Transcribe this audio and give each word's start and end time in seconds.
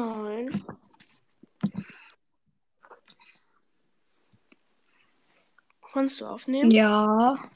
Moin. 0.00 0.64
Kannst 5.92 6.22
du 6.22 6.26
aufnehmen? 6.26 6.70
Ja. 6.70 7.50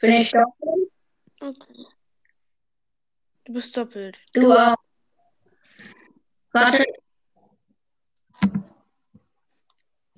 Bin 0.00 0.12
ich 0.14 0.32
da? 0.32 0.44
Okay. 1.40 1.86
Du 3.44 3.52
bist 3.52 3.76
doppelt. 3.76 4.18
Du 4.32 4.50
auch. 4.50 4.74
Warte. 6.50 6.84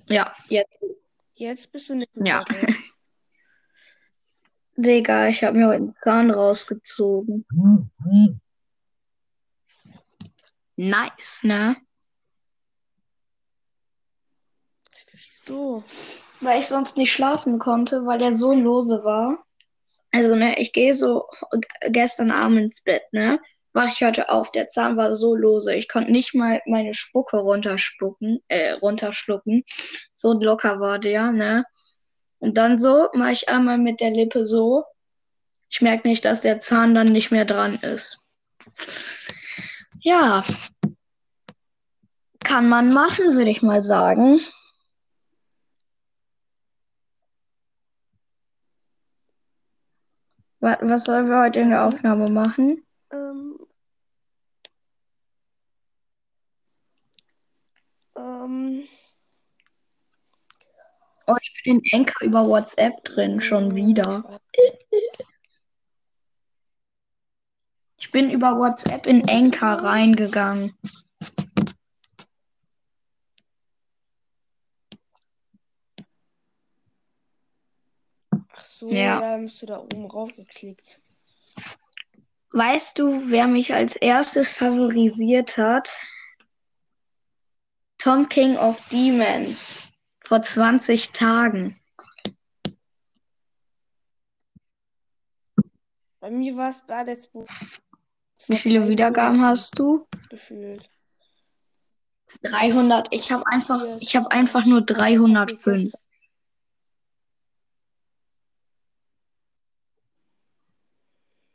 Ja, 0.09 0.33
jetzt. 0.49 0.79
Jetzt 1.35 1.71
bist 1.71 1.89
du 1.89 1.95
nicht 1.95 2.09
Ja. 2.15 2.43
Digga, 4.75 5.27
ich 5.27 5.43
habe 5.43 5.57
mir 5.57 5.67
heute 5.67 5.75
einen 5.77 5.95
Zahn 6.03 6.31
rausgezogen. 6.31 7.45
Nice, 10.75 11.43
ne? 11.43 11.75
So. 15.43 15.83
Weil 16.41 16.59
ich 16.59 16.67
sonst 16.67 16.97
nicht 16.97 17.13
schlafen 17.13 17.59
konnte, 17.59 18.05
weil 18.05 18.17
der 18.19 18.33
so 18.33 18.53
lose 18.53 19.03
war. 19.03 19.45
Also, 20.11 20.35
ne, 20.35 20.59
ich 20.59 20.73
gehe 20.73 20.93
so 20.93 21.27
gestern 21.89 22.31
Abend 22.31 22.59
ins 22.59 22.81
Bett, 22.81 23.03
ne? 23.11 23.39
Wach 23.73 23.87
ich 23.87 24.03
heute 24.03 24.29
auf, 24.29 24.51
der 24.51 24.69
Zahn 24.69 24.97
war 24.97 25.15
so 25.15 25.35
lose. 25.35 25.73
Ich 25.73 25.87
konnte 25.87 26.11
nicht 26.11 26.35
mal 26.35 26.61
meine 26.67 26.93
Spucke 26.93 27.37
runterspucken, 27.37 28.43
äh, 28.47 28.73
runterschlucken. 28.73 29.63
So 30.13 30.33
locker 30.33 30.79
war 30.79 30.99
der, 30.99 31.31
ne? 31.31 31.65
Und 32.43 32.57
dann 32.57 32.77
so 32.77 33.07
mache 33.13 33.31
ich 33.31 33.47
einmal 33.47 33.77
mit 33.77 34.01
der 34.01 34.11
Lippe 34.11 34.45
so. 34.45 34.83
Ich 35.69 35.81
merke 35.81 36.05
nicht, 36.09 36.25
dass 36.25 36.41
der 36.41 36.59
Zahn 36.59 36.93
dann 36.93 37.13
nicht 37.13 37.31
mehr 37.31 37.45
dran 37.45 37.75
ist. 37.75 38.37
Ja. 40.01 40.43
Kann 42.43 42.67
man 42.67 42.91
machen, 42.91 43.37
würde 43.37 43.49
ich 43.49 43.61
mal 43.61 43.81
sagen. 43.81 44.41
Wa- 50.59 50.79
Was 50.81 51.05
sollen 51.05 51.29
wir 51.29 51.39
heute 51.39 51.61
in 51.61 51.69
der. 51.69 51.85
Aufnahme 51.85 52.29
machen? 52.29 52.85
Ähm. 53.13 53.52
Oh, 61.25 61.35
ich 61.41 61.61
bin 61.63 61.79
in 61.79 61.99
Anchor 61.99 62.25
über 62.25 62.47
WhatsApp 62.47 63.03
drin, 63.03 63.39
schon 63.39 63.75
wieder. 63.75 64.41
Ich 67.97 68.11
bin 68.11 68.29
über 68.29 68.57
WhatsApp 68.57 69.05
in 69.05 69.27
Anchor 69.29 69.83
reingegangen. 69.83 70.77
Ach 78.55 78.65
so, 78.65 78.89
Ja. 78.89 79.21
dann 79.21 79.43
bist 79.45 79.61
du 79.61 79.65
da 79.65 79.79
oben 79.79 80.05
raufgeklickt. 80.05 81.01
Weißt 82.51 82.99
du, 82.99 83.31
wer 83.31 83.47
mich 83.47 83.73
als 83.73 83.95
erstes 83.95 84.53
favorisiert 84.53 85.57
hat? 85.57 85.89
Tom 87.97 88.27
King 88.29 88.57
of 88.57 88.79
Demons. 88.89 89.79
Vor 90.33 90.41
20 90.41 91.11
Tagen. 91.11 91.79
Bei 96.19 96.31
mir 96.31 96.57
war 96.57 96.71
es 96.71 96.77
2 96.87 97.45
Wie 98.47 98.55
viele 98.55 98.89
Wiedergaben 98.89 99.43
hast 99.43 99.77
du? 99.77 100.07
gefühlt. 100.31 100.89
300. 102.41 103.09
Ich 103.11 103.31
habe 103.31 103.45
einfach, 103.45 103.85
ich 103.99 104.15
habe 104.15 104.31
einfach 104.31 104.65
nur 104.65 104.81
305. 104.81 105.93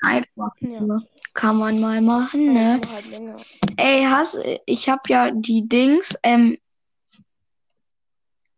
Einfach 0.02 0.52
Ja. 0.60 1.00
Kann 1.34 1.56
man 1.56 1.80
mal 1.80 2.00
machen, 2.00 2.52
ne? 2.52 2.80
Halt. 2.92 3.44
Ey, 3.76 4.04
hast, 4.04 4.38
ich 4.66 4.88
habe 4.88 5.02
ja 5.08 5.32
die 5.32 5.68
Dings, 5.68 6.16
ähm, 6.22 6.56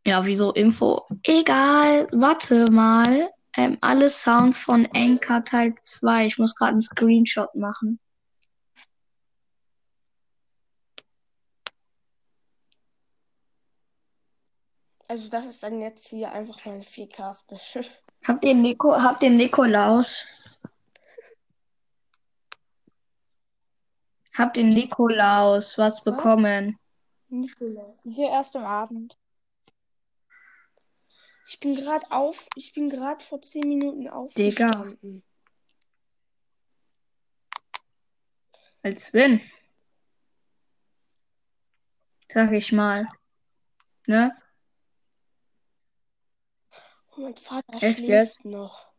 ja, 0.07 0.25
wieso 0.25 0.53
Info? 0.53 1.07
Egal, 1.25 2.09
warte 2.13 2.71
mal. 2.71 3.31
Ähm, 3.57 3.77
alle 3.81 4.09
Sounds 4.09 4.61
von 4.61 4.89
Anchor 4.95 5.45
Teil 5.45 5.75
2. 5.83 6.27
Ich 6.27 6.39
muss 6.39 6.55
gerade 6.55 6.73
einen 6.73 6.81
Screenshot 6.81 7.55
machen. 7.55 7.99
Also 15.09 15.29
das 15.29 15.47
ist 15.47 15.63
dann 15.65 15.81
jetzt 15.81 16.07
hier 16.09 16.31
einfach 16.31 16.65
mal 16.65 16.77
ein 16.77 16.83
4K-Special. 16.83 17.85
Habt 18.25 18.45
ihr 18.45 18.55
Nico, 18.55 18.93
habt 18.93 19.23
ihr 19.23 19.31
Nikolaus? 19.31 20.25
Habt 24.35 24.57
ihr 24.57 24.65
Nikolaus 24.65 25.77
was 25.79 26.05
bekommen? 26.05 26.79
Nikolaus. 27.29 27.99
Hier 28.05 28.29
erst 28.29 28.55
am 28.57 28.65
Abend. 28.65 29.20
Ich 31.53 31.59
bin 31.59 31.75
gerade 31.75 32.09
auf, 32.13 32.47
ich 32.55 32.73
bin 32.75 32.89
gerade 32.89 33.25
vor 33.25 33.43
10 33.43 33.69
Minuten 33.69 34.09
aufgestanden. 34.09 35.25
Als 38.85 39.13
wenn. 39.13 39.41
Sag 42.29 42.53
ich 42.53 42.71
mal. 42.71 43.05
Ne? 44.07 44.31
Oh, 47.17 47.23
mein 47.23 47.35
Vater 47.35 47.83
Echt 47.83 47.97
schläft 47.97 48.07
jetzt? 48.07 48.45
noch. 48.45 48.93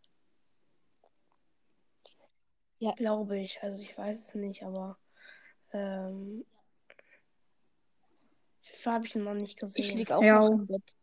Ja. 2.80 2.92
Glaube 2.96 3.40
ich. 3.40 3.64
Also 3.64 3.82
ich 3.82 3.98
weiß 3.98 4.28
es 4.28 4.36
nicht, 4.36 4.64
aber 4.64 5.00
ähm, 5.72 6.46
FIFA 8.60 8.92
habe 8.92 9.08
ich 9.08 9.16
noch 9.16 9.36
nicht 9.36 9.54
Ich 9.54 9.60
gesehen. 9.62 9.98
lieg 9.98 10.12
auch 10.12 10.22
Ja. 10.22 10.42
noch 10.42 10.50
im 10.52 10.68
Bett. 10.68 10.98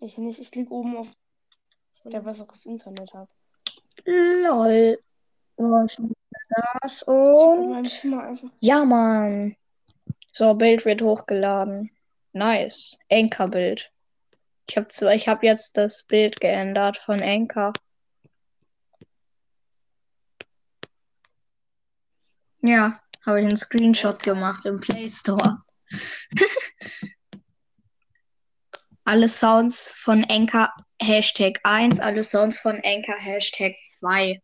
Ich 0.00 0.16
nicht. 0.16 0.40
Ich 0.40 0.54
lieg 0.54 0.70
oben 0.70 0.96
auf 0.96 1.12
der 2.04 2.20
besseres 2.20 2.66
Internet 2.66 3.12
habe. 3.12 3.30
Lol. 4.06 4.98
Oh, 5.56 5.86
das 6.80 7.02
und. 7.02 7.86
Ja, 8.60 8.84
Mann. 8.84 9.56
So, 10.32 10.54
Bild 10.54 10.86
wird 10.86 11.02
hochgeladen. 11.02 11.90
Nice. 12.32 12.98
Anchor-Bild. 13.10 13.92
Ich 14.68 14.76
habe 14.76 15.14
ich 15.14 15.28
habe 15.28 15.46
jetzt 15.46 15.76
das 15.76 16.04
Bild 16.04 16.40
geändert 16.40 16.96
von 16.96 17.22
Anchor. 17.22 17.72
Ja, 22.62 23.00
habe 23.26 23.40
ich 23.40 23.46
einen 23.46 23.56
Screenshot 23.56 24.22
gemacht 24.22 24.64
im 24.64 24.80
Play 24.80 25.08
Store. 25.08 25.62
alle 29.10 29.28
Sounds 29.28 29.92
von 29.92 30.24
Anchor 30.30 30.72
Hashtag 31.02 31.58
1, 31.64 31.98
alle 31.98 32.22
Sounds 32.22 32.60
von 32.60 32.80
Anchor 32.84 33.16
Hashtag 33.18 33.74
2. 33.88 34.40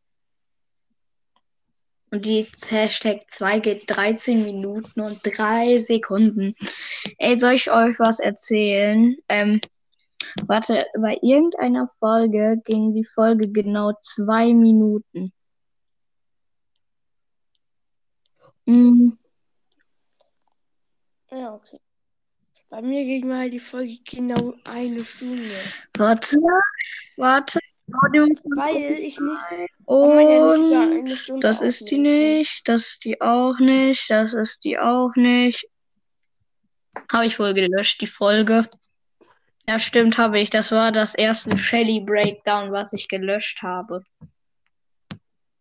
Und 2.10 2.25
die 2.25 2.49
Hashtag 2.69 3.21
2 3.31 3.60
geht 3.60 3.84
13 3.87 4.43
Minuten 4.43 5.03
und 5.03 5.21
3 5.22 5.78
Sekunden. 5.78 6.56
Ey, 7.19 7.38
soll 7.38 7.53
ich 7.53 7.71
euch 7.71 7.97
was 8.00 8.19
erzählen? 8.19 9.15
Ähm, 9.28 9.60
warte, 10.49 10.84
bei 11.00 11.16
irgendeiner 11.22 11.87
Folge 12.00 12.61
ging 12.64 12.93
die 12.93 13.05
Folge 13.05 13.52
genau 13.52 13.93
2 14.00 14.52
Minuten. 14.52 15.32
Mm, 18.67 19.12
Ja, 21.31 21.55
okay. 21.55 21.79
Bei 22.68 22.82
mir 22.82 23.04
ging 23.04 23.28
mal 23.28 23.48
die 23.48 23.60
Folge 23.60 23.98
genau 24.04 24.54
eine 24.64 25.04
Stunde. 25.04 25.50
warte, 25.96 26.36
warte. 27.16 27.60
Weil 27.86 28.98
ich 28.98 29.20
nicht. 29.20 29.70
Weil 29.86 30.16
man 30.16 30.28
ja 30.28 30.56
nicht 30.56 30.66
über 30.66 30.80
eine 30.80 30.98
Und 31.00 31.08
Stunde 31.10 31.40
das 31.40 31.60
ist 31.60 31.90
die 31.90 31.96
aufnehmen 31.96 32.36
nicht, 32.36 32.68
das 32.68 32.86
ist 32.86 33.04
die 33.04 33.20
auch 33.20 33.58
nicht, 33.60 34.10
das 34.10 34.34
ist 34.34 34.64
die 34.64 34.78
auch 34.78 35.14
nicht. 35.14 35.68
Habe 37.12 37.26
ich 37.26 37.38
wohl 37.38 37.54
gelöscht, 37.54 38.00
die 38.00 38.08
Folge. 38.08 38.68
Ja, 39.68 39.78
stimmt, 39.78 40.18
habe 40.18 40.40
ich. 40.40 40.50
Das 40.50 40.72
war 40.72 40.90
das 40.90 41.14
erste 41.14 41.56
Shelly 41.56 42.00
Breakdown, 42.00 42.72
was 42.72 42.92
ich 42.92 43.08
gelöscht 43.08 43.62
habe. 43.62 44.02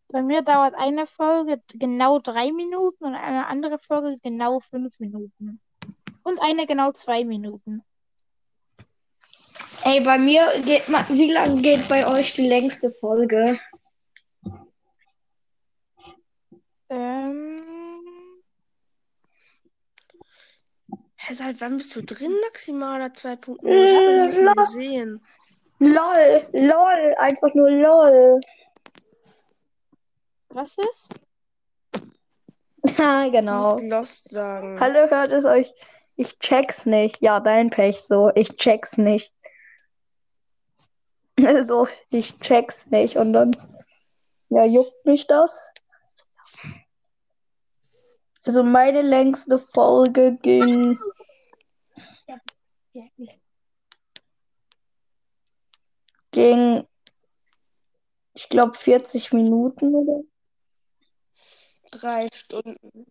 Bei 0.07 0.21
mir 0.21 0.41
dauert 0.41 0.73
eine 0.75 1.05
Folge 1.05 1.61
genau 1.73 2.19
drei 2.19 2.51
Minuten 2.51 3.05
und 3.05 3.15
eine 3.15 3.47
andere 3.47 3.77
Folge 3.77 4.17
genau 4.23 4.59
fünf 4.59 4.99
Minuten. 4.99 5.59
Und 6.25 6.41
eine 6.41 6.65
genau 6.65 6.91
zwei 6.91 7.23
Minuten. 7.23 7.83
Ey, 9.83 9.99
bei 10.01 10.17
mir 10.17 10.51
geht 10.65 10.89
mal, 10.89 11.05
wie 11.09 11.31
lange 11.31 11.61
geht 11.61 11.87
bei 11.87 12.07
euch 12.07 12.33
die 12.33 12.47
längste 12.47 12.89
Folge? 12.89 13.59
Ähm, 16.89 17.61
Hä, 21.17 21.33
seit 21.35 21.61
wann 21.61 21.77
bist 21.77 21.95
du 21.95 22.01
drin, 22.01 22.33
Maximaler 22.41 23.07
2.0? 23.07 23.57
Ich 23.85 23.95
habe 23.95 24.05
das 24.05 24.27
nicht 24.27 24.41
mehr 24.41 24.53
gesehen. 24.55 25.25
LOL, 25.77 26.47
LOL, 26.53 27.15
einfach 27.19 27.53
nur 27.53 27.69
LOL. 27.69 28.41
was 30.49 30.75
ist? 30.79 31.09
Ja, 32.97 33.25
Du 33.25 33.31
genau. 33.31 33.73
musst 33.73 33.83
Lost 33.83 34.29
sagen. 34.31 34.79
Hallo, 34.79 35.07
hört 35.07 35.31
es 35.31 35.45
euch? 35.45 35.71
Ich 36.15 36.39
check's 36.39 36.85
nicht. 36.85 37.21
Ja, 37.21 37.39
dein 37.39 37.69
Pech 37.69 38.01
so. 38.01 38.31
Ich 38.35 38.55
check's 38.57 38.97
nicht. 38.97 39.33
So, 41.67 41.87
ich 42.11 42.39
check's 42.39 42.85
nicht. 42.87 43.17
Und 43.17 43.33
dann, 43.33 43.57
ja, 44.47 44.63
juckt 44.63 45.05
mich 45.05 45.27
das? 45.27 45.69
Also 48.43 48.63
meine 48.63 49.01
längste 49.01 49.57
Folge 49.57 50.37
ging 50.41 50.97
ging, 56.35 56.85
ich 58.33 58.49
glaube, 58.49 58.77
40 58.77 59.31
Minuten 59.33 59.95
oder? 59.95 60.21
Drei 61.91 62.27
Stunden. 62.31 63.07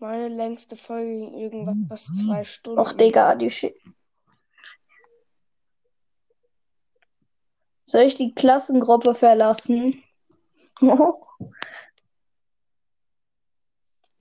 Meine 0.00 0.28
längste 0.28 0.76
Folge 0.76 1.10
ging 1.10 1.34
irgendwas 1.34 2.06
fast 2.06 2.18
zwei 2.18 2.42
Stunden. 2.42 2.80
Och, 2.80 2.92
Digga, 2.94 3.34
die 3.34 3.50
Schi 3.50 3.74
Soll 7.84 8.02
ich 8.02 8.14
die 8.14 8.34
Klassengruppe 8.34 9.14
verlassen? 9.14 10.02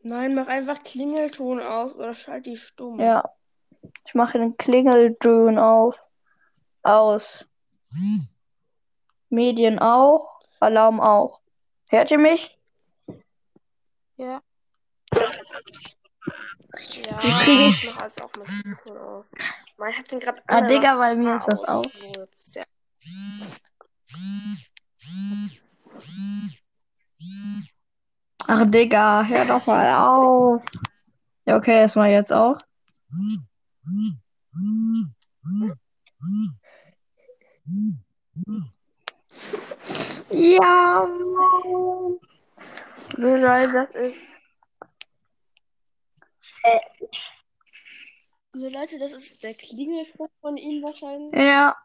Nein, 0.02 0.36
mach 0.36 0.48
einfach 0.48 0.84
Klingelton 0.84 1.62
aus 1.62 1.94
oder 1.94 2.14
schalt 2.14 2.46
die 2.46 2.58
stumm. 2.58 3.00
Ja. 3.00 3.32
Ich 4.06 4.14
mache 4.16 4.38
den 4.38 4.58
Klingelton 4.58 5.58
auf. 5.58 5.96
Aus. 6.84 7.48
Medien 9.30 9.80
auch. 9.80 10.42
Alarm 10.60 11.00
auch. 11.00 11.40
Hört 11.90 12.12
ihr 12.12 12.18
mich? 12.18 12.60
Ja. 14.18 14.42
Ja, 17.06 17.42
ich 17.70 17.84
mach 17.86 18.02
alles 18.02 18.18
auch 18.20 18.32
mit 18.38 18.78
Ton 18.84 18.98
aus. 18.98 19.26
Mein 19.78 19.98
hat 19.98 20.12
den 20.12 20.20
gerade 20.20 20.42
Ah, 20.48 20.62
Digga, 20.62 20.96
bei 20.96 21.16
mir 21.16 21.38
ist 21.38 21.48
das 21.48 21.64
auch. 21.64 21.84
Der 22.56 22.66
Ach, 28.48 28.66
Digga, 28.66 29.24
hör 29.26 29.46
doch 29.46 29.66
mal 29.68 29.94
auf. 29.94 30.64
Ja, 31.46 31.58
okay, 31.58 31.82
das 31.82 31.96
mal 31.96 32.10
jetzt 32.10 32.34
auch. 32.34 32.58
Ja, 40.32 41.08
Mann. 41.08 42.20
Leid 43.18 43.70
das 43.74 43.90
ist. 43.96 44.39
So 48.54 48.68
Leute, 48.68 49.00
das 49.00 49.14
ist 49.14 49.42
der 49.44 49.54
Klingelspruch 49.54 50.30
von 50.42 50.58
ihm 50.58 50.82
wahrscheinlich. 50.84 51.34
Ja. 51.34 51.76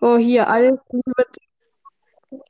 Oh, 0.00 0.16
hier, 0.16 0.48
alles 0.48 0.78
mit. 0.90 1.36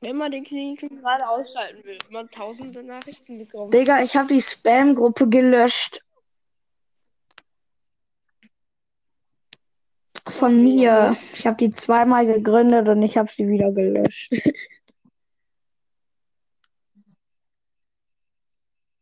Wenn 0.01 0.17
man 0.17 0.31
den 0.31 0.43
Klingelton 0.43 1.01
gerade 1.01 1.27
ausschalten 1.27 1.83
will, 1.83 1.97
man 2.11 2.29
tausende 2.29 2.83
Nachrichten 2.83 3.39
bekommt. 3.39 3.73
Digga, 3.73 4.03
ich 4.03 4.15
habe 4.15 4.33
die 4.33 4.41
Spam-Gruppe 4.41 5.27
gelöscht. 5.27 6.01
Von 10.27 10.61
mir. 10.61 11.17
Ich 11.33 11.47
habe 11.47 11.57
die 11.57 11.71
zweimal 11.71 12.27
gegründet 12.27 12.87
und 12.89 13.01
ich 13.01 13.17
habe 13.17 13.31
sie 13.31 13.47
wieder 13.47 13.71
gelöscht. 13.71 14.33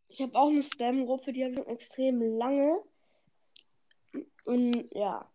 Ich 0.10 0.22
habe 0.22 0.36
auch 0.36 0.50
eine 0.50 0.64
Spam-Gruppe, 0.64 1.32
die 1.32 1.44
habe 1.44 1.54
ich 1.54 1.60
schon 1.60 1.68
extrem 1.68 2.38
lange. 2.38 2.82
Und 4.46 4.94
ja. 4.94 5.26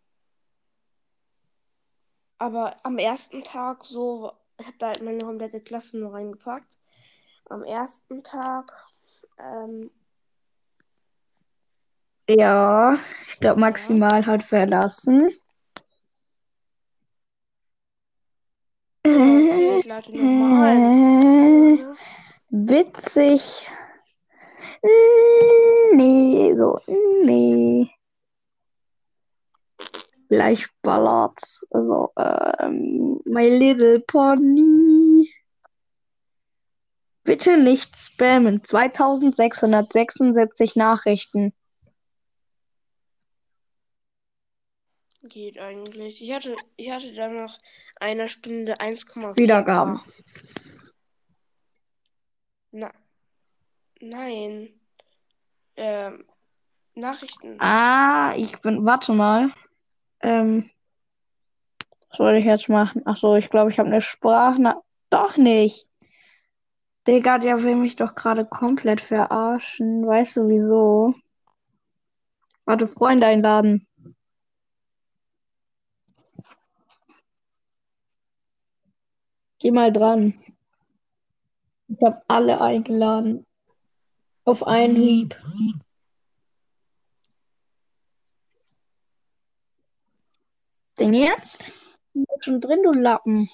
Aber 2.38 2.76
am 2.85 2.99
ersten 2.99 3.43
Tag 3.43 3.85
so, 3.85 4.32
ich 4.59 4.67
habe 4.67 4.76
da 4.79 4.88
halt 4.88 5.03
meine 5.03 5.25
komplette 5.25 5.61
Klasse 5.61 5.99
nur 5.99 6.12
reingepackt. 6.12 6.69
Am 7.49 7.62
ersten 7.62 8.25
Tag, 8.25 8.73
ähm, 9.38 9.91
Ja, 12.29 12.99
ich 13.29 13.38
glaube, 13.38 13.61
maximal 13.61 14.25
hat 14.25 14.43
verlassen. 14.43 15.31
okay, 19.05 19.79
ich 19.79 19.85
lade 19.85 20.11
nochmal 20.11 21.97
witzig. 22.49 23.67
Mm, 24.84 25.96
Nee, 25.96 26.54
so, 26.56 26.81
nee. 27.25 27.88
Gleich 30.28 30.66
ballert. 30.82 31.38
Also, 31.70 32.12
ähm, 32.16 33.20
My 33.25 33.48
Little 33.48 34.00
Pony. 34.00 35.31
Bitte 37.22 37.56
nicht 37.56 37.96
spammen. 37.96 38.64
2676 38.64 40.76
Nachrichten. 40.76 41.54
Geht 45.22 45.58
eigentlich. 45.58 46.20
Ich 46.20 46.32
hatte, 46.32 46.56
ich 46.76 46.90
hatte 46.90 47.14
dann 47.14 47.37
nach 47.37 47.58
einer 47.98 48.28
Stunde 48.28 48.80
1,4 48.80 49.37
Wiedergaben. 49.37 50.00
Na, 52.72 52.92
nein. 54.08 54.68
Ähm, 55.76 56.24
Nachrichten. 56.94 57.56
Ah, 57.60 58.34
ich 58.36 58.60
bin. 58.60 58.84
Warte 58.84 59.12
mal. 59.12 59.52
Ähm, 60.20 60.70
was 62.08 62.18
soll 62.18 62.37
ich 62.37 62.44
jetzt 62.44 62.68
machen? 62.68 63.02
Ach 63.04 63.16
so, 63.16 63.34
ich 63.34 63.50
glaube, 63.50 63.70
ich 63.70 63.78
habe 63.78 63.88
eine 63.88 64.00
Sprachna. 64.00 64.80
Doch 65.11 65.37
nicht. 65.37 65.87
Digga, 67.06 67.38
der 67.38 67.62
will 67.62 67.76
mich 67.76 67.96
doch 67.96 68.14
gerade 68.14 68.46
komplett 68.46 69.00
verarschen. 69.00 70.06
Weißt 70.06 70.37
du 70.37 70.49
wieso? 70.49 71.14
Warte, 72.64 72.87
Freunde 72.87 73.26
einladen. 73.26 73.87
Geh 79.58 79.70
mal 79.70 79.92
dran. 79.92 80.34
Ich 81.88 82.02
habe 82.02 82.23
alle 82.28 82.61
eingeladen. 82.61 83.46
Auf 84.44 84.66
einen 84.66 84.96
Hieb. 84.96 85.38
Denn 90.98 91.14
jetzt? 91.14 91.72
Schon 92.40 92.60
drin, 92.60 92.82
du 92.82 92.90
Lappen. 92.92 93.48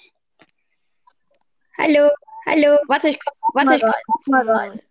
Hallo, 1.77 2.09
hallo. 2.45 2.77
Warte, 2.87 3.09
ich 3.09 3.19
komm, 3.19 3.33
warte, 3.53 3.75
ich 3.75 3.81
komm 3.81 3.93
mal 4.27 4.49
rein. 4.49 4.81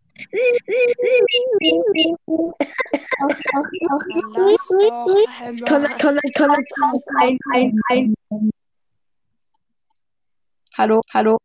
Hallo, 10.77 11.03
hallo. 11.13 11.39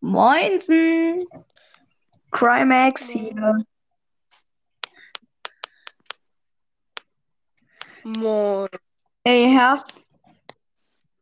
Moinsen. 0.00 1.26
Crimex 2.30 3.10
hier. 3.10 3.64
Moin. 8.04 8.68
Ey, 9.24 9.52
Herr. 9.52 9.82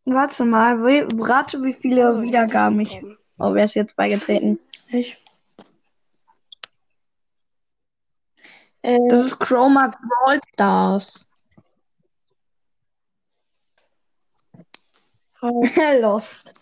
Warte 0.04 0.44
mal, 0.44 0.76
rate, 1.20 1.62
wie 1.64 1.72
viele 1.72 2.14
Oh, 2.14 2.22
Wiedergaben 2.22 2.78
ich. 2.80 3.02
Oh, 3.38 3.52
wer 3.54 3.64
ist 3.64 3.74
jetzt 3.74 3.96
beigetreten? 3.96 4.60
Ich. 4.88 5.22
Das 8.82 9.24
ist 9.24 9.38
Chroma 9.40 9.88
Brawl 9.88 10.40
Stars. 10.52 11.26
Hi. 15.42 15.98
Lost. 16.00 16.54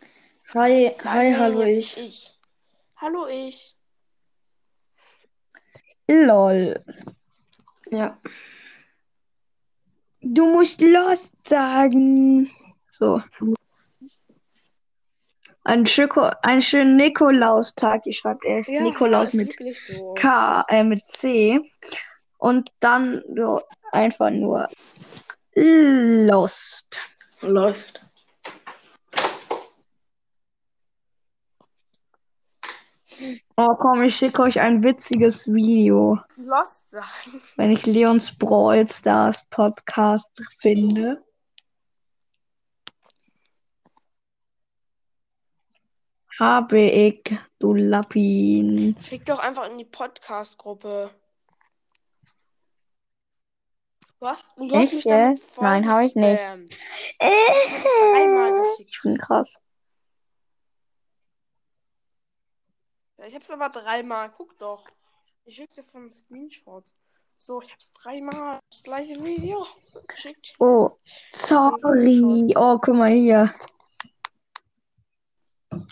Hi, 0.55 0.95
hi, 1.05 1.35
hallo 1.35 1.63
ich. 1.63 1.97
ich. 1.99 2.31
Hallo 2.97 3.27
ich. 3.27 3.77
Lol. 6.09 6.83
Ja. 7.91 8.19
Du 10.23 10.47
musst 10.47 10.81
Lost 10.81 11.35
sagen. 11.47 12.51
So. 12.91 13.23
Ein, 15.67 15.87
Schöko, 15.87 16.31
ein 16.43 16.61
schönen 16.61 16.97
Nikolaustag. 16.97 18.03
Ich 18.05 18.19
schreibe 18.19 18.47
erst 18.47 18.69
Ja, 18.69 18.83
Nikolaus 18.83 19.33
ist 19.33 19.35
mit 19.35 19.77
so. 19.87 20.13
K, 20.15 20.63
äh, 20.69 20.85
mit 20.85 21.09
C. 21.09 21.59
Und 22.37 22.71
dann 22.81 23.23
so 23.35 23.63
einfach 23.91 24.29
nur 24.29 24.69
Lost. 25.55 27.01
Lost. 27.41 28.05
Oh 33.57 33.75
komm, 33.77 34.03
ich 34.03 34.17
schicke 34.17 34.43
euch 34.43 34.61
ein 34.61 34.83
witziges 34.83 35.47
Video, 35.47 36.19
Lost 36.37 36.91
sein. 36.91 37.05
wenn 37.57 37.71
ich 37.71 37.87
Leons 37.87 38.37
Brawl 38.37 38.87
Stars 38.89 39.45
Podcast 39.51 40.43
finde. 40.59 41.23
Habe 46.41 46.81
ich, 46.81 47.23
du 47.61 47.75
Lappin. 47.75 48.97
Schick 49.01 49.25
doch 49.25 49.39
einfach 49.39 49.71
in 49.71 49.79
die 49.79 49.85
Podcast-Gruppe. 49.85 51.11
Du 54.19 54.27
hast, 54.27 54.45
du 54.57 54.75
hast 54.75 54.93
mich 54.93 55.05
damit 55.05 55.39
voll 55.39 55.65
Nein, 55.65 55.89
hab 55.89 56.03
ich 56.03 56.15
nicht. 56.15 56.41
Ich 56.41 57.19
dich 57.19 57.85
dreimal 58.01 58.63
Ich 58.63 58.79
geschickt. 58.79 59.01
bin 59.03 59.19
krass. 59.19 59.61
Ja, 63.19 63.27
ich 63.27 63.35
hab's 63.35 63.51
aber 63.51 63.69
dreimal. 63.69 64.33
Guck 64.37 64.59
doch. 64.59 64.87
Ich 65.45 65.57
schick 65.57 65.73
dir 65.75 65.85
von 65.85 66.03
einem 66.03 66.11
Screenshot. 66.11 66.93
So, 67.37 67.61
ich 67.61 67.71
hab's 67.71 67.93
dreimal 67.93 68.59
das 68.71 68.83
gleiche 68.83 69.23
Video 69.23 69.65
geschickt. 70.09 70.55
Oh, 70.59 70.93
sorry. 71.33 72.55
Oh, 72.57 72.79
guck 72.79 72.95
mal 72.95 73.11
hier. 73.13 73.55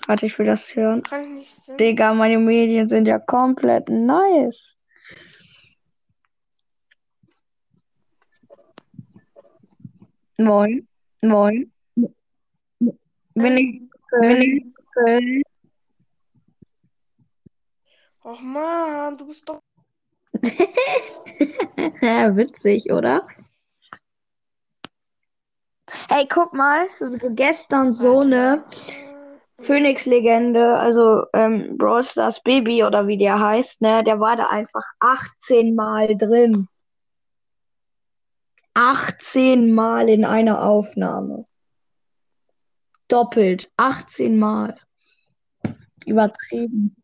Warte, 0.07 0.27
ich 0.27 0.39
will 0.39 0.47
das 0.47 0.75
hören. 0.75 1.03
Kann 1.03 1.23
ich 1.23 1.29
nicht 1.29 1.55
sehen. 1.55 1.77
Digga, 1.77 2.15
meine 2.15 2.39
Medien 2.39 2.89
sind 2.89 3.07
ja 3.07 3.19
komplett 3.19 3.89
nice. 3.89 4.77
Moin, 10.39 10.89
moin. 11.21 11.73
Bin 13.35 13.57
ich, 13.57 13.83
bin 14.21 14.43
ich 14.43 14.65
Köln? 14.93 15.43
Och 18.25 18.41
man, 18.41 19.17
du 19.17 19.27
bist 19.27 19.49
doch. 19.49 19.61
Ja, 22.01 22.31
witzig, 22.37 22.91
oder? 22.93 23.27
Hey, 26.09 26.27
guck 26.29 26.53
mal, 26.53 26.87
gestern 27.35 27.93
so 27.93 28.21
eine 28.21 28.65
Phoenix-Legende, 29.63 30.79
also 30.79 31.25
ähm, 31.33 31.77
Brawl 31.79 32.03
Stars 32.03 32.43
Baby 32.43 32.85
oder 32.85 33.07
wie 33.07 33.17
der 33.17 33.39
heißt, 33.41 33.81
ne, 33.81 34.03
der 34.05 34.21
war 34.21 34.37
da 34.37 34.49
einfach 34.49 34.85
18 35.01 35.75
Mal 35.75 36.17
drin. 36.17 36.69
18 38.75 39.73
Mal 39.73 40.09
in 40.09 40.25
einer 40.25 40.63
Aufnahme. 40.63 41.47
Doppelt. 43.09 43.71
18 43.77 44.39
Mal. 44.39 44.77
Übertrieben. 46.07 46.97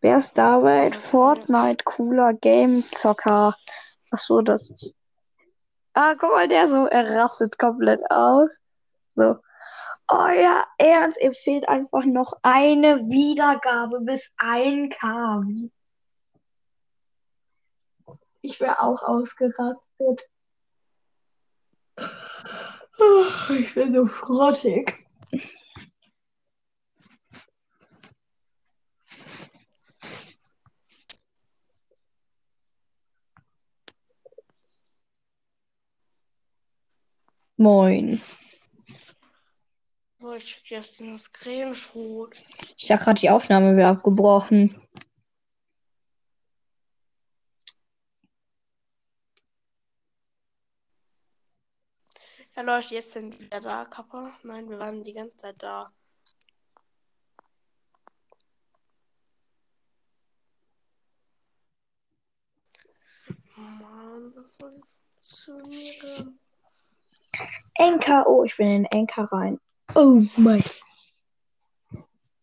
Wer 0.00 0.18
ist 0.18 0.36
David? 0.38 0.94
Fortnite, 0.94 1.82
cooler 1.84 2.34
Game-Zocker. 2.34 3.56
Ach 4.10 4.18
so, 4.18 4.42
das. 4.42 4.94
Ah, 5.94 6.14
guck 6.14 6.30
mal, 6.30 6.46
der 6.46 6.68
so, 6.68 6.86
er 6.86 7.16
rastet 7.16 7.58
komplett 7.58 8.00
aus. 8.10 8.50
So. 9.14 9.36
Ja, 10.10 10.64
ernst, 10.78 11.20
ihm 11.20 11.34
fehlt 11.34 11.68
einfach 11.68 12.04
noch 12.04 12.32
eine 12.42 13.00
Wiedergabe 13.08 14.00
bis 14.00 14.30
1K. 14.38 15.70
Ich 18.42 18.60
wäre 18.60 18.80
auch 18.80 19.02
ausgerastet. 19.02 20.28
Oh, 22.98 23.52
Ich 23.52 23.74
bin 23.74 23.92
so 23.92 24.06
schrottig. 24.06 25.04
Moin. 37.58 38.20
Ich 40.34 40.48
schick 40.48 40.70
jetzt 40.70 40.98
den 40.98 41.18
Screenshot. 41.18 42.34
Ich 42.76 42.88
dachte 42.88 43.04
gerade, 43.04 43.20
die 43.20 43.30
Aufnahme 43.30 43.76
wäre 43.76 43.90
abgebrochen. 43.90 44.80
Ja, 52.56 52.62
Leute, 52.62 52.94
jetzt 52.94 53.12
sind 53.12 53.38
wir 53.38 53.46
wieder 53.46 53.60
da, 53.60 53.84
Kappa. 53.84 54.32
Nein, 54.42 54.68
wir 54.68 54.78
waren 54.78 55.02
die 55.02 55.12
ganze 55.12 55.36
Zeit 55.36 55.62
da. 55.62 55.92
Mann, 63.56 64.32
das 64.34 64.56
soll 64.58 64.82
funktionieren. 65.14 66.38
Oh, 68.26 68.44
ich 68.44 68.56
bin 68.56 68.68
in 68.68 68.84
Enker 68.86 69.24
rein. 69.24 69.60
Oh 69.94 70.22
mein. 70.36 70.64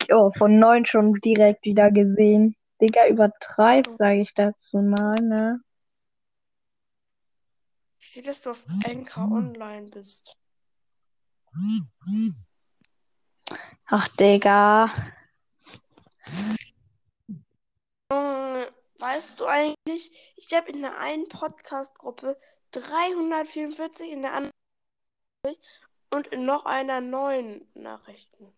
Oh, 0.09 0.31
von 0.31 0.59
neun 0.59 0.85
schon 0.85 1.13
direkt 1.15 1.65
wieder 1.65 1.91
gesehen. 1.91 2.55
Digga, 2.81 3.07
übertreibt, 3.07 3.95
sage 3.95 4.21
ich 4.21 4.33
dazu 4.33 4.79
mal, 4.79 5.15
ne? 5.15 5.61
Ich 7.99 8.11
sehe, 8.11 8.23
dass 8.23 8.41
du 8.41 8.51
auf 8.51 8.65
Anchor 8.85 9.31
online 9.31 9.87
bist. 9.87 10.37
Ach, 13.85 14.07
Digga. 14.09 14.91
Weißt 18.99 19.39
du 19.39 19.45
eigentlich, 19.45 20.11
ich 20.35 20.53
habe 20.53 20.71
in 20.71 20.81
der 20.81 20.97
einen 20.97 21.27
Podcast-Gruppe 21.27 22.39
344, 22.71 24.11
in 24.11 24.21
der 24.21 24.33
anderen 24.33 24.51
und 26.13 26.27
in 26.27 26.45
noch 26.45 26.65
einer 26.65 27.01
neuen 27.01 27.67
Nachrichten. 27.73 28.53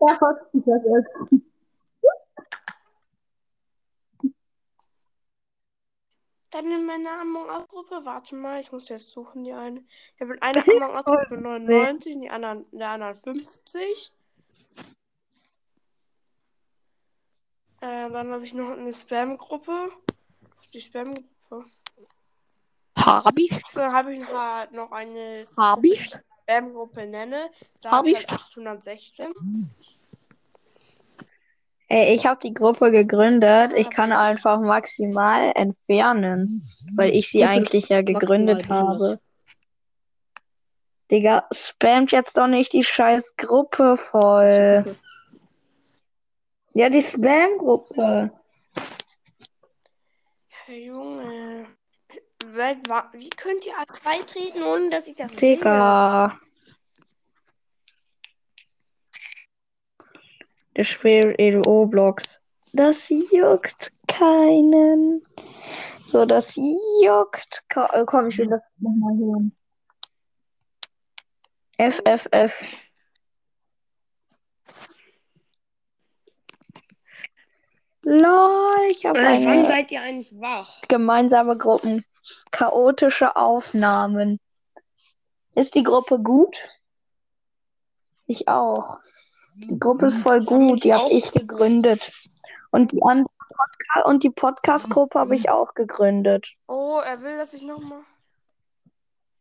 Ja, 0.00 0.18
das 0.20 0.36
ist 0.52 0.66
Dann 6.50 6.70
in 6.70 6.86
meiner 6.86 7.20
Among 7.20 7.48
Us-Gruppe, 7.48 8.04
warte 8.04 8.36
mal, 8.36 8.60
ich 8.60 8.70
muss 8.70 8.88
jetzt 8.88 9.10
suchen, 9.10 9.42
die 9.42 9.52
eine. 9.52 9.84
Ich 10.14 10.20
habe 10.20 10.34
in 10.34 10.42
einer 10.42 10.62
Among 10.68 10.94
Us-Gruppe 10.94 11.36
99, 11.36 12.12
in, 12.12 12.20
die 12.20 12.30
anderen, 12.30 12.64
in 12.70 12.78
der 12.78 12.90
anderen 12.90 13.16
50. 13.16 14.14
Äh, 17.80 18.10
dann 18.10 18.32
habe 18.32 18.44
ich 18.44 18.54
noch 18.54 18.70
eine 18.70 18.92
Spam-Gruppe. 18.92 19.90
Die 20.72 20.80
Spam-Gruppe. 20.80 21.66
Hab 23.04 23.36
ich? 23.36 23.60
Dann 23.74 23.92
habe 23.92 24.14
ich 24.14 24.20
noch, 24.20 24.38
halt 24.38 24.72
noch 24.72 24.92
eine 24.92 25.44
Hab 25.56 25.84
ich? 25.84 26.10
Spam-Gruppe 26.42 27.06
nenne. 27.06 27.50
Da 27.82 27.90
Hab 27.90 27.98
habe 27.98 28.10
ich 28.10 28.18
ich? 28.18 28.28
halt 28.28 28.40
816. 28.40 29.32
Ey, 31.88 32.14
ich 32.14 32.26
habe 32.26 32.40
die 32.40 32.54
Gruppe 32.54 32.90
gegründet. 32.90 33.72
Ich 33.76 33.90
kann 33.90 34.10
einfach 34.10 34.60
maximal 34.60 35.52
entfernen, 35.54 36.62
weil 36.96 37.14
ich 37.14 37.28
sie 37.28 37.40
kannst 37.40 37.72
eigentlich 37.72 37.88
ja 37.88 38.02
gegründet 38.02 38.68
habe. 38.68 39.20
Digga, 41.10 41.46
spammt 41.52 42.10
jetzt 42.10 42.38
doch 42.38 42.46
nicht 42.46 42.72
die 42.72 42.84
scheiß 42.84 43.36
Gruppe 43.36 43.96
voll. 43.98 44.96
Ja, 46.72 46.88
die 46.88 47.02
Spam-Gruppe. 47.02 48.32
Hey 50.48 50.86
Junge. 50.86 51.66
Wie 53.12 53.30
könnt 53.30 53.64
ihr 53.66 53.74
beitreten, 54.04 54.62
ohne 54.62 54.90
dass 54.90 55.06
ich 55.08 55.16
das 55.16 55.32
sehe? 55.34 55.56
Digga. 55.56 56.38
Der 60.76 60.84
spielt 60.84 61.38
EDO-Blocks. 61.38 62.40
Das 62.72 63.08
juckt 63.08 63.92
keinen. 64.08 65.24
So, 66.08 66.24
das 66.26 66.54
juckt. 66.56 67.62
äh, 67.74 68.04
Komm, 68.06 68.28
ich 68.28 68.38
will 68.38 68.48
das 68.48 68.62
nochmal 68.78 69.16
hören. 69.16 69.56
FFF. 71.78 72.83
Lol, 78.04 78.90
ich 78.90 79.06
habe 79.06 79.18
wann 79.18 79.46
eine 79.46 79.66
seid 79.66 79.90
ihr 79.90 80.02
eigentlich 80.02 80.38
wach? 80.38 80.82
gemeinsame 80.88 81.56
Gruppen. 81.56 82.04
Chaotische 82.50 83.34
Aufnahmen. 83.36 84.38
Ist 85.54 85.74
die 85.74 85.82
Gruppe 85.82 86.18
gut? 86.18 86.68
Ich 88.26 88.48
auch. 88.48 88.98
Die 89.70 89.78
Gruppe 89.78 90.06
ist 90.06 90.18
voll 90.18 90.44
gut. 90.44 90.84
Die 90.84 90.92
habe 90.92 91.10
ich 91.10 91.32
gegründet. 91.32 92.12
Und 92.70 92.92
die 92.92 93.02
andere 93.02 93.28
Podca 93.48 94.08
und 94.08 94.22
die 94.22 94.30
Podcast-Gruppe 94.30 95.18
habe 95.18 95.36
ich 95.36 95.48
auch 95.48 95.74
gegründet. 95.74 96.52
Oh, 96.66 97.00
er 97.04 97.22
will, 97.22 97.38
dass 97.38 97.54
ich 97.54 97.62
nochmal. 97.62 98.00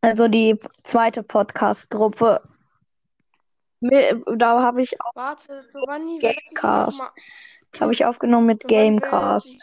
Also 0.01 0.27
die 0.27 0.60
zweite 0.84 1.24
Podcast-Gruppe. 1.24 2.41
Da 3.82 4.62
habe 4.62 4.82
ich 4.82 5.01
auch 5.01 5.15
Warte, 5.15 5.65
Giovanni 5.72 6.22
will, 6.22 6.36
habe 7.80 7.94
ich 7.94 8.06
aufgenommen 8.06 8.48
mit 8.48 8.63
Gamecast. 8.68 9.60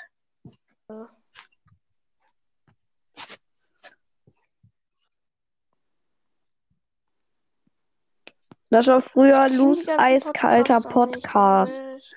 Das 8.70 8.86
war 8.86 9.00
früher 9.00 9.48
Lus 9.48 9.88
eiskalter 9.88 10.80
Podcast. 10.80 11.82
nicht. 11.82 12.14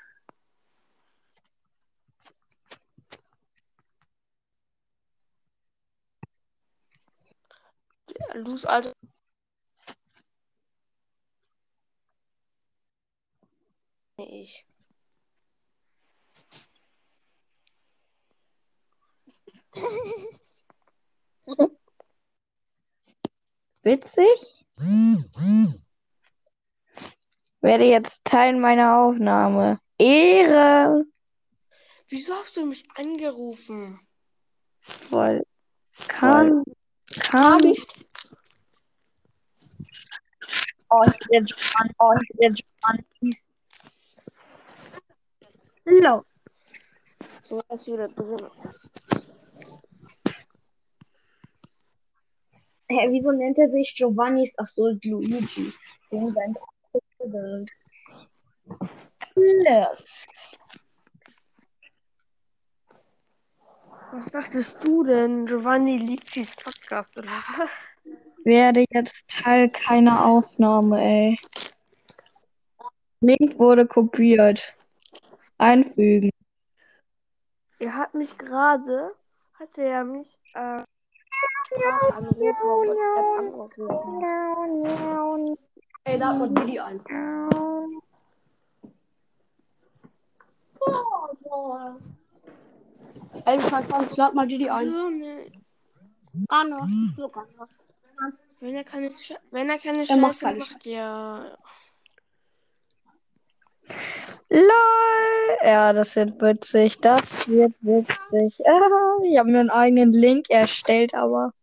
Ja, 8.19 8.37
Lus, 8.37 8.65
Alter. 8.65 8.93
Ich. 14.17 14.65
Witzig? 23.83 24.65
Werde 27.61 27.85
jetzt 27.85 28.21
Teil 28.23 28.57
meiner 28.57 28.97
Aufnahme. 28.97 29.79
Ehre! 29.97 31.05
Wieso 32.07 32.33
hast 32.35 32.55
du 32.57 32.65
mich 32.65 32.83
angerufen? 32.95 33.99
Voll. 34.81 35.45
Kann. 36.07 36.63
Kann. 37.19 37.61
Oh, 40.89 41.03
ich 41.07 41.17
bin 41.27 41.45
gespannt. 41.45 41.91
Oh, 41.97 42.13
ich 42.21 42.29
bin 42.37 42.53
gespannt. 42.53 43.03
Hallo. 45.85 46.23
So, 47.43 47.61
ist 47.69 47.87
wieder 47.87 48.07
drin. 48.09 48.49
Hä, 52.93 53.09
wieso 53.09 53.31
nennt 53.31 53.57
er 53.57 53.71
sich 53.71 53.95
Giovannis? 53.95 54.53
Ach 54.59 54.67
so, 54.67 54.91
Luigis. 55.03 55.73
Plus. 59.19 60.27
Was 64.11 64.25
dachtest 64.31 64.77
du 64.85 65.03
denn? 65.03 65.47
Giovanni 65.47 65.97
Licis 65.97 66.55
Podcast 66.55 67.17
oder 67.17 67.31
was? 67.31 67.69
Werde 68.43 68.85
jetzt 68.91 69.27
Teil 69.27 69.71
keiner 69.71 70.27
Aufnahme, 70.27 71.01
ey. 71.01 71.35
Link 73.21 73.57
wurde 73.57 73.87
kopiert. 73.87 74.75
Einfügen. 75.57 76.29
Er 77.79 77.95
hat 77.95 78.13
mich 78.13 78.37
gerade, 78.37 79.15
hat 79.55 79.75
er 79.79 80.03
mich 80.03 80.37
äh, 80.53 80.83
Sprachanruf 81.65 82.57
WhatsApp. 82.63 83.83
Ey, 86.05 86.19
da 86.19 86.33
mal 86.33 86.49
Didi 86.49 86.79
ein. 86.79 86.99
Ey, 93.45 93.59
20, 93.59 94.17
lad 94.17 94.33
mal 94.33 94.47
Didi 94.47 94.69
ein. 94.69 94.85
So, 94.89 95.09
ne, 95.09 95.51
Arno, 96.49 96.85
so 97.15 97.29
kann 97.29 97.47
das. 97.57 97.69
wenn 98.59 98.75
er 98.75 98.83
keine, 98.83 99.15
Sch 99.15 99.33
wenn 99.51 99.69
er 99.69 99.77
keine 99.77 100.05
Scheiße 100.05 100.55
macht, 100.55 100.85
ja. 100.85 101.57
LOL. 104.53 105.57
Ja, 105.63 105.93
das 105.93 106.15
wird 106.15 106.39
witzig. 106.39 106.99
Das 106.99 107.23
wird 107.47 107.73
witzig. 107.81 108.65
Ah, 108.67 109.17
ich 109.23 109.37
habe 109.39 109.49
mir 109.49 109.61
einen 109.61 109.71
eigenen 109.71 110.11
Link 110.11 110.49
erstellt, 110.49 111.15
aber. 111.15 111.53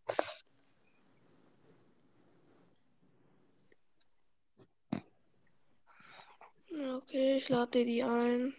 Okay, 6.73 7.37
ich 7.39 7.49
lade 7.49 7.85
die 7.85 8.03
ein. 8.03 8.55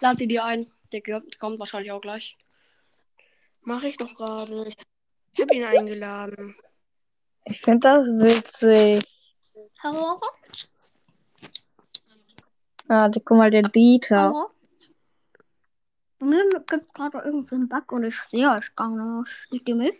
Lad 0.00 0.20
Didi 0.20 0.38
ein. 0.38 0.66
Der 0.92 1.00
kommt 1.38 1.58
wahrscheinlich 1.58 1.90
auch 1.90 2.02
gleich. 2.02 2.36
Mach 3.62 3.82
ich 3.82 3.96
doch 3.96 4.14
gerade. 4.14 4.68
Ich 5.32 5.40
habe 5.40 5.54
ihn 5.54 5.64
eingeladen. 5.64 6.54
Ich 7.46 7.60
finde 7.62 7.80
das 7.80 8.06
witzig. 8.06 9.13
Hallo? 9.84 10.18
Ah, 12.88 13.10
guck 13.12 13.30
mal, 13.32 13.50
der 13.50 13.64
Dieter. 13.64 14.32
Hallo? 14.32 14.50
Bei 16.18 16.24
mir 16.24 16.48
gibt 16.48 16.86
es 16.86 16.92
gerade 16.94 17.18
irgendwie 17.18 17.54
einen 17.54 17.68
Bug 17.68 17.92
und 17.92 18.04
ich 18.04 18.18
sehe 18.20 18.50
euch 18.50 18.74
gar 18.74 18.88
nicht. 18.88 19.46
Seht 19.50 19.68
ihr 19.68 19.74
mich? 19.74 19.94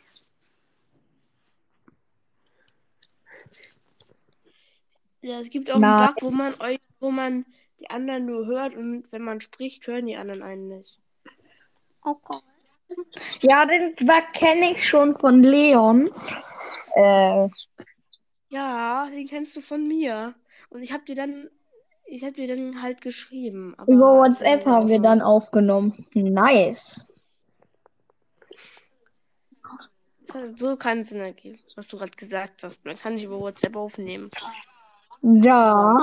Ja, 5.21 5.41
es 5.41 5.51
gibt 5.51 5.71
auch 5.71 5.79
Nein. 5.79 5.93
einen 5.93 6.15
Bug, 6.15 6.23
wo 6.23 6.31
man 6.31 6.55
euch, 6.61 6.81
wo 7.01 7.11
man 7.11 7.45
die 7.79 7.91
anderen 7.91 8.25
nur 8.25 8.47
hört 8.47 8.75
und 8.75 9.13
wenn 9.13 9.23
man 9.23 9.43
spricht, 9.43 9.87
hören 9.87 10.07
die 10.07 10.17
anderen 10.17 10.43
einen 10.43 10.69
nicht. 10.69 10.99
Okay. 12.01 12.39
Ja, 13.43 13.67
den 13.67 13.95
Bug 13.97 14.33
kenne 14.33 14.71
ich 14.71 14.89
schon 14.89 15.15
von 15.15 15.43
Leon. 15.43 16.11
Äh, 16.95 17.49
Ja, 18.55 19.09
den 19.11 19.27
kennst 19.27 19.57
du 19.57 19.61
von 19.61 19.89
mir. 19.89 20.33
Und 20.71 20.81
ich 20.81 20.93
habe 20.93 21.05
dir 21.05 21.17
dann, 21.17 21.51
ich 22.07 22.23
habe 22.23 22.35
dir 22.35 22.47
dann 22.47 22.81
halt 22.81 23.01
geschrieben. 23.01 23.75
Über 23.89 24.23
als 24.23 24.39
WhatsApp 24.39 24.65
haben 24.65 24.89
wir 24.89 25.01
dann 25.01 25.21
aufgenommen. 25.21 26.07
Nice. 26.15 27.13
So 30.57 30.77
kann 30.77 31.01
es 31.01 31.09
Sinn 31.09 31.21
ergeben, 31.21 31.59
was 31.75 31.89
du 31.89 31.99
gerade 31.99 32.13
gesagt 32.13 32.63
hast. 32.63 32.85
Man 32.85 32.97
kann 32.97 33.15
nicht 33.15 33.25
über 33.25 33.41
WhatsApp 33.41 33.75
aufnehmen. 33.75 34.31
Ja. 35.21 35.97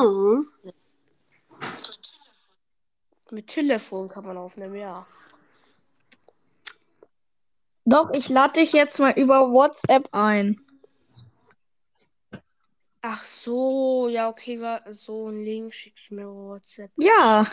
Mit 3.32 3.48
Telefon 3.48 4.10
kann 4.10 4.26
man 4.26 4.36
aufnehmen, 4.36 4.76
ja. 4.76 5.06
Doch, 7.86 8.12
ich 8.12 8.28
lade 8.28 8.60
dich 8.60 8.74
jetzt 8.74 9.00
mal 9.00 9.14
über 9.14 9.52
WhatsApp 9.54 10.10
ein. 10.12 10.58
Ach 13.04 13.26
so, 13.26 14.10
ja, 14.10 14.30
okay, 14.30 14.62
war 14.62 14.82
so 14.94 15.30
ein 15.30 15.42
Link 15.42 15.74
schickst 15.74 16.12
du 16.12 16.16
mir 16.16 16.24
über 16.24 16.50
WhatsApp. 16.50 16.92
Ja. 16.98 17.52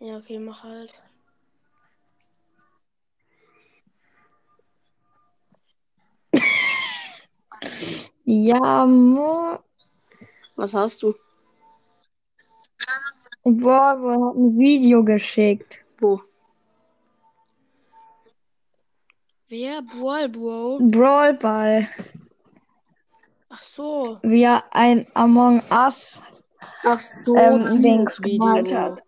Ja, 0.00 0.16
okay, 0.16 0.38
mach 0.38 0.62
halt. 0.62 0.94
Ja, 8.24 8.86
mo 8.86 9.58
Was 10.56 10.74
hast 10.74 11.02
du? 11.02 11.14
Boah, 13.44 13.98
hat 13.98 14.36
ein 14.36 14.58
Video 14.58 15.04
geschickt. 15.04 15.84
Wo? 15.98 16.22
Wer? 19.50 19.80
Brawl, 19.80 20.28
Bro? 20.28 20.78
Brawlball. 20.90 21.88
Ach 23.48 23.62
so. 23.62 24.18
Wie 24.22 24.42
er 24.42 24.62
ein 24.72 25.06
Among 25.14 25.62
Us 25.70 26.20
Ach 26.84 27.00
so, 27.00 27.34
ähm, 27.34 27.64
Video. 27.64 28.04
gemalt 28.20 28.72
hat. 28.74 29.02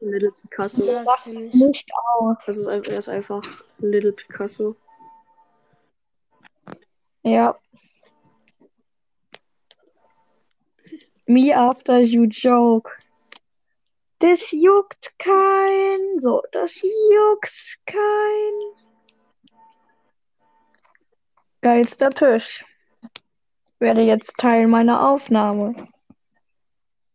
Little 0.00 0.32
Picasso. 0.42 0.84
Ja, 0.84 1.02
das. 1.02 1.26
Nicht 1.26 1.90
aus. 2.14 2.36
Das 2.46 2.56
ist, 2.56 2.66
er 2.66 2.84
ist 2.84 3.08
einfach 3.08 3.42
Little 3.78 4.12
Picasso. 4.12 4.76
Ja. 7.24 7.58
Me 11.26 11.52
after 11.52 11.98
you 11.98 12.26
joke. 12.26 12.97
Das 14.18 14.50
juckt 14.50 15.12
kein. 15.18 16.18
So, 16.18 16.42
das 16.52 16.80
juckt 16.82 17.78
kein. 17.86 18.52
Geilster 21.60 22.10
Tisch. 22.10 22.64
Werde 23.78 24.02
jetzt 24.02 24.36
Teil 24.38 24.66
meiner 24.66 25.08
Aufnahme. 25.08 25.74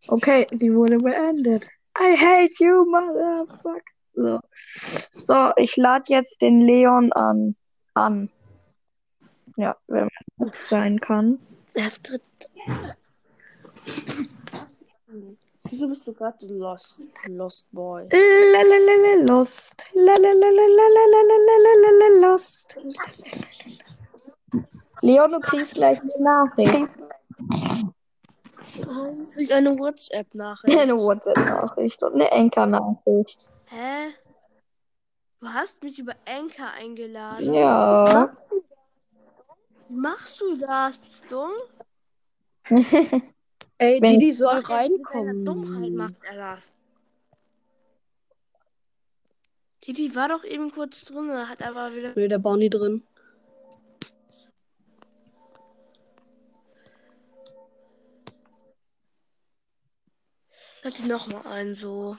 Okay, 0.08 0.48
sie 0.52 0.74
wurde 0.74 0.98
beendet. 0.98 1.68
I 1.98 2.16
hate 2.18 2.56
you, 2.60 2.86
motherfucker. 2.86 3.82
So, 4.16 4.40
so 5.14 5.52
ich 5.58 5.76
lade 5.76 6.06
jetzt 6.08 6.42
den 6.42 6.62
Leon 6.62 7.12
an. 7.14 7.56
An. 7.94 8.30
Ja, 9.58 9.76
wenn 9.88 10.10
man 10.38 10.50
das 10.50 10.70
sein 10.70 11.00
kann. 11.00 11.40
Ist 11.74 12.04
gerade. 12.04 12.96
Wieso 15.74 15.88
bist 15.88 16.06
du 16.06 16.14
gerade 16.14 16.46
lost? 16.54 17.00
Lost 17.26 17.66
Boy. 17.72 18.08
Lalalala, 18.12 19.26
Lost. 19.26 19.84
Lalalala, 19.96 20.48
Lost. 22.22 22.78
Leon, 25.02 25.32
du 25.32 25.40
kriegst 25.40 25.74
gleich 25.74 26.00
eine 26.00 26.14
Nachricht. 26.20 26.90
Ich 29.36 29.52
eine 29.52 29.80
WhatsApp-Nachricht. 29.80 30.78
Eine 30.78 30.96
WhatsApp-Nachricht 30.96 32.04
und 32.04 32.14
eine 32.14 32.30
Enker-Nachricht. 32.30 33.40
Hä? 33.66 34.14
Du 35.40 35.48
hast 35.48 35.82
mich 35.82 35.98
über 35.98 36.14
Anchor 36.28 36.70
eingeladen. 36.78 37.52
Ja. 37.52 38.38
Wie 39.90 39.96
machst 39.96 40.40
du 40.40 40.56
das? 40.56 41.00
Bist 41.00 41.24
du 41.32 41.48
dumm? 42.70 43.24
Ey, 43.84 44.02
Wenn- 44.02 44.20
Didi 44.20 44.34
soll 44.34 44.50
er- 44.50 44.56
Mit 44.58 44.70
reinkommen. 44.70 45.46
Dummheit 45.46 45.92
macht 45.92 46.24
er 46.24 46.36
das. 46.38 46.74
Didi 49.86 50.16
war 50.16 50.30
doch 50.30 50.44
eben 50.46 50.72
kurz 50.72 51.04
drin, 51.04 51.30
hat 51.50 51.62
aber 51.62 51.94
wieder. 51.94 52.14
Nee, 52.16 52.30
der 52.30 52.42
war 52.44 52.56
nie 52.56 52.70
drin. 52.70 53.04
Hat 60.84 60.98
die 60.98 61.08
nochmal 61.08 61.46
ein, 61.48 61.76
so. 61.76 62.18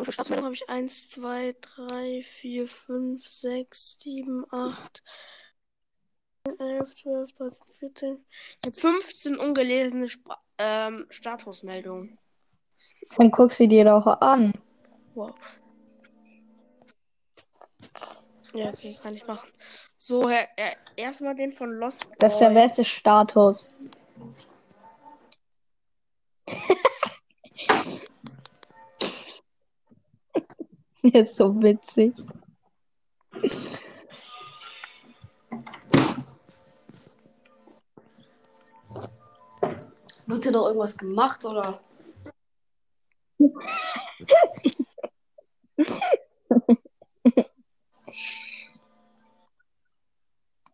So, 0.00 0.04
für 0.04 0.12
Startmeldung 0.12 0.46
habe 0.46 0.54
ich 0.54 0.66
1, 0.66 1.10
2, 1.10 1.56
3, 1.60 2.22
4, 2.22 2.66
5, 2.66 3.26
6, 3.26 3.98
7, 4.00 4.46
8, 4.50 5.02
11, 6.58 6.94
12, 6.94 7.32
13, 7.34 7.66
14. 7.80 8.24
Ich 8.62 8.66
habe 8.66 8.76
15 8.76 9.36
ungelesene 9.36 10.08
Spra 10.08 10.38
ähm, 10.56 11.04
Statusmeldungen. 11.10 12.18
Dann 13.18 13.30
guck 13.30 13.52
sie 13.52 13.68
dir 13.68 13.84
doch 13.84 14.06
an. 14.06 14.54
Wow. 15.14 15.34
Ja, 18.54 18.70
okay, 18.70 18.96
kann 19.02 19.16
ich 19.16 19.26
machen. 19.26 19.50
So, 19.96 20.30
äh, 20.30 20.46
erstmal 20.96 21.34
den 21.34 21.52
von 21.52 21.72
Lost 21.72 22.06
Boy. 22.06 22.16
Das 22.20 22.32
ist 22.32 22.38
der 22.38 22.50
beste 22.54 22.86
Status. 22.86 23.68
Jetzt 31.02 31.36
so 31.36 31.62
witzig. 31.62 32.14
Wird 40.26 40.42
hier 40.42 40.52
doch 40.52 40.66
irgendwas 40.66 40.96
gemacht, 40.96 41.44
oder? 41.44 41.80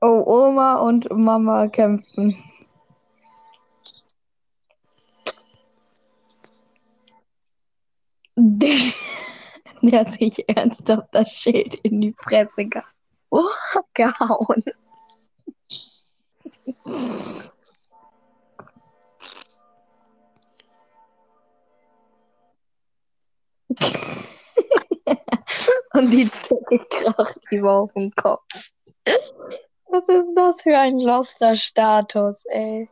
Oh, 0.02 0.22
Oma 0.26 0.74
und 0.76 1.10
Mama 1.10 1.68
kämpfen. 1.68 2.36
Der 9.86 10.08
sich 10.08 10.48
ernsthaft 10.48 11.08
das 11.12 11.30
Schild 11.30 11.76
in 11.76 12.00
die 12.00 12.12
Fresse 12.18 12.64
ge 12.64 12.82
oh, 13.30 13.44
gehauen. 13.94 14.64
Und 25.92 26.10
die 26.10 26.24
Decke 26.24 26.84
kracht 26.90 27.38
ihm 27.50 27.68
auf 27.68 27.92
den 27.92 28.10
Kopf. 28.12 28.72
Was 29.86 30.08
ist 30.08 30.34
das 30.34 30.62
für 30.62 30.76
ein 30.76 30.98
loster 30.98 31.54
Status, 31.54 32.44
ey? 32.46 32.88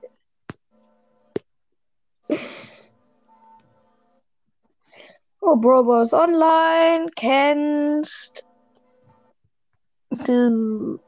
Oh, 5.46 5.56
Brobo 5.56 6.00
ist 6.00 6.14
online. 6.14 7.10
Kennst 7.16 8.46
du 10.10 10.98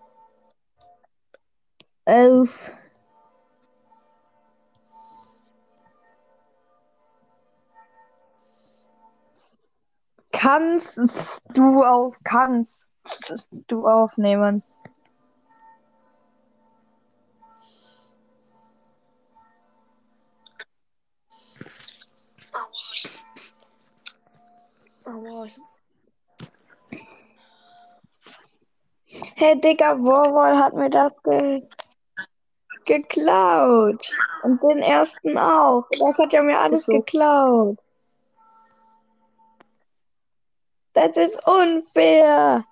elf? 2.05 2.71
Kannst 10.33 10.99
du 11.55 11.83
auf 11.83 12.15
kannst 12.23 12.89
du 13.69 13.87
aufnehmen? 13.87 14.63
Aua, 25.07 25.45
ich- 25.47 25.57
Hey, 29.37 29.59
Digga, 29.61 29.97
Warwall 30.03 30.59
hat 30.59 30.75
mir 30.75 30.91
das 30.91 31.13
ge 31.23 31.63
geklaut. 32.85 34.05
Und 34.43 34.63
den 34.63 34.79
ersten 34.79 35.39
auch. 35.39 35.85
Das 35.99 36.19
hat 36.19 36.33
er 36.35 36.43
mir 36.43 36.59
alles 36.59 36.87
Wieso? 36.89 36.99
geklaut. 36.99 37.79
Das 40.93 41.17
ist 41.17 41.39
unfair. 41.47 42.65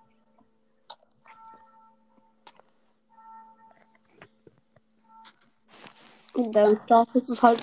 Der 6.37 6.77
Status 6.85 7.29
ist 7.29 7.43
halt. 7.43 7.61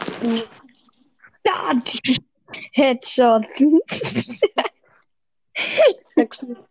Da, 1.43 1.71
Headshot. 2.73 3.43
Texas. 6.15 6.67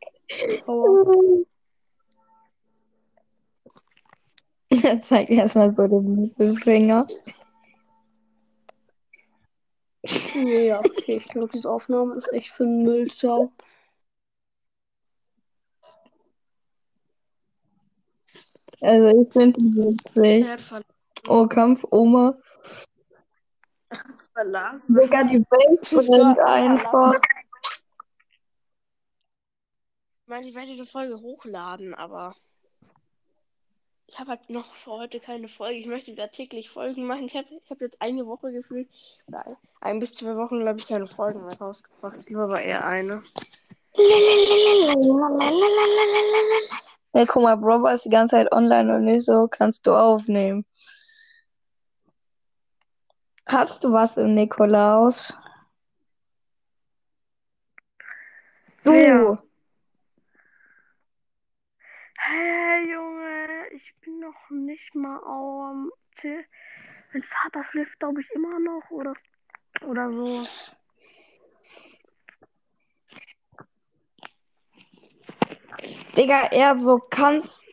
Aber 0.67 1.13
Er 4.71 5.03
zeigt 5.03 5.31
erstmal 5.31 5.75
so 5.75 5.87
den 5.89 6.23
Mittelfinger. 6.23 7.07
nee, 10.35 10.69
ja, 10.69 10.79
okay. 10.79 11.17
Ich 11.19 11.29
glaube, 11.29 11.51
diese 11.53 11.71
Aufnahme 11.71 12.15
ist 12.15 12.33
echt 12.33 12.51
für 12.51 12.65
den 12.65 12.85
Müll. 12.85 13.11
Ciao. 13.11 13.53
Also 18.81 19.23
ich 19.23 19.33
finde 19.33 19.61
ihn 19.61 19.77
witzig. 19.77 20.47
Oh, 21.29 21.47
Kampf, 21.47 21.85
Oma. 21.91 22.39
Verlassen. 24.33 24.97
Digga, 25.01 25.25
die 25.25 25.39
Welt 25.39 25.91
brennt 25.91 26.39
einfach. 26.39 27.15
Ich 30.23 30.29
meine, 30.29 30.49
ich 30.49 30.55
werde 30.55 30.69
diese 30.69 30.87
Folge 30.87 31.21
hochladen, 31.21 31.95
aber 31.95 32.35
ich 34.07 34.19
habe 34.19 34.31
halt 34.31 34.51
noch 34.51 34.75
für 34.75 34.93
heute 34.93 35.21
keine 35.21 35.49
Folge. 35.49 35.79
Ich 35.79 35.87
möchte 35.87 36.13
wieder 36.13 36.31
täglich 36.31 36.71
Folgen 36.71 37.07
machen. 37.07 37.27
Ich 37.27 37.37
habe 37.37 37.47
hab 37.69 37.81
jetzt 37.81 38.01
eine 38.01 38.27
Woche 38.27 38.53
gefühlt, 38.53 38.89
oder 39.27 39.47
ein, 39.47 39.57
ein 39.81 39.99
bis 40.01 40.15
zwei 40.15 40.37
Wochen, 40.37 40.61
glaube 40.61 40.79
ich, 40.79 40.87
keine 40.87 41.07
Folgen 41.07 41.47
mehr 41.47 41.59
rausgebracht. 41.59 42.17
Ich 42.19 42.27
glaube 42.27 42.45
aber 42.45 42.63
eher 42.63 42.85
eine. 42.85 43.23
Ja, 47.13 47.25
guck 47.27 47.43
mal, 47.43 47.57
Bro 47.57 47.87
ist 47.89 48.05
die 48.05 48.11
ganze 48.11 48.37
Zeit 48.37 48.53
online 48.53 48.97
und 48.97 49.05
nicht 49.05 49.25
so, 49.25 49.49
kannst 49.49 49.87
du 49.87 49.93
aufnehmen. 49.93 50.65
Hast 53.51 53.83
du 53.83 53.93
was 53.93 54.17
im 54.17 54.35
Nikolaus? 54.35 55.37
Du. 58.85 58.93
Wer? 58.93 59.43
Hey 62.17 62.93
Junge, 62.93 63.49
ich 63.73 63.93
bin 64.03 64.21
noch 64.21 64.51
nicht 64.51 64.95
mal 64.95 65.19
am 65.25 65.91
Zähl- 66.15 66.45
Mein 67.13 67.25
Vater 67.25 67.65
schläft, 67.65 67.99
glaube 67.99 68.21
ich, 68.21 68.31
immer 68.37 68.61
noch 68.61 68.89
oder, 68.91 69.15
oder 69.85 70.13
so. 70.13 70.47
Digga, 76.17 76.53
er 76.53 76.77
so 76.77 77.01
kannst. 77.01 77.67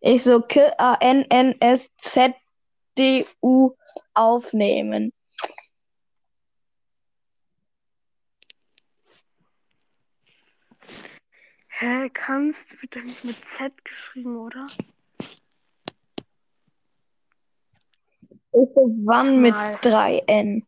Ich 0.00 0.22
so 0.22 0.42
K-A-N-N-S-Z-D-U 2.96 3.76
aufnehmen. 4.14 5.12
Hä, 11.68 12.08
kannst 12.10 12.60
wird 12.80 12.94
doch 12.94 13.02
nicht 13.02 13.24
mit 13.24 13.44
Z 13.44 13.84
geschrieben, 13.84 14.36
oder? 14.36 14.66
Ich 18.56 18.68
so, 18.72 18.88
wann 19.04 19.40
mit 19.40 19.54
Mal. 19.54 19.76
3 19.80 20.22
N? 20.28 20.64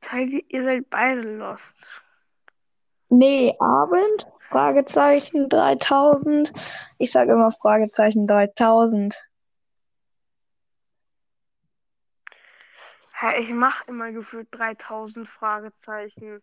Teil, 0.00 0.42
ihr 0.48 0.64
seid 0.64 0.90
beide 0.90 1.20
lost. 1.36 1.76
nee, 3.10 3.54
Abend? 3.60 4.26
Fragezeichen 4.50 5.48
3000. 5.48 6.52
Ich 6.98 7.12
sage 7.12 7.32
immer 7.32 7.52
Fragezeichen 7.52 8.26
3000. 8.26 9.14
Hä, 13.12 13.42
ich 13.42 13.50
mache 13.50 13.84
immer 13.86 14.10
gefühlt 14.10 14.48
3000 14.50 15.28
Fragezeichen. 15.28 16.42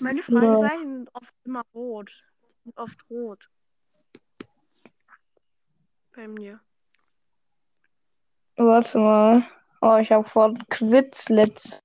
Meine 0.00 0.20
Ja. 0.20 0.24
Fragezeichen 0.24 0.96
sind 0.96 1.14
oft 1.14 1.34
immer 1.44 1.62
rot. 1.72 2.10
Sind 2.64 2.76
oft 2.76 3.10
rot. 3.10 3.48
Bei 6.16 6.26
mir. 6.26 6.58
Warte 8.56 8.98
mal. 8.98 9.46
Oh, 9.80 9.96
ich 9.98 10.10
habe 10.10 10.24
von 10.28 10.58
Quizlitz. 10.70 11.83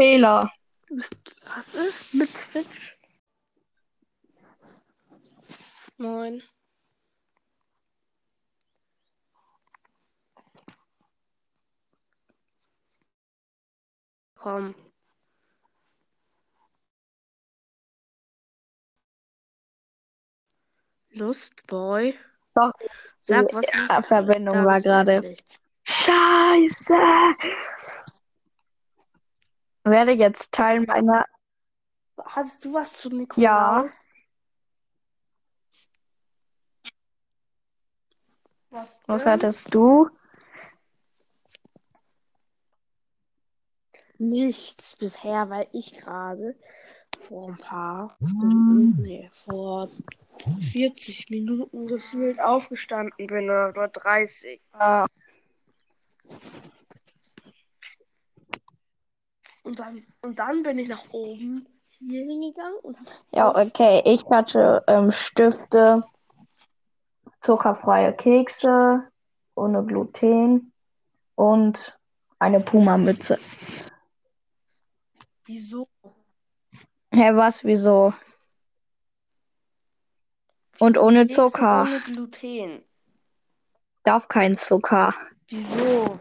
Fehler. 0.00 0.50
Was 0.88 1.74
ist 1.74 2.14
mit 2.14 2.30
Twitch? 2.34 2.96
Moin. 5.98 6.42
Komm. 14.36 14.74
Lustboy. 21.10 22.14
Doch, 22.54 22.72
Sag, 23.20 23.52
was 23.52 24.06
Verbindung 24.06 24.54
Sag 24.54 24.64
war 24.64 24.80
gerade. 24.80 25.36
Scheiße. 25.84 26.94
Werde 29.84 30.12
jetzt 30.12 30.52
Teil 30.52 30.80
meiner. 30.82 31.24
Hast 32.24 32.64
du 32.64 32.74
was 32.74 32.92
zu 33.00 33.08
Nikolaus? 33.08 33.90
Was, 38.70 38.90
Was 39.06 39.24
denn? 39.24 39.32
hattest 39.32 39.74
du? 39.74 40.08
Nichts 44.18 44.96
bisher, 44.96 45.48
weil 45.48 45.66
ich 45.72 45.92
gerade 45.96 46.54
vor 47.18 47.48
ein 47.48 47.56
paar 47.56 48.16
Stunden, 48.22 49.02
nee, 49.02 49.28
vor 49.32 49.88
40 50.72 51.30
Minuten 51.30 51.86
gefühlt 51.86 52.38
aufgestanden 52.38 53.26
bin 53.26 53.44
oder 53.44 53.72
nur 53.72 53.88
30. 53.88 54.60
Ah, 54.72 55.06
Und 59.70 59.78
dann, 59.78 60.04
und 60.22 60.36
dann 60.36 60.64
bin 60.64 60.78
ich 60.80 60.88
nach 60.88 61.04
oben 61.12 61.64
hier 62.00 62.24
hingegangen 62.24 62.76
und 62.82 62.98
ja, 63.30 63.54
okay. 63.54 64.02
Ich 64.04 64.28
hatte 64.28 64.82
ähm, 64.88 65.12
Stifte, 65.12 66.02
zuckerfreie 67.40 68.12
Kekse, 68.12 69.04
ohne 69.54 69.84
Gluten 69.84 70.72
und 71.36 71.96
eine 72.40 72.58
Puma-Mütze. 72.58 73.38
Wieso? 75.44 75.86
Hä, 77.12 77.36
was, 77.36 77.62
wieso? 77.62 78.12
Und 80.80 80.98
ohne 80.98 81.28
Zucker. 81.28 81.82
Ohne 81.82 82.00
Gluten. 82.00 82.82
Darf 84.02 84.26
kein 84.26 84.58
Zucker. 84.58 85.14
Wieso? 85.46 86.18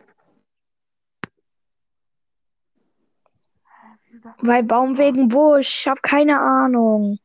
Weil 4.39 4.63
Baum 4.63 4.97
wegen 4.97 5.27
Busch. 5.29 5.81
Ich 5.81 5.87
hab 5.87 6.01
keine 6.01 6.39
Ahnung. 6.39 7.19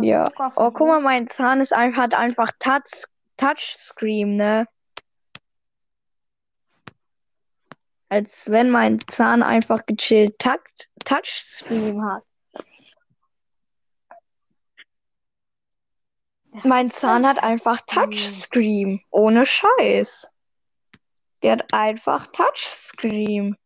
Ja. 0.00 0.24
Oh, 0.56 0.70
guck 0.70 0.88
mal, 0.88 1.00
mein 1.00 1.28
Zahn 1.28 1.60
ist 1.60 1.72
einfach, 1.72 2.02
hat 2.02 2.14
einfach 2.14 2.52
Touch, 2.58 3.04
Touchscreen, 3.36 4.36
ne? 4.36 4.66
Als 8.08 8.50
wenn 8.50 8.70
mein 8.70 9.00
Zahn 9.00 9.42
einfach 9.42 9.86
gechillt 9.86 10.38
Touchscreen 10.38 12.04
hat. 12.04 12.22
Mein 16.64 16.90
Zahn 16.90 17.26
hat 17.26 17.42
einfach 17.42 17.80
Touchscreen. 17.86 19.00
Ohne 19.10 19.46
Scheiß. 19.46 20.31
Der 21.42 21.52
hat 21.52 21.72
einfach 21.72 22.26
Touchscreen. 22.28 23.56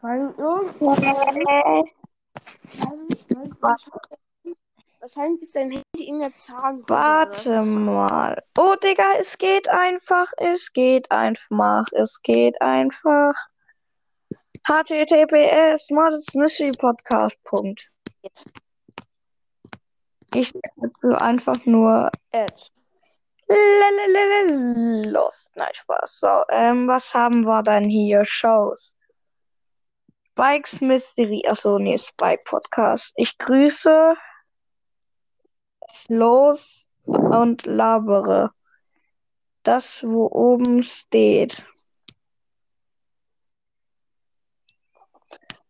Weil 0.00 0.34
irgendwann. 0.38 1.84
Wahrscheinlich 5.00 5.42
ist 5.42 5.54
dein 5.54 5.70
Handy 5.70 6.08
in 6.08 6.18
der 6.18 6.34
Zahn. 6.34 6.82
Warte 6.88 7.62
mal. 7.62 8.42
Oh, 8.58 8.74
Digga, 8.82 9.14
es 9.20 9.38
geht 9.38 9.68
einfach. 9.68 10.32
Es 10.36 10.72
geht 10.72 11.10
einfach. 11.10 11.86
Es 11.92 12.20
geht 12.22 12.60
einfach. 12.60 13.34
HTTPS 14.66 15.90
Models 15.90 16.34
Mystery 16.34 16.72
Podcast. 16.72 17.36
Punkt. 17.44 17.88
Ich 20.34 20.50
sag 20.50 20.72
dazu 20.76 21.14
einfach 21.24 21.64
nur 21.64 22.10
Ed. 22.32 22.70
Lost. 23.48 25.50
Nein, 25.56 25.72
Spaß. 25.72 26.20
So, 26.20 26.44
ähm, 26.50 26.86
was 26.86 27.14
haben 27.14 27.46
wir 27.46 27.62
dann 27.62 27.84
hier? 27.84 28.24
Shows. 28.24 28.94
Spikes 30.30 30.80
Mystery. 30.80 31.42
Achso, 31.50 31.78
nee, 31.78 31.98
Spike 31.98 32.42
Podcast. 32.44 33.12
Ich 33.16 33.36
grüße 33.38 34.14
los 36.08 36.86
und 37.06 37.66
labere. 37.66 38.52
Das, 39.62 40.02
wo 40.02 40.26
oben 40.26 40.82
steht. 40.82 41.64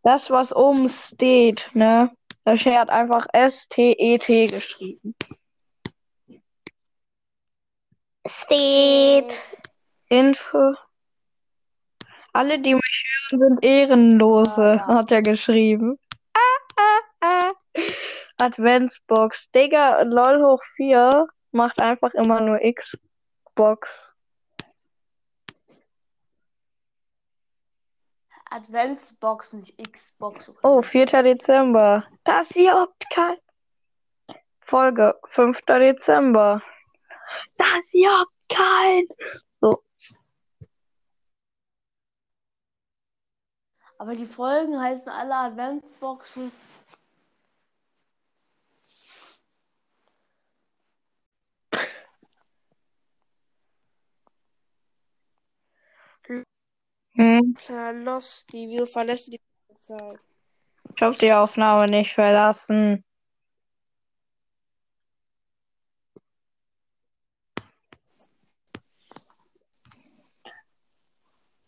Das, 0.03 0.31
was 0.31 0.55
oben 0.55 0.89
steht, 0.89 1.71
ne? 1.75 2.11
Da 2.45 2.57
steht 2.57 2.89
einfach 2.89 3.27
S-T-E-T 3.33 4.47
geschrieben. 4.47 5.15
Steht. 8.29 9.33
Info. 10.09 10.75
Alle, 12.33 12.59
die 12.61 12.75
mich 12.75 13.05
hören, 13.31 13.41
sind 13.41 13.65
Ehrenlose, 13.65 14.83
Ah, 14.87 14.95
hat 14.97 15.11
er 15.11 15.23
geschrieben. 15.23 15.99
Ah, 16.35 16.41
ah, 16.77 17.01
ah. 17.21 17.51
Adventsbox. 18.41 19.51
Digga, 19.51 20.03
LOL 20.03 20.43
hoch 20.45 20.63
4 20.77 21.27
macht 21.53 21.81
einfach 21.81 22.13
immer 22.15 22.41
nur 22.41 22.59
Xbox. 22.61 24.15
Adventsbox, 28.51 29.53
nicht 29.53 29.77
Xbox. 29.93 30.49
okay. 30.49 30.59
Oh, 30.63 30.83
4. 30.83 31.07
Dezember. 31.07 32.05
Das 32.25 32.49
juckt 32.55 33.05
kein. 33.11 33.37
Folge 34.61 35.19
5. 35.27 35.61
Dezember 35.67 36.63
das 37.57 37.83
juckt 37.93 38.33
kein. 38.49 39.07
So. 39.61 39.83
Aber 43.99 44.15
die 44.15 44.27
Folgen 44.27 44.81
heißen 44.81 45.09
alle 45.09 45.35
Adventsboxen. 45.35 46.53
Hm. 57.19 57.55
Los, 58.05 58.45
die 58.53 58.69
Video 58.69 58.87
verlässt 58.87 59.33
die 59.33 59.41
Polizei. 59.67 60.19
Ich 60.95 61.03
hab 61.03 61.15
die 61.15 61.33
Aufnahme 61.33 61.87
nicht 61.87 62.15
verlassen. 62.15 63.05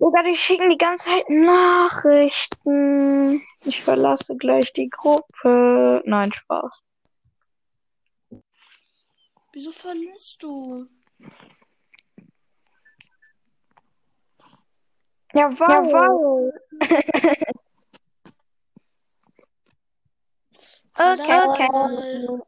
Sogar 0.01 0.25
die 0.25 0.35
schicken 0.35 0.71
die 0.71 0.79
ganze 0.79 1.05
Zeit 1.05 1.29
Nachrichten. 1.29 3.43
Ich 3.67 3.85
verlasse 3.85 4.35
gleich 4.35 4.73
die 4.73 4.89
Gruppe. 4.89 6.03
Nein, 6.07 6.33
Spaß. 6.33 6.73
Wieso 9.53 9.73
verlässt 9.73 10.43
du? 10.43 10.87
Jawohl. 15.35 16.51
Verlass 20.95 21.47
Okay, 21.47 21.69
mal. 21.71 22.43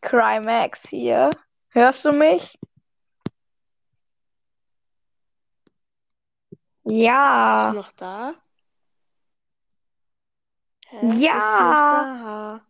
Crimax 0.00 0.88
hier. 0.88 1.30
Hörst 1.70 2.04
du 2.04 2.12
mich? 2.12 2.56
Bist 6.84 6.96
Ja. 6.96 7.70
du 7.70 7.76
noch 7.76 7.92
da? 7.92 8.34
Hä? 10.88 10.98
Bist 11.02 11.20
Ja. 11.22 12.60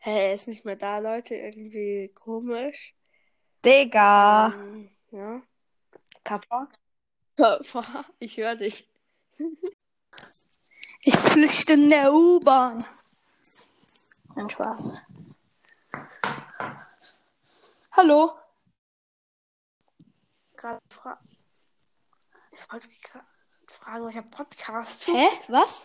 Hä, 0.00 0.28
er 0.28 0.34
ist 0.34 0.46
nicht 0.48 0.64
mehr 0.64 0.76
da, 0.76 0.98
Leute. 0.98 1.34
Irgendwie 1.34 2.08
komisch. 2.14 2.94
Digga. 3.64 4.52
Ähm, 4.54 4.90
ja. 5.10 5.42
Kappa? 6.24 6.68
Kappa, 7.36 8.04
ich 8.18 8.36
höre 8.36 8.56
dich. 8.56 8.88
Ich 11.02 11.16
flüchte 11.16 11.72
in 11.74 11.88
der 11.90 12.12
U-Bahn. 12.12 12.84
Nein, 14.34 14.48
Spaß. 14.50 14.82
Hallo? 17.92 18.32
Gerade 20.58 20.80
fra 20.88 21.18
ich 22.50 22.72
wollte 22.72 22.88
gerade 23.02 23.24
fragen, 23.68 24.04
welcher 24.06 24.22
Podcast. 24.22 25.06
Hä? 25.06 25.28
Was? 25.46 25.84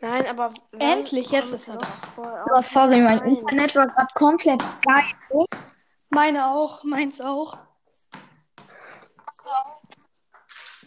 Nein, 0.00 0.26
aber 0.28 0.54
Endlich, 0.78 1.30
jetzt 1.30 1.52
ist 1.52 1.68
er 1.68 1.76
da. 1.76 1.86
Oh, 2.16 2.60
sorry, 2.62 3.02
mein 3.02 3.18
Nein. 3.18 3.36
Internet 3.36 3.74
war 3.74 3.88
gerade 3.88 4.14
komplett 4.14 4.64
geil. 4.82 5.46
Meine 6.08 6.50
auch, 6.50 6.82
meins 6.84 7.20
auch. 7.20 7.58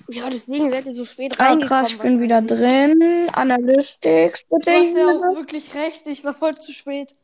Ja, 0.08 0.28
deswegen 0.32 0.72
seid 0.72 0.88
ihr 0.88 0.96
so 0.96 1.06
spät 1.06 1.40
Ah, 1.40 1.50
reingekommen. 1.50 1.68
krass, 1.84 1.92
ich 1.92 2.00
bin 2.00 2.20
wieder 2.20 2.42
drin. 2.42 3.30
Analytics, 3.34 4.46
bitte. 4.50 4.72
Du 4.72 4.80
hast 4.80 4.96
ja 4.96 5.08
auch 5.10 5.36
wirklich 5.36 5.76
recht, 5.76 6.08
ich 6.08 6.24
war 6.26 6.34
voll 6.34 6.58
zu 6.60 6.74
spät. 6.74 7.16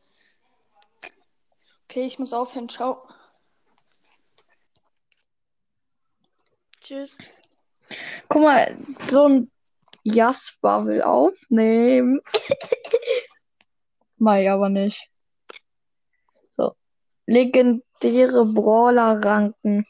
Okay, 1.88 2.02
ich 2.04 2.20
muss 2.20 2.32
aufhören, 2.32 2.68
ciao. 2.68 3.02
Tschüss. 6.86 7.16
Guck 8.28 8.42
mal, 8.42 8.76
so 9.10 9.26
ein 9.26 9.50
Jasper 10.04 10.86
will 10.86 11.02
aufnehmen. 11.02 12.20
Mai 14.18 14.48
aber 14.48 14.68
nicht. 14.68 15.10
So. 16.56 16.76
Legendäre 17.26 18.44
Brawler-Ranken. 18.44 19.84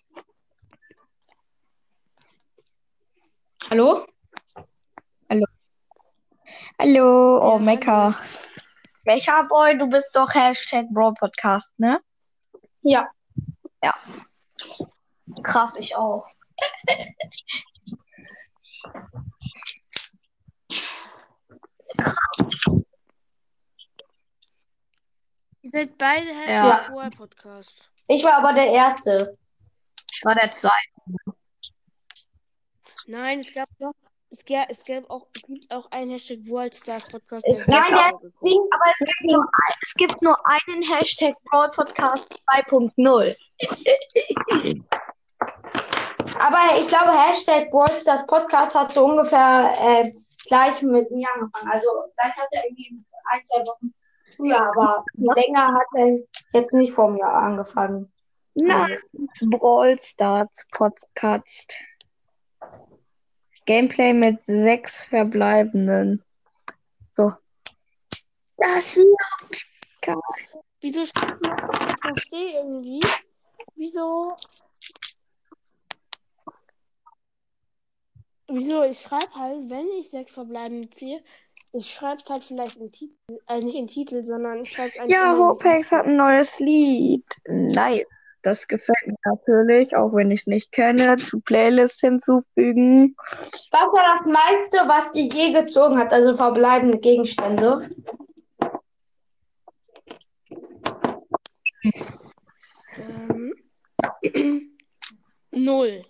Hallo? 3.68 4.06
Hallo, 6.78 7.40
oh 7.42 7.58
Ja, 7.58 7.58
Mecha. 7.58 8.14
Mecha 9.04 9.42
Boy, 9.42 9.76
du 9.76 9.86
bist 9.86 10.16
doch 10.16 10.34
Hashtag 10.34 10.86
Brawl 10.88 11.12
Podcast, 11.12 11.78
ne? 11.78 12.00
Ja. 12.80 13.10
Ja. 13.82 13.94
Krass, 15.42 15.76
ich 15.76 15.94
auch. 15.94 16.26
Ihr 25.62 25.70
seid 25.72 25.98
beide 25.98 26.28
Ja. 26.28 26.36
Hashtag 26.36 26.92
Boy 26.92 27.10
Podcast. 27.16 27.90
Ich 28.08 28.22
war 28.24 28.38
aber 28.38 28.52
der 28.52 28.70
Erste. 28.70 29.36
Ich 30.12 30.24
war 30.24 30.34
der 30.34 30.50
Zweite. 30.50 30.74
Nein, 33.08 33.40
es 33.40 33.52
gab 33.52 33.68
noch. 33.78 33.92
Es, 34.30 34.44
gab, 34.44 34.68
es, 34.70 34.84
gab 34.84 35.08
auch, 35.08 35.28
es 35.34 35.42
gibt 35.42 35.70
auch 35.72 35.90
einen 35.92 36.10
Hashtag 36.10 36.38
World 36.46 36.74
Stars 36.74 37.08
Podcast. 37.08 37.46
Ist 37.46 37.66
nein, 37.68 37.80
nicht 37.80 37.92
der-. 37.92 38.12
Ding, 38.44 38.60
Aber 38.70 38.84
es 38.92 38.98
gibt 38.98 39.22
nur, 39.22 39.40
ein, 39.40 39.74
es 39.82 39.94
gibt 39.94 40.22
nur 40.22 40.46
einen 40.46 40.82
Hashtag 40.82 41.34
Brawl 41.44 41.70
Podcast 41.70 42.38
2.0. 42.48 43.36
aber 46.38 46.80
ich 46.80 46.88
glaube, 46.88 47.12
Hashtag 47.12 47.70
Boys, 47.70 48.04
das 48.04 48.26
Podcast 48.26 48.74
hat 48.74 48.92
so 48.92 49.04
ungefähr 49.04 49.72
äh, 49.80 50.10
gleich 50.46 50.82
mit 50.82 51.10
mir 51.10 51.28
angefangen. 51.34 51.70
Also 51.72 51.88
vielleicht 52.14 52.36
hat 52.36 52.48
er 52.52 52.64
irgendwie 52.64 53.02
ein, 53.32 53.44
zwei 53.44 53.60
Wochen 53.60 53.94
früher, 54.36 54.60
aber 54.60 55.04
länger 55.14 55.74
hat 55.74 55.86
er 55.94 56.14
jetzt 56.52 56.72
nicht 56.74 56.92
vor 56.92 57.10
mir 57.10 57.26
angefangen. 57.26 58.12
Nein, 58.54 58.98
Brawl 59.50 59.98
Stars 59.98 60.66
Podcast. 60.72 61.74
Gameplay 63.66 64.12
mit 64.12 64.44
sechs 64.44 65.04
verbleibenden. 65.04 66.22
So. 67.10 67.32
Das 68.56 68.92
hier. 68.92 69.16
Wieso 70.80 71.04
steht 71.04 71.40
mir- 71.42 71.68
ich 71.72 72.00
verstehe 72.00 72.52
irgendwie? 72.60 73.00
Wieso? 73.74 74.28
Wieso? 78.48 78.82
Ich 78.84 79.00
schreibe 79.00 79.34
halt, 79.34 79.70
wenn 79.70 79.88
ich 79.98 80.10
sechs 80.10 80.32
Verbleibende 80.32 80.88
ziehe, 80.90 81.22
ich 81.72 81.92
schreibe 81.92 82.22
es 82.22 82.30
halt 82.30 82.42
vielleicht 82.42 82.76
in 82.76 82.92
Titel, 82.92 83.38
äh, 83.48 83.58
nicht 83.58 83.74
in 83.74 83.86
Titel, 83.86 84.24
sondern 84.24 84.62
ich 84.62 84.72
schreibe 84.72 84.90
es 84.90 84.98
eigentlich 84.98 85.16
Ja, 85.16 85.36
Hopex 85.36 85.90
hat 85.90 86.06
ein 86.06 86.16
neues 86.16 86.58
Lied. 86.60 87.24
Nice. 87.48 88.06
Das 88.42 88.68
gefällt 88.68 89.06
mir 89.06 89.16
natürlich, 89.24 89.96
auch 89.96 90.14
wenn 90.14 90.30
ich 90.30 90.42
es 90.42 90.46
nicht 90.46 90.70
kenne. 90.70 91.16
Zu 91.16 91.40
Playlist 91.40 92.00
hinzufügen. 92.00 93.16
Was 93.72 93.92
war 93.92 94.16
das 94.16 94.26
meiste, 94.26 94.88
was 94.88 95.10
ihr 95.14 95.24
je 95.24 95.52
gezogen 95.52 95.98
habt? 95.98 96.12
Also 96.12 96.32
verbleibende 96.32 96.98
Gegenstände. 96.98 97.90
Ähm, 102.96 103.52
Null. 105.50 106.04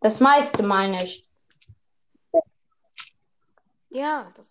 Das 0.00 0.20
meiste 0.20 0.62
meine 0.62 1.02
ich. 1.02 1.29
Ja, 3.90 4.32
das. 4.36 4.46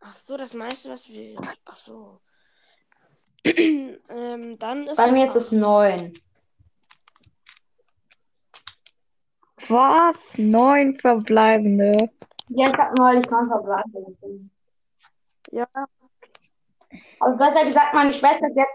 Ach 0.00 0.16
so, 0.16 0.36
das 0.36 0.54
meiste, 0.54 0.90
was 0.90 1.08
wir. 1.08 1.36
Ach 1.64 1.76
so. 1.76 2.20
ähm, 3.44 4.58
dann 4.58 4.86
ist 4.86 4.96
Bei 4.96 5.12
mir 5.12 5.24
ist 5.24 5.36
es 5.36 5.52
neun. 5.52 6.12
Was? 9.68 10.36
Neun 10.36 10.94
verbleibende. 10.94 12.10
Ja, 12.48 12.68
ich 12.68 12.76
habe 12.76 12.94
neulich 12.96 13.30
mal 13.30 13.46
verbleibende 13.46 14.10
gezogen. 14.10 14.50
Ja, 15.50 15.66
Aber 17.20 17.36
besser 17.36 17.64
gesagt, 17.64 17.94
meine 17.94 18.12
Schwester, 18.12 18.48
sie 18.52 18.60
hat, 18.60 18.68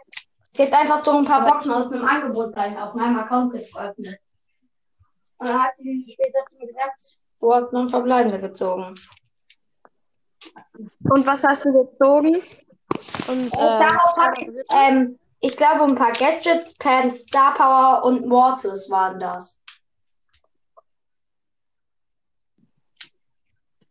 sie 0.50 0.64
hat 0.64 0.74
einfach 0.74 1.04
so 1.04 1.12
ein 1.12 1.26
paar 1.26 1.46
Boxen 1.46 1.72
aus 1.72 1.92
einem 1.92 2.06
Angebot 2.06 2.54
bei 2.56 2.70
mir 2.70 2.84
auf 2.84 2.94
meinem 2.96 3.20
Account 3.20 3.54
geöffnet. 3.54 4.20
Und 5.38 5.48
dann 5.48 5.64
hat 5.64 5.76
sie 5.76 6.06
später 6.12 6.40
zu 6.50 6.56
mir 6.56 6.68
gesagt, 6.68 7.20
du 7.40 7.54
hast 7.54 7.74
nur 7.74 7.84
ein 7.84 7.90
Verbleibende 7.90 8.40
gezogen. 8.40 8.96
Und 11.04 11.26
was 11.26 11.44
hast 11.44 11.66
du 11.66 11.74
gezogen? 11.74 12.42
und 13.28 13.52
äh, 13.60 13.86
ich, 14.42 14.50
ähm, 14.74 15.20
ich 15.40 15.56
glaube, 15.56 15.84
ein 15.84 15.96
paar 15.96 16.12
Gadgets, 16.12 16.74
Pam, 16.76 17.10
Star 17.10 17.54
Power 17.54 18.04
und 18.04 18.26
Mortis 18.26 18.90
waren 18.90 19.20
das. 19.20 19.58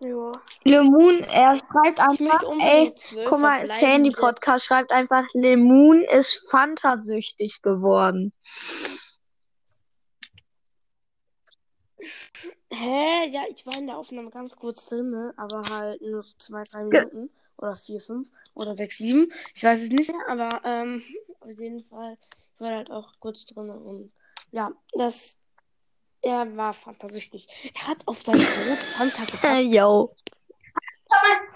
Ja. 0.00 0.30
Lemoon, 0.62 1.20
er 1.24 1.56
schreibt 1.56 1.98
einfach, 1.98 2.42
ey, 2.60 2.94
guck 3.26 3.40
mal, 3.40 3.66
Sandy 3.66 4.12
Podcast 4.12 4.66
schreibt 4.66 4.92
einfach, 4.92 5.26
Lemoon 5.32 6.02
ist 6.02 6.46
Fanta-süchtig 6.50 7.62
geworden. 7.62 8.32
Hä? 12.70 13.28
Ja, 13.30 13.42
ich 13.48 13.64
war 13.66 13.76
in 13.78 13.86
der 13.86 13.96
Aufnahme 13.98 14.30
ganz 14.30 14.54
kurz 14.56 14.86
drin, 14.86 15.10
ne? 15.10 15.32
aber 15.36 15.62
halt 15.70 16.00
nur 16.02 16.22
so 16.22 16.34
zwei, 16.38 16.62
drei 16.64 16.84
Minuten. 16.84 17.30
Oder 17.56 17.74
vier, 17.74 18.00
fünf 18.00 18.30
oder 18.54 18.76
sechs, 18.76 18.98
sieben. 18.98 19.32
Ich 19.54 19.64
weiß 19.64 19.82
es 19.82 19.88
nicht 19.90 20.12
mehr, 20.12 20.28
aber 20.28 20.48
ähm, 20.64 21.02
auf 21.40 21.50
jeden 21.58 21.82
Fall, 21.82 22.16
ich 22.54 22.60
war 22.60 22.70
halt 22.70 22.90
auch 22.90 23.10
kurz 23.18 23.44
drin. 23.46 23.68
Und 23.70 24.12
ja, 24.52 24.70
das. 24.92 25.36
Er 26.20 26.56
war 26.56 26.72
fantasüchtig. 26.72 27.46
Er 27.74 27.86
hat 27.88 27.98
auf 28.06 28.22
sein 28.22 28.38
Brot 28.38 28.82
Fanta 28.96 29.22
Äh, 29.22 29.26
gepackt. 29.30 29.62
yo. 29.74 30.14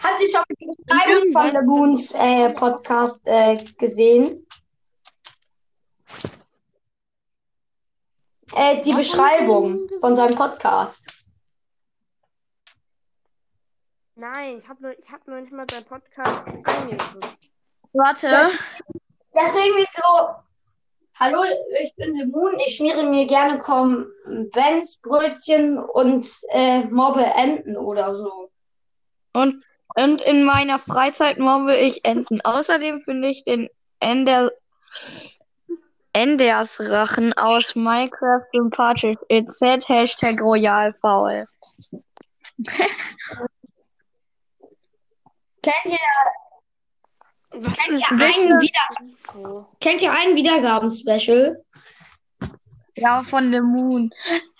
Hat 0.02 0.18
sie 0.18 0.28
schon 0.30 0.42
die 0.60 0.66
Beschreibung 0.66 1.32
von 1.32 1.50
The 1.50 1.66
Moons 1.66 2.12
äh, 2.12 2.48
Podcast 2.54 3.20
äh, 3.24 3.56
gesehen? 3.76 4.46
Äh, 8.56 8.82
die 8.82 8.90
Was 8.90 8.98
Beschreibung 8.98 9.88
von 10.00 10.14
seinem 10.14 10.36
Podcast. 10.36 11.24
Nein, 14.14 14.58
ich 14.58 14.68
habe 14.68 14.82
nur, 14.82 14.98
ich 14.98 15.10
hab 15.10 15.26
nur 15.26 15.40
nicht 15.40 15.52
mal 15.52 15.64
seinen 15.70 15.86
Podcast 15.86 16.46
eingegeben. 16.46 16.98
Warte. 17.92 18.50
Das 19.32 19.54
ist 19.54 19.64
irgendwie 19.64 19.86
so. 19.90 20.02
Hallo, 21.14 21.42
ich 21.82 21.94
bin 21.96 22.14
The 22.16 22.26
Moon. 22.26 22.58
Ich 22.66 22.76
schmiere 22.76 23.04
mir 23.04 23.26
gerne 23.26 23.58
Konventsbrötchen 23.58 25.78
und 25.78 26.28
äh, 26.50 26.84
mobbe 26.84 27.24
Enten 27.24 27.74
oder 27.76 28.14
so. 28.14 28.50
Und, 29.32 29.64
und 29.94 30.20
in 30.22 30.44
meiner 30.44 30.78
Freizeit 30.78 31.38
mobbe 31.38 31.74
ich 31.76 32.04
Enten. 32.04 32.40
Außerdem 32.42 33.00
finde 33.00 33.28
ich 33.28 33.44
den 33.44 33.70
Ender, 34.00 34.52
Endersrachen 36.12 37.32
aus 37.34 37.74
Minecraft 37.74 38.44
sympathisch. 38.52 39.16
EZ 39.28 39.88
Hashtag 39.88 40.40
Royal 40.40 40.92
Faul. 41.00 41.44
Kennt 45.62 45.84
ihr, 45.86 45.98
Was 47.52 47.78
kennt 47.78 47.92
ist 47.98 48.10
ihr 48.10 48.16
das? 48.16 48.36
einen, 48.36 48.60
Wieder 48.60 48.80
Info? 49.00 49.66
kennt 49.80 50.02
ihr 50.02 50.12
einen 50.12 50.36
Wiedergaben-Special? 50.36 51.64
Ja, 52.96 53.22
von 53.22 53.52
The 53.52 53.60
Moon. 53.60 54.10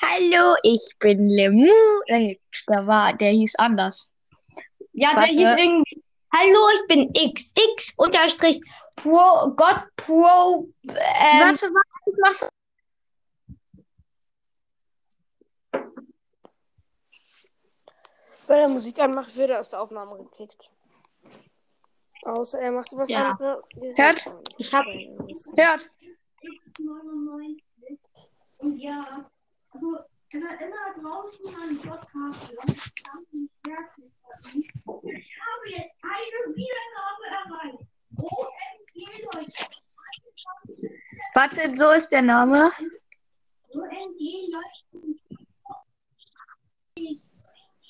Hallo, 0.01 0.55
ich 0.63 0.81
bin 1.01 1.29
Le 1.29 1.51
Moon. 1.51 2.03
Nee, 2.09 2.41
der 2.69 2.87
war, 2.87 3.13
der 3.15 3.31
hieß 3.31 3.57
anders. 3.57 4.15
Ja, 4.93 5.11
der 5.11 5.23
Warte. 5.23 5.33
hieß 5.35 5.49
irgendwie. 5.59 6.03
Hallo, 6.35 6.67
ich 6.75 6.87
bin 6.89 7.13
XX 7.13 7.93
unterstrich 7.97 8.61
Pro 9.03 9.51
Gott 9.57 9.85
Pro. 9.97 10.69
Ähm, 10.85 10.95
Warte, 10.95 11.67
warte, 11.75 12.11
ich 12.11 12.15
mach's. 12.23 12.49
Wenn 18.47 18.59
er 18.59 18.69
Musik 18.69 18.99
anmacht, 18.99 19.35
wird 19.37 19.51
er 19.51 19.61
aus 19.61 19.71
der 19.71 19.81
Aufnahme 19.81 20.19
gekickt. 20.19 20.71
Außer 22.25 22.61
er 22.61 22.73
macht 22.73 22.89
was 22.97 23.09
Ja. 23.09 23.31
anderes. 23.33 23.65
Hört? 23.97 24.31
Ich 24.59 24.73
hab- 24.75 24.85
Hört. 24.87 25.91
99. 26.79 27.65
Und 28.59 28.77
ja, 28.79 29.29
also 29.71 29.99
immer, 30.31 30.61
immer 30.61 30.95
draußen 31.01 31.47
an 31.57 31.77
Podcast. 31.79 32.51
Ganz 33.05 33.29
herzlich. 33.67 34.13
Ich 35.05 35.41
habe 35.41 35.69
jetzt 35.69 35.97
eine 36.03 36.55
Wiedergabe 36.55 37.25
erreicht. 37.31 37.85
OMG, 38.19 38.29
Leute. 38.29 38.82
Warte, 41.35 41.75
so 41.77 41.91
ist 41.93 42.11
der 42.11 42.23
Name. 42.23 42.71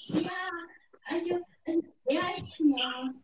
Ja, 0.06 0.30
also, 1.06 1.40
äh, 1.64 1.82
erstmal. 2.06 3.14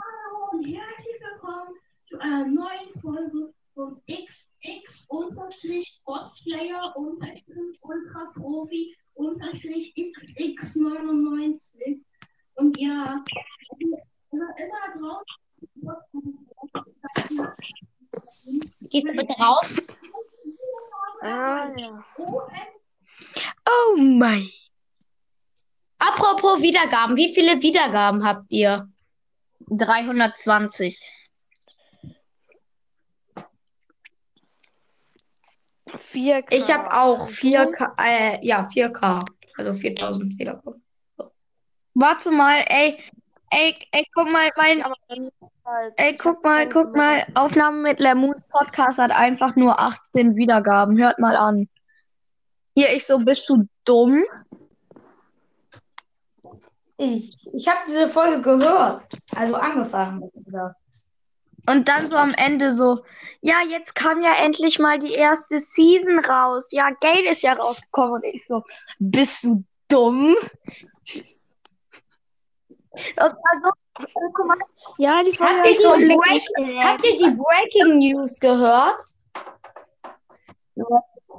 Hallo 0.00 0.48
und 0.50 0.64
herzlich 0.64 1.20
willkommen 1.20 1.76
zu 2.08 2.18
einer 2.18 2.46
neuen 2.46 3.00
Folge 3.00 3.54
von 3.74 4.02
XX 4.10 5.06
unterstrich 5.08 6.00
Godslayer 6.04 6.96
unterstrich 6.96 7.78
Ultra 7.82 8.32
Profi 8.34 8.96
unterstrich 9.14 9.94
XX99. 9.96 12.02
Und 12.54 12.76
ja, 12.80 13.24
immer, 13.78 13.98
immer 14.58 14.98
draußen. 14.98 15.47
Gehst 18.90 19.08
du 19.08 19.12
bitte 19.12 19.34
raus? 19.34 19.74
Ah, 21.22 21.68
ja. 21.76 22.04
Oh 23.66 23.96
mein. 23.96 24.48
Apropos 25.98 26.62
Wiedergaben, 26.62 27.16
wie 27.16 27.34
viele 27.34 27.60
Wiedergaben 27.60 28.24
habt 28.24 28.50
ihr? 28.50 28.88
320. 29.70 31.04
4K. 35.88 36.54
Ich 36.54 36.70
habe 36.70 36.92
auch 36.92 37.28
4K, 37.28 37.94
äh, 37.98 38.46
ja, 38.46 38.68
4K. 38.68 39.24
Also 39.56 39.74
4000 39.74 40.38
Wiedergaben. 40.38 40.84
Warte 41.94 42.30
mal, 42.30 42.64
ey. 42.68 42.98
Ey, 43.50 43.74
ey, 43.92 44.04
guck 44.14 44.30
mal, 44.30 44.50
mein. 44.56 44.84
Halt, 44.84 45.94
Ey, 45.96 46.16
guck 46.16 46.44
mal, 46.44 46.68
guck 46.68 46.96
mal. 46.96 47.26
Aufnahme 47.34 47.82
mit 47.82 48.00
Lemons 48.00 48.42
Podcast 48.50 48.98
hat 48.98 49.10
einfach 49.10 49.56
nur 49.56 49.78
18 49.78 50.36
Wiedergaben. 50.36 50.98
Hört 50.98 51.18
mal 51.18 51.36
an. 51.36 51.68
Hier, 52.74 52.92
ich 52.94 53.06
so, 53.06 53.18
bist 53.18 53.48
du 53.48 53.66
dumm? 53.84 54.24
Ich, 56.98 57.32
ich 57.52 57.68
habe 57.68 57.80
diese 57.86 58.08
Folge 58.08 58.42
gehört. 58.42 59.02
Also 59.34 59.54
angefangen. 59.54 60.30
Und 61.68 61.88
dann 61.88 62.08
so 62.08 62.16
am 62.16 62.34
Ende 62.34 62.72
so, 62.72 63.04
ja, 63.40 63.56
jetzt 63.68 63.94
kam 63.94 64.22
ja 64.22 64.34
endlich 64.34 64.78
mal 64.78 64.98
die 64.98 65.12
erste 65.12 65.58
Season 65.58 66.18
raus. 66.18 66.66
Ja, 66.70 66.88
Gale 67.00 67.30
ist 67.30 67.42
ja 67.42 67.52
rausgekommen. 67.52 68.14
Und 68.14 68.24
ich 68.24 68.46
so, 68.46 68.62
bist 68.98 69.44
du 69.44 69.64
dumm? 69.88 70.34
Das 73.16 73.32
war 73.32 73.60
so, 73.62 74.06
guck 74.12 74.46
mal, 74.46 74.56
Ja, 74.98 75.22
die 75.22 75.32
Folge 75.32 75.54
Habt 75.54 75.66
ich 75.66 75.80
so 75.80 75.92
Break 75.92 76.42
habt 76.84 77.06
ihr 77.06 77.18
die 77.18 77.36
Breaking 77.36 77.98
News 77.98 78.38
gehört? 78.38 79.00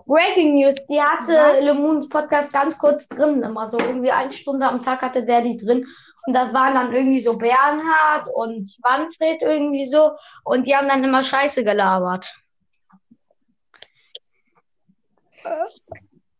Breaking 0.05 0.55
News, 0.55 0.75
die 0.89 1.01
hatte 1.01 1.33
Was? 1.33 1.63
Le 1.63 1.73
Moons 1.73 2.09
Podcast 2.09 2.51
ganz 2.51 2.77
kurz 2.77 3.07
drin, 3.07 3.43
immer 3.43 3.69
so 3.69 3.77
irgendwie 3.77 4.11
eine 4.11 4.31
Stunde 4.31 4.65
am 4.65 4.81
Tag 4.81 5.01
hatte 5.01 5.23
der 5.23 5.41
die 5.41 5.55
drin. 5.55 5.85
Und 6.25 6.33
das 6.33 6.53
waren 6.53 6.73
dann 6.73 6.93
irgendwie 6.93 7.21
so 7.21 7.37
Bernhard 7.37 8.27
und 8.33 8.75
Manfred 8.83 9.41
irgendwie 9.41 9.87
so. 9.87 10.11
Und 10.43 10.67
die 10.67 10.75
haben 10.75 10.87
dann 10.87 11.03
immer 11.03 11.23
Scheiße 11.23 11.63
gelabert. 11.63 12.33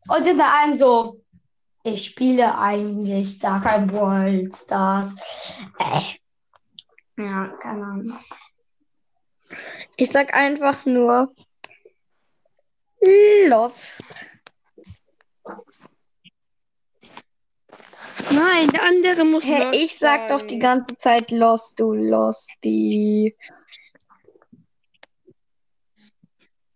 Und 0.10 0.28
in 0.28 0.38
der 0.38 0.54
einen 0.54 0.78
so, 0.78 1.22
ich 1.94 2.06
spiele 2.06 2.58
eigentlich 2.58 3.40
gar 3.40 3.62
kein 3.62 3.88
Brawl 3.88 4.50
Stars. 4.54 5.14
Äh. 5.80 7.22
Ja, 7.22 7.48
keine 7.62 7.84
Ahnung. 7.84 8.20
ich 9.98 10.12
sag 10.12 10.34
einfach 10.34 10.86
nur, 10.86 11.34
Lost. 13.48 14.02
Nein, 18.32 18.70
der 18.70 18.84
andere 18.84 19.26
muss 19.26 19.44
Hä, 19.44 19.64
Lost 19.64 19.76
ich 19.76 19.98
sag 20.00 20.28
doch 20.28 20.40
sein. 20.40 20.48
die 20.50 20.60
ganze 20.60 20.98
Zeit 20.98 21.32
Lost, 21.32 21.80
du 21.80 21.94
Losty. 21.94 23.36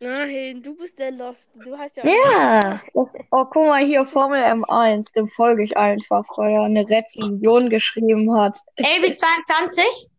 Nein, 0.03 0.61
du 0.61 0.75
bist 0.75 0.99
der 0.99 1.11
Lost. 1.11 1.51
Du 1.63 1.77
hast 1.77 1.95
ja. 1.95 2.03
Ja. 2.03 2.81
Oh, 2.93 3.07
oh, 3.31 3.45
guck 3.45 3.67
mal 3.67 3.85
hier, 3.85 4.03
Formel 4.03 4.43
M1. 4.43 5.13
Dem 5.13 5.27
folge 5.27 5.63
ich 5.63 5.77
einfach, 5.77 6.25
weil 6.35 6.51
er 6.51 6.63
eine 6.63 6.81
Rezension 6.89 7.69
geschrieben 7.69 8.35
hat. 8.35 8.59
LB22? 8.77 10.09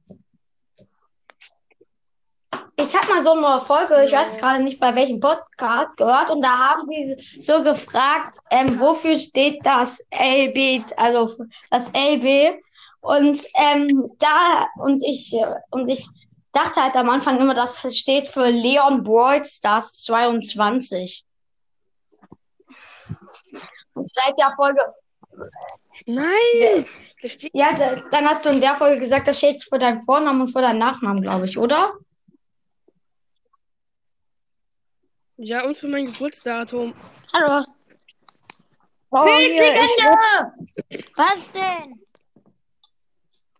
Ich 2.77 2.97
habe 2.97 3.13
mal 3.13 3.23
so 3.23 3.33
eine 3.33 3.61
Folge, 3.61 4.05
ich 4.07 4.13
weiß 4.13 4.39
gerade 4.39 4.65
nicht 4.65 4.81
bei 4.81 4.95
welchem 4.95 5.21
Podcast 5.21 5.97
gehört, 5.99 6.31
und 6.31 6.41
da 6.41 6.71
haben 6.71 6.83
sie 6.85 7.17
so 7.41 7.63
gefragt, 7.63 8.39
ähm, 8.51 8.81
wofür 8.81 9.19
steht 9.19 9.65
das 9.67 10.01
LB, 10.11 10.83
also 10.97 11.31
das 11.71 11.85
LB. 11.95 12.59
Und 13.03 13.39
ähm, 13.57 14.11
da, 14.19 14.67
und 14.77 15.05
ich, 15.05 15.37
und 15.71 15.89
ich 15.89 16.09
dachte 16.55 16.83
halt 16.83 16.97
am 16.97 17.11
Anfang 17.11 17.39
immer, 17.41 17.55
das 17.55 17.81
steht 17.97 18.29
für 18.29 18.49
Leon 18.49 19.03
Brawl 19.05 19.45
Stars 19.45 19.97
22. 19.99 21.25
Und 23.95 24.11
seit 24.15 24.39
der 24.39 24.53
Folge, 24.57 24.81
Nein! 26.07 26.87
Ja, 27.53 27.73
da- 27.77 27.97
dann 28.11 28.29
hast 28.29 28.45
du 28.45 28.51
in 28.51 28.61
der 28.61 28.75
Folge 28.75 29.01
gesagt, 29.01 29.27
das 29.29 29.39
steht 29.39 29.63
für 29.65 29.79
deinen 29.79 30.03
Vornamen 30.03 30.43
und 30.43 30.53
für 30.53 30.61
deinen 30.61 30.79
Nachnamen, 30.79 31.23
glaube 31.23 31.47
ich, 31.47 31.57
oder? 31.59 31.93
ja, 35.37 35.65
und 35.65 35.77
für 35.77 35.89
mein 35.89 36.05
Geburtsdatum. 36.05 36.95
Hallo. 37.33 37.65
Oh, 39.11 39.25
ich, 39.39 39.59
Was 41.17 41.51
denn? 41.53 42.01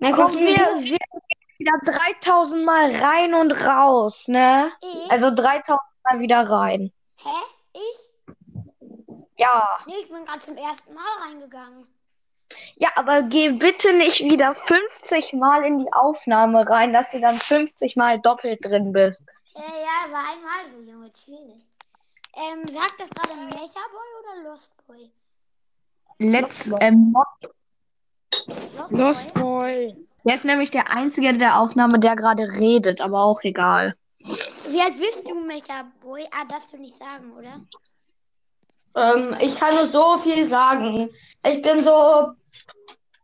Na, 0.01 0.11
komm, 0.13 0.31
guck, 0.33 0.41
wir, 0.41 0.57
wir 0.85 0.99
wieder 1.59 1.73
3000 1.85 2.65
Mal 2.65 2.95
rein 2.97 3.35
und 3.35 3.53
raus, 3.65 4.29
ne? 4.29 4.73
Ich? 4.81 5.11
Also 5.11 5.35
3000 5.35 5.81
Mal 6.05 6.21
wieder 6.21 6.49
rein. 6.49 6.93
Hä? 7.17 7.29
Ich? 7.73 8.05
Ja. 9.37 9.79
Nee, 9.87 9.95
ich 10.03 10.09
bin 10.09 10.25
gerade 10.25 10.41
zum 10.41 10.57
ersten 10.57 10.95
Mal 10.95 11.03
reingegangen. 11.27 11.87
Ja, 12.77 12.91
aber 12.97 13.23
geh 13.23 13.51
bitte 13.51 13.93
nicht 13.95 14.21
wieder 14.21 14.55
50 14.55 15.33
Mal 15.33 15.65
in 15.65 15.79
die 15.79 15.93
Aufnahme 15.93 16.69
rein, 16.69 16.93
dass 16.93 17.11
du 17.11 17.21
dann 17.21 17.37
50 17.37 17.97
Mal 17.97 18.21
doppelt 18.21 18.65
drin 18.65 18.93
bist. 18.93 19.27
Äh, 19.55 19.61
ja, 19.61 20.13
war 20.13 20.25
einmal 20.33 20.71
so, 20.73 20.91
Junge, 20.91 21.13
chill. 21.13 21.61
Ähm, 22.37 22.67
sagt 22.67 22.95
das 22.99 23.11
gerade 23.11 23.35
Mecha 23.51 23.81
Boy 23.93 24.43
oder 24.43 24.51
Lost 24.51 24.73
Boy? 24.87 25.11
Let's, 26.19 26.73
ähm, 26.81 27.15
Lost, 27.15 28.91
Lost 28.91 29.35
Boy? 29.35 29.97
Der 30.25 30.35
ist 30.35 30.45
nämlich 30.45 30.71
der 30.71 30.91
Einzige 30.91 31.37
der 31.37 31.61
Aufnahme, 31.61 31.99
der 31.99 32.17
gerade 32.17 32.45
redet, 32.45 33.01
aber 33.01 33.23
auch 33.23 33.43
egal. 33.43 33.95
Wie 34.19 34.81
alt 34.81 34.99
bist 34.99 35.29
du, 35.29 35.35
Mecha 35.35 35.85
Boy? 36.01 36.27
Ah, 36.33 36.45
darfst 36.49 36.73
du 36.73 36.79
nicht 36.79 36.97
sagen, 36.97 37.33
oder? 37.37 37.61
ähm, 38.97 39.37
ich 39.41 39.55
kann 39.57 39.75
nur 39.75 39.87
so 39.87 40.17
viel 40.19 40.45
sagen. 40.47 41.11
Ich 41.47 41.63
bin 41.63 41.79
so, 41.79 42.31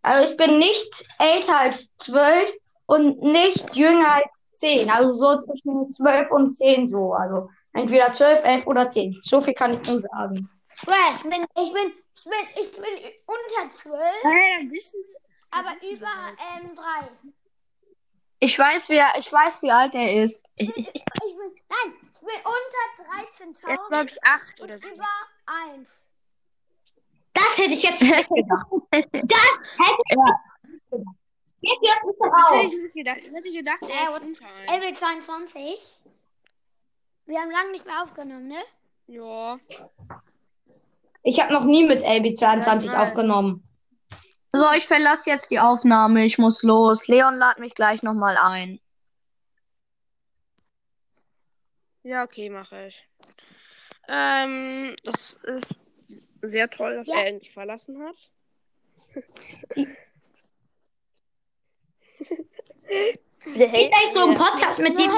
also 0.03 0.31
ich 0.31 0.37
bin 0.37 0.59
nicht 0.59 1.09
älter 1.19 1.59
als 1.61 1.89
zwölf 1.99 2.53
und 2.87 3.23
nicht 3.23 3.75
jünger 3.77 4.15
als 4.15 4.47
zehn. 4.53 4.91
Also 4.91 5.13
so 5.13 5.41
zwischen 5.41 5.93
zwölf 5.95 6.31
und 6.31 6.51
zehn 6.51 6.89
so. 6.89 7.13
Also 7.13 7.49
entweder 7.73 8.13
zwölf, 8.13 8.43
elf 8.45 8.67
oder 8.67 8.91
zehn. 8.91 9.19
So 9.23 9.41
viel 9.41 9.55
kann 9.55 9.81
ich 9.81 9.89
nur 9.89 10.01
sagen. 10.01 10.51
Ich 10.75 10.87
bin, 11.23 11.47
ich 11.57 11.73
bin, 11.73 11.93
ich 12.15 12.25
bin, 12.25 12.63
ich 12.63 12.73
bin 12.73 12.85
unter 13.27 13.77
zwölf, 13.77 14.23
Hey, 14.23 14.59
dann 14.59 14.71
wissen 14.71 15.01
wir. 15.07 15.20
Aber 15.51 15.75
über 15.83 16.09
ähm, 16.61 16.75
drei. 16.77 17.09
Ich 18.39 18.59
weiß, 18.59 18.89
wer, 18.89 19.07
ich 19.19 19.31
weiß, 19.31 19.63
wie 19.63 19.71
alt 19.71 19.95
er 19.95 20.23
ist. 20.25 20.49
Ich 20.57 20.73
bin, 20.75 20.85
nein, 20.85 21.95
ich 22.13 22.21
bin 22.21 22.29
unter 22.45 23.15
Er 23.19 23.23
ist, 23.25 23.63
13.000 23.63 23.89
glaube 23.89 24.07
ich, 24.09 24.25
acht 24.25 24.61
oder 24.61 24.75
und 24.75 24.81
so. 24.83 24.89
über 24.89 25.05
eins. 25.47 26.07
Das 27.35 27.59
hätte 27.59 27.73
ich 27.75 27.83
jetzt 27.83 28.03
nicht 28.03 28.29
gedacht. 28.29 28.67
Das 28.91 29.01
hätte 29.01 30.03
ich 30.09 30.17
Jetzt 31.63 31.93
hört 31.93 32.05
mich 32.07 32.17
doch 32.19 32.31
Das 32.33 32.51
hätte 32.53 32.75
ich 32.75 32.83
nicht 32.83 32.95
gedacht. 32.95 33.19
Ich 33.19 33.33
hätte 33.33 33.53
gedacht, 33.53 33.83
er 33.83 34.11
ist 34.17 34.23
unter 34.23 34.47
eins. 34.47 35.01
LB22. 35.01 35.77
Wir 37.27 37.39
haben 37.41 37.51
lange 37.51 37.71
nicht 37.73 37.85
mehr 37.85 38.03
aufgenommen, 38.03 38.49
ne? 38.49 38.63
Ja. 39.07 39.59
Ich 41.23 41.41
habe 41.41 41.53
noch 41.53 41.65
nie 41.65 41.85
mit 41.85 42.03
LB22 42.03 42.87
Nein. 42.87 42.97
aufgenommen. 42.97 43.69
So, 44.53 44.67
ich 44.77 44.87
verlasse 44.87 45.31
jetzt 45.31 45.51
die 45.51 45.61
Aufnahme. 45.61 46.25
Ich 46.25 46.39
muss 46.39 46.63
los. 46.63 47.07
Leon 47.09 47.37
lad 47.37 47.59
mich 47.61 47.75
gleich 47.75 48.03
nochmal 48.03 48.37
ein. 48.37 48.81
Ja, 52.03 52.25
okay, 52.25 52.51
mache 52.51 52.87
ich. 52.87 53.09
Ähm, 54.09 54.97
das 55.05 55.35
ist 55.37 55.81
sehr 56.43 56.69
toll, 56.69 56.97
dass 56.97 57.07
Ja. 57.07 57.17
er 57.19 57.27
endlich 57.27 57.53
verlassen 57.53 58.03
hat. 58.03 58.17
Gibt 63.55 63.61
eigentlich 63.73 64.13
so 64.13 64.23
einen 64.25 64.35
Podcast 64.35 64.81
mit 64.81 64.99
dem. 64.99 65.11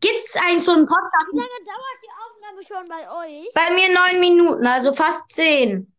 Gibt 0.00 0.18
es 0.24 0.36
eigentlich 0.36 0.64
so 0.64 0.72
einen 0.72 0.86
Podcast? 0.86 1.26
Wie 1.32 1.36
lange 1.36 1.48
dauert 1.64 1.98
die 2.02 2.10
Aufnahme 2.24 2.62
schon 2.62 2.88
bei 2.88 3.10
euch? 3.26 3.52
Bei 3.54 3.74
mir 3.74 3.92
neun 3.92 4.20
Minuten, 4.20 4.66
also 4.66 4.92
fast 4.92 5.28
zehn. 5.30 5.92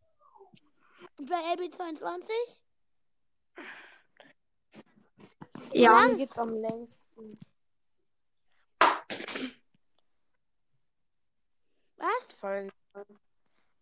Und 1.22 1.30
bei 1.30 1.38
LB22? 1.53 2.32
Ja. 5.72 6.07
Mir 6.07 6.17
geht's 6.17 6.39
am 6.39 6.49
längsten. 6.49 7.38
Was? 11.97 12.36
Folge. 12.36 12.72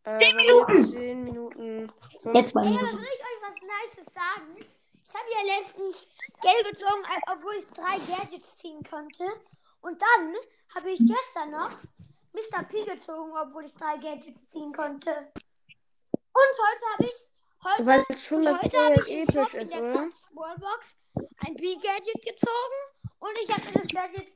Äh, 0.04 0.18
zehn 0.18 0.36
Minuten. 0.36 0.86
Zehn 0.86 1.24
Minuten. 1.24 1.94
Jetzt 2.34 2.52
15. 2.52 2.54
bei 2.54 2.62
Ey, 2.62 2.70
mir. 2.72 2.80
aber 2.82 2.92
soll 2.92 3.04
ich 3.04 3.22
euch 3.22 3.42
was 3.42 3.56
Nices 3.62 4.14
sagen? 4.14 4.58
Ich 5.02 5.14
habe 5.14 5.30
ja 5.32 5.58
letztens 5.58 6.08
Geld 6.42 6.66
gezogen, 6.72 7.04
äh, 7.06 7.32
obwohl 7.32 7.56
ich 7.56 7.68
drei 7.68 7.98
Gadgets 8.00 8.58
ziehen 8.58 8.84
konnte. 8.84 9.24
Und 9.80 10.02
dann 10.02 10.36
habe 10.76 10.92
ich 10.92 11.00
gestern 11.00 11.52
noch 11.52 11.72
Mr. 12.34 12.64
P 12.64 12.84
gezogen, 12.84 13.32
obwohl 13.32 13.64
ich 13.64 13.76
drei 13.76 13.96
Gadgets 13.96 14.46
ziehen 14.50 14.74
konnte. 14.74 15.32
Und 16.32 16.56
heute 16.68 16.86
habe 16.98 17.06
ich 17.06 17.29
heute, 17.64 17.86
Weil 17.86 18.06
es 18.10 18.26
schon 18.26 18.40
und 18.40 18.46
das 18.46 18.62
heute 18.62 18.78
Shop 18.78 19.08
in 19.08 19.24
ist, 19.24 19.74
der 19.74 19.82
oder? 19.82 20.10
Wallbox 20.34 20.96
ein 21.46 21.56
B-Gadget 21.56 22.26
gezogen 22.26 22.80
und 23.20 23.38
ich 23.44 23.50
habe 23.52 23.66
mir 23.66 23.74
das 23.74 23.88
Gadget 23.88 24.28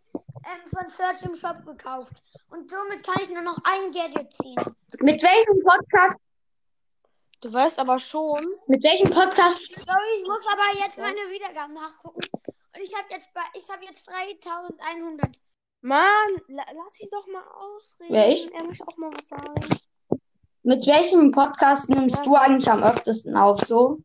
ähm, 0.45 0.69
von 0.69 0.89
Search 0.89 1.21
im 1.24 1.36
Shop 1.36 1.65
gekauft. 1.65 2.13
Und 2.49 2.69
somit 2.69 3.03
kann 3.03 3.21
ich 3.21 3.30
nur 3.30 3.41
noch 3.41 3.57
ein 3.63 3.91
Gadget 3.91 4.34
ziehen. 4.34 4.55
Mit 4.99 5.21
welchem 5.21 5.63
Podcast? 5.63 6.19
Du 7.41 7.51
weißt 7.51 7.80
aber 7.80 7.99
schon. 7.99 8.39
Mit 8.67 8.84
welchem 8.84 9.09
Podcast? 9.09 9.67
Sorry, 9.76 10.21
ich 10.21 10.28
muss 10.28 10.45
aber 10.51 10.80
jetzt 10.80 10.97
meine 10.97 11.30
Wiedergaben 11.30 11.74
nachgucken. 11.74 12.21
Und 12.76 12.82
ich 12.82 12.95
habe 12.95 13.07
jetzt 13.09 13.34
bei, 13.34 13.41
ich 13.53 13.69
habe 13.69 13.84
jetzt 13.86 14.07
3100. 14.07 15.36
Mann, 15.82 16.07
la 16.47 16.63
lass 16.74 16.99
ihn 17.01 17.09
doch 17.11 17.28
mal 17.28 17.43
ausreden. 17.45 18.13
Wer, 18.13 18.30
ich? 18.30 18.53
Er 18.53 18.63
möchte 18.63 18.88
auch 18.88 18.97
mal 18.97 19.11
was 19.11 19.28
sagen. 19.28 19.82
Mit 20.66 20.88
welchem 20.88 21.32
Podcast 21.32 21.89
nimmst 21.89 22.26
du 22.26 22.36
eigentlich 22.36 22.70
am 22.72 22.84
öftesten 22.84 23.36
auf? 23.36 23.59
So? 23.59 23.99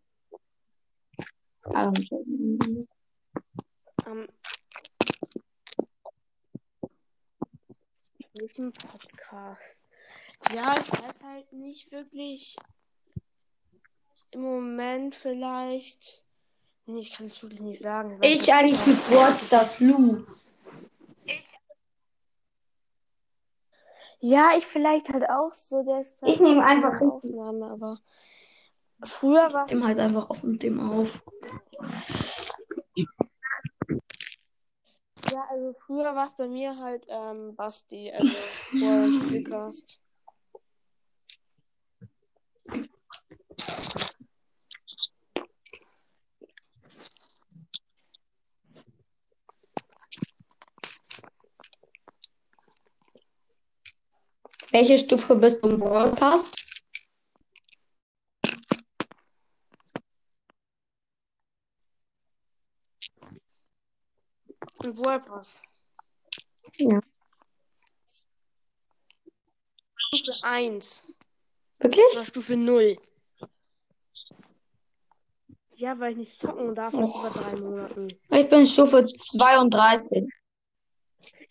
Also, 1.62 2.24
Ähm, 4.04 4.26
welchen 8.34 8.72
Podcast? 8.72 9.60
Ja, 10.52 10.74
ich 10.80 10.92
weiß 10.92 11.22
halt 11.22 11.52
nicht 11.52 11.92
wirklich. 11.92 12.56
Im 14.32 14.42
Moment 14.42 15.14
vielleicht. 15.14 16.24
Nee, 16.86 17.00
ich 17.00 17.12
kann 17.12 17.26
es 17.26 17.40
wirklich 17.40 17.60
nicht 17.60 17.82
sagen. 17.82 18.18
ich 18.20 18.38
nicht, 18.40 18.52
eigentlich 18.52 18.84
mit 18.84 19.10
Wort 19.12 19.36
das 19.50 19.78
Lu. 19.78 20.24
Ja, 24.20 24.50
ich 24.56 24.66
vielleicht 24.66 25.08
halt 25.08 25.28
auch 25.30 25.52
so. 25.52 25.82
Der 25.82 26.00
ist 26.00 26.20
halt 26.22 26.34
Ich 26.34 26.40
nehme 26.40 26.64
einfach 26.64 27.00
Aufnahme, 27.00 27.70
aber 27.70 27.98
früher 29.04 29.52
war 29.52 29.66
Ich 29.66 29.72
nehme 29.72 29.86
halt 29.86 29.98
einfach 29.98 30.28
auf 30.30 30.42
mit 30.42 30.62
dem 30.62 30.80
auf. 30.80 31.22
ja, 35.32 35.44
also 35.50 35.72
früher 35.72 36.14
war 36.16 36.26
es 36.26 36.34
bei 36.34 36.48
mir 36.48 36.76
halt 36.78 37.06
ähm, 37.08 37.54
Basti, 37.54 38.10
also 38.12 38.32
Orange 38.82 39.20
Podcast. 39.20 40.00
Welche 54.70 54.98
Stufe 54.98 55.34
bist 55.34 55.64
du 55.64 55.70
im 55.70 55.80
Brawl 55.80 56.10
Pass? 56.14 56.52
Und 64.78 64.96
Wordpass. 64.98 65.62
Ja. 66.76 67.00
Stufe 69.96 70.32
1 70.42 71.12
Wirklich? 71.78 72.04
oder 72.12 72.26
Stufe 72.26 72.56
0. 72.56 72.96
Ja, 75.74 75.98
weil 75.98 76.12
ich 76.12 76.18
nicht 76.18 76.38
zocken 76.38 76.74
darf 76.74 76.92
nach 76.92 77.08
über 77.08 77.30
drei 77.30 77.56
Monaten. 77.60 78.08
Ich 78.30 78.48
bin 78.48 78.66
Stufe 78.66 79.06
32. 79.06 80.28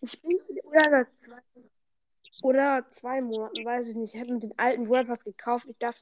Ich 0.01 0.21
bin 0.21 0.31
oder 0.63 0.89
nach 0.89 1.07
zwei, 1.17 1.41
oder 2.41 2.85
zwei 2.89 3.21
Monaten, 3.21 3.65
weiß 3.65 3.89
ich 3.89 3.95
nicht. 3.95 4.13
Ich 4.15 4.19
habe 4.21 4.33
mir 4.33 4.39
den 4.39 4.57
alten 4.57 4.87
World 4.89 5.07
Pass 5.07 5.23
gekauft. 5.23 5.67
Ich 5.69 5.77
darf, 5.77 5.99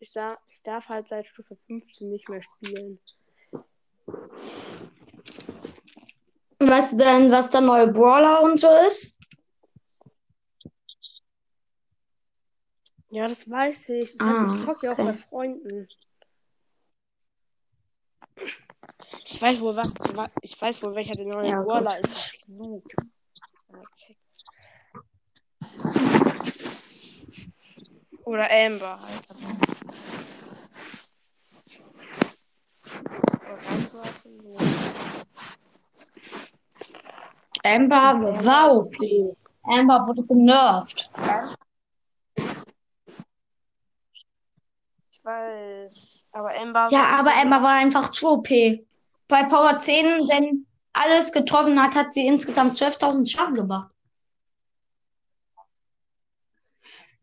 ich, 0.00 0.12
sa- 0.12 0.38
ich 0.48 0.60
darf 0.62 0.88
halt 0.88 1.08
seit 1.08 1.26
Stufe 1.26 1.56
15 1.56 2.10
nicht 2.10 2.28
mehr 2.28 2.42
spielen. 2.42 2.98
Weißt 6.58 6.92
du 6.92 6.96
denn, 6.96 7.30
was 7.30 7.50
der 7.50 7.60
neue 7.60 7.88
Brawler 7.92 8.42
und 8.42 8.58
so 8.58 8.68
ist? 8.88 9.14
Ja, 13.10 13.28
das 13.28 13.48
weiß 13.48 13.90
ich. 13.90 14.14
Ich, 14.14 14.20
Ah, 14.20 14.52
ich 14.52 14.64
zocke 14.64 14.86
ja 14.86 14.92
auch 14.92 14.98
okay. 14.98 15.06
bei 15.06 15.12
Freunden. 15.14 15.88
Ich 19.24 19.40
weiß 19.40 19.60
wohl 19.60 19.76
was. 19.76 19.94
wa- 20.14 20.30
Ich 20.42 20.60
weiß 20.60 20.82
wohl, 20.82 20.94
welcher 20.94 21.14
der 21.14 21.26
neue 21.26 21.48
Ja. 21.48 21.62
Brawler 21.62 21.98
ist 22.00 22.46
Luke. 22.48 22.96
Oder 28.26 28.50
Amber 28.50 28.98
halt. 29.00 29.22
Luke. 34.42 34.64
Amber 37.62 38.44
war 38.44 38.76
okay. 38.76 39.32
Amber 39.62 40.06
wurde 40.08 40.24
genervt. 40.24 41.08
Ich 45.12 45.24
weiß. 45.24 46.26
Aber 46.32 46.50
Amber. 46.52 46.88
Ja, 46.90 47.06
aber 47.20 47.32
Amber 47.32 47.62
war 47.62 47.74
einfach 47.74 48.10
zu 48.10 48.32
OP. 48.32 48.48
Bei 48.48 49.44
Power 49.44 49.80
10, 49.80 50.26
wenn 50.28 50.66
alles 50.92 51.30
getroffen 51.30 51.80
hat, 51.80 51.94
hat 51.94 52.12
sie 52.12 52.26
insgesamt 52.26 52.76
12.000 52.76 53.30
Schaden 53.30 53.54
gemacht. 53.54 53.95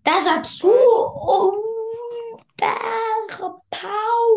Das 0.04 0.30
hat 0.30 0.46
zu 0.46 0.70
unbare 0.70 1.62
Power. 3.70 4.34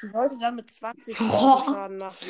Sie 0.00 0.08
sollte 0.08 0.36
damit 0.40 0.70
20 0.72 1.18
Boah. 1.18 1.62
Schaden 1.64 1.98
machen. 1.98 2.28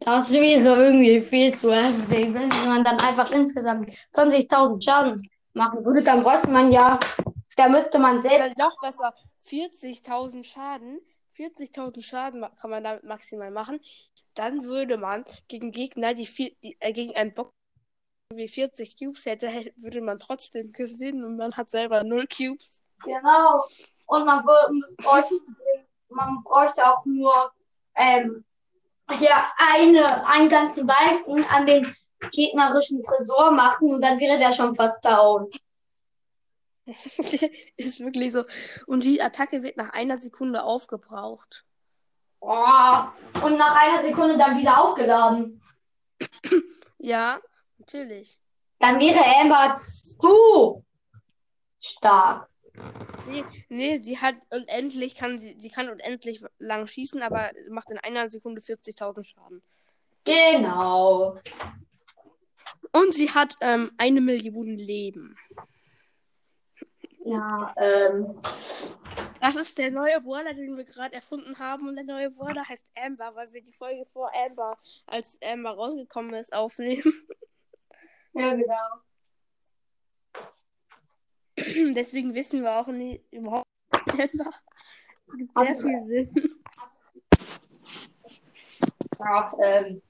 Das 0.00 0.32
wäre 0.32 0.84
irgendwie 0.84 1.20
viel 1.20 1.56
zu 1.56 1.72
heftig, 1.72 2.34
wenn 2.34 2.48
man 2.68 2.84
dann 2.84 2.98
einfach 3.00 3.30
insgesamt 3.30 3.90
20.000 4.12 4.82
Schaden 4.82 5.30
machen 5.54 5.84
würde. 5.84 6.02
Dann 6.02 6.22
bräuchte 6.22 6.50
man 6.50 6.70
ja, 6.70 6.98
da 7.56 7.68
müsste 7.68 7.98
man 7.98 8.20
selbst. 8.20 8.58
Noch 8.58 8.78
besser, 8.80 9.14
40.000 9.46 10.44
Schaden. 10.44 11.00
40.000 11.36 12.02
Schaden 12.02 12.44
kann 12.60 12.70
man 12.70 12.84
damit 12.84 13.04
maximal 13.04 13.50
machen. 13.50 13.80
Dann 14.34 14.64
würde 14.64 14.98
man 14.98 15.24
gegen 15.48 15.72
Gegner, 15.72 16.14
die, 16.14 16.26
viel, 16.26 16.54
die 16.62 16.76
äh, 16.80 16.92
gegen 16.92 17.14
einen 17.16 17.34
Bock 17.34 17.52
wie 18.36 18.48
40 18.48 18.96
Cubes 18.98 19.26
hätte, 19.26 19.48
hätte, 19.48 19.72
würde 19.76 20.00
man 20.00 20.18
trotzdem 20.18 20.72
gewinnen 20.72 21.24
und 21.24 21.36
man 21.36 21.52
hat 21.56 21.70
selber 21.70 22.04
0 22.04 22.26
Cubes. 22.26 22.82
Genau. 23.04 23.64
Und 24.06 24.24
man, 24.26 24.44
bräuchte, 24.96 25.40
man 26.08 26.42
bräuchte 26.44 26.86
auch 26.86 27.04
nur 27.06 27.52
ähm, 27.94 28.44
hier 29.18 29.34
eine, 29.56 30.26
einen 30.26 30.48
ganzen 30.48 30.86
Balken 30.86 31.44
an 31.44 31.66
den 31.66 31.94
gegnerischen 32.30 33.02
Tresor 33.02 33.50
machen 33.50 33.94
und 33.94 34.00
dann 34.00 34.18
wäre 34.18 34.38
der 34.38 34.52
schon 34.52 34.74
fast 34.74 35.04
down. 35.04 35.50
ist 37.76 38.00
wirklich 38.00 38.32
so. 38.32 38.44
Und 38.86 39.04
die 39.04 39.22
Attacke 39.22 39.62
wird 39.62 39.76
nach 39.76 39.90
einer 39.90 40.18
Sekunde 40.20 40.62
aufgebraucht. 40.62 41.64
Oh. 42.40 43.04
Und 43.42 43.56
nach 43.56 43.74
einer 43.74 44.02
Sekunde 44.02 44.36
dann 44.36 44.58
wieder 44.58 44.82
aufgeladen. 44.82 45.62
Ja, 46.98 47.40
natürlich. 47.84 48.38
Dann 48.78 48.98
wäre 48.98 49.20
Amber 49.40 49.78
zu 49.78 50.84
stark. 51.78 52.48
Nee, 53.26 53.44
nee, 53.68 53.98
die 54.00 54.18
hat 54.18 54.34
unendlich, 54.50 55.14
kann 55.14 55.38
sie, 55.38 55.56
sie 55.58 55.70
kann 55.70 55.88
unendlich 55.88 56.42
lang 56.58 56.86
schießen, 56.86 57.22
aber 57.22 57.50
macht 57.70 57.90
in 57.90 57.98
einer 57.98 58.30
Sekunde 58.30 58.60
40.000 58.60 59.24
Schaden. 59.24 59.62
Genau. 60.24 61.34
Und 62.92 63.14
sie 63.14 63.30
hat 63.30 63.54
ähm, 63.60 63.92
eine 63.96 64.20
Million 64.20 64.76
Leben. 64.76 65.36
Ja, 67.24 67.74
ähm. 67.76 68.40
Das 69.40 69.56
ist 69.56 69.78
der 69.78 69.90
neue 69.90 70.20
Brawler, 70.20 70.54
den 70.54 70.76
wir 70.76 70.84
gerade 70.84 71.14
erfunden 71.14 71.58
haben. 71.58 71.88
Und 71.88 71.96
der 71.96 72.04
neue 72.04 72.30
Brawler 72.30 72.66
heißt 72.66 72.86
Amber, 72.96 73.30
weil 73.34 73.52
wir 73.52 73.62
die 73.62 73.72
Folge 73.72 74.04
vor 74.06 74.30
Amber, 74.34 74.78
als 75.06 75.38
Amber 75.42 75.70
rausgekommen 75.70 76.34
ist, 76.34 76.52
aufnehmen. 76.52 77.12
Ja, 78.34 78.54
genau. 78.54 79.04
Deswegen 81.94 82.34
wissen 82.34 82.62
wir 82.62 82.72
auch 82.72 82.88
nie 82.88 83.22
überhaupt. 83.30 83.64
Gibt 85.36 85.56
sehr 85.56 85.76
viel 85.76 86.00
Sinn. 86.00 86.34
Ja, 89.18 89.50
ähm. 89.62 90.02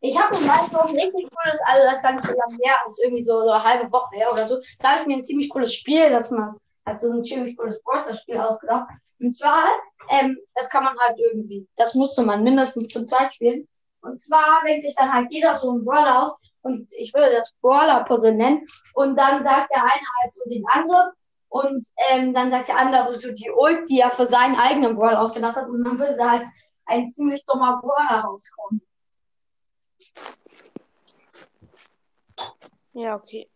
Ich 0.00 0.20
habe 0.20 0.36
mir 0.36 0.46
mal 0.46 0.68
so 0.70 0.78
ein 0.78 0.94
richtig 0.94 1.28
cooles, 1.30 1.58
also 1.64 1.90
das 1.90 2.02
Ganze 2.02 2.36
lang 2.36 2.58
her, 2.62 2.76
als 2.84 2.98
irgendwie 2.98 3.24
so, 3.24 3.40
so 3.40 3.50
eine 3.50 3.64
halbe 3.64 3.90
Woche 3.90 4.14
her 4.16 4.30
oder 4.30 4.46
so, 4.46 4.60
da 4.78 4.90
habe 4.90 5.00
ich 5.00 5.06
mir 5.06 5.16
ein 5.16 5.24
ziemlich 5.24 5.48
cooles 5.48 5.74
Spiel, 5.74 6.10
das 6.10 6.30
man 6.30 6.56
halt 6.84 7.00
so 7.00 7.10
ein 7.10 7.24
ziemlich 7.24 7.56
cooles 7.56 7.78
Sportspiel 7.78 8.36
ausgedacht. 8.36 8.88
Und 9.18 9.34
zwar, 9.34 9.64
ähm, 10.10 10.38
das 10.54 10.68
kann 10.68 10.84
man 10.84 10.96
halt 10.98 11.18
irgendwie, 11.18 11.66
das 11.76 11.94
musste 11.94 12.22
man 12.22 12.44
mindestens 12.44 12.88
zu 12.88 13.04
zweit 13.06 13.34
spielen. 13.34 13.66
Und 14.02 14.20
zwar 14.20 14.62
denkt 14.64 14.84
sich 14.84 14.94
dann 14.94 15.12
halt 15.12 15.28
jeder 15.30 15.56
so 15.56 15.70
einen 15.70 15.84
Brawler 15.84 16.22
aus 16.22 16.36
und 16.66 16.92
ich 16.98 17.14
würde 17.14 17.32
das 17.32 17.52
Brawler-Puzzle 17.62 18.34
nennen. 18.34 18.66
Und 18.94 19.16
dann 19.16 19.44
sagt 19.44 19.72
der 19.72 19.82
eine 19.82 20.06
halt 20.20 20.34
so 20.34 20.42
den 20.50 20.64
Angriff 20.66 21.14
und 21.48 21.84
ähm, 22.10 22.34
dann 22.34 22.50
sagt 22.50 22.68
der 22.68 22.78
andere 22.78 23.14
so 23.14 23.30
die 23.32 23.50
Ult, 23.50 23.88
die 23.88 24.00
er 24.00 24.10
für 24.10 24.26
seinen 24.26 24.56
eigenen 24.56 24.96
Brawler 24.96 25.20
ausgedacht 25.20 25.56
hat. 25.56 25.68
Und 25.68 25.84
dann 25.84 25.98
würde 25.98 26.16
da 26.16 26.30
halt 26.32 26.46
ein 26.86 27.08
ziemlich 27.08 27.44
dummer 27.46 27.80
Brawler 27.80 28.20
rauskommen. 28.22 28.82
Ja, 32.92 33.16
okay. 33.16 33.48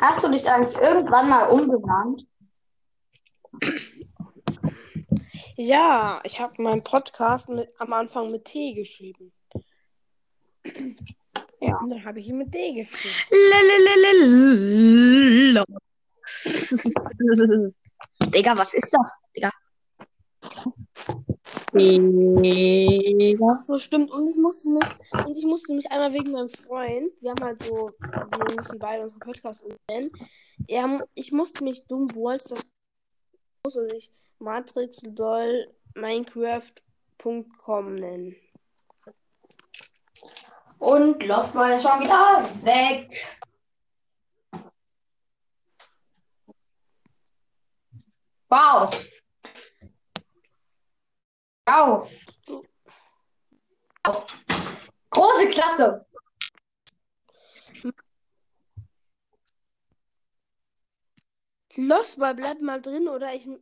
Hast 0.00 0.24
du 0.24 0.28
dich 0.28 0.48
eigentlich 0.48 0.76
irgendwann 0.76 1.28
mal 1.28 1.48
umbenannt? 1.48 2.27
Ja, 5.56 6.20
ich 6.24 6.40
habe 6.40 6.62
meinen 6.62 6.84
Podcast 6.84 7.48
mit, 7.48 7.68
am 7.78 7.92
Anfang 7.92 8.30
mit 8.30 8.44
T 8.44 8.74
geschrieben. 8.74 9.32
Ja. 11.60 11.78
Und 11.78 11.90
dann 11.90 12.04
habe 12.04 12.20
ich 12.20 12.28
ihn 12.28 12.38
mit 12.38 12.54
D 12.54 12.74
geschrieben. 12.74 13.14
Digga, 18.32 18.56
was 18.56 18.72
ist 18.74 18.92
das? 18.92 19.12
Digga. 19.34 19.50
Digga. 21.74 23.64
So 23.66 23.78
stimmt. 23.78 24.10
Und 24.12 24.28
ich 24.28 24.36
musste 24.36 24.68
mich, 24.68 24.84
und 25.26 25.36
ich 25.36 25.44
musste 25.44 25.74
mich 25.74 25.90
einmal 25.90 26.12
wegen 26.12 26.30
meinem 26.30 26.50
Freund, 26.50 27.10
wir 27.20 27.30
haben 27.30 27.44
halt 27.44 27.62
so, 27.64 27.90
wir 28.00 28.56
müssen 28.56 28.78
beide 28.78 29.02
unsere 29.02 29.18
Podcasts 29.18 29.62
umbenennen. 29.62 30.12
Ich 31.14 31.32
musste 31.32 31.64
mich 31.64 31.84
dumm 31.86 32.06
Balls, 32.06 32.44
das 32.44 32.60
musste 33.64 33.88
sich 33.88 34.12
Matrix 34.38 35.02
LOL 35.02 35.74
Minecraft.com 35.94 37.94
nennen. 37.94 38.36
Und 40.78 41.22
Lost 41.24 41.54
Boy 41.54 41.74
ist 41.74 41.82
schon 41.82 42.00
wieder 42.00 42.44
weg. 42.64 43.10
Wow. 48.48 48.90
Wow. 51.66 52.10
Große 55.10 55.48
Klasse. 55.50 56.06
Lost 61.78 62.18
Boy, 62.18 62.34
bleib 62.34 62.60
mal 62.60 62.80
drin 62.80 63.08
oder 63.08 63.32
ich 63.32 63.46
Und 63.46 63.60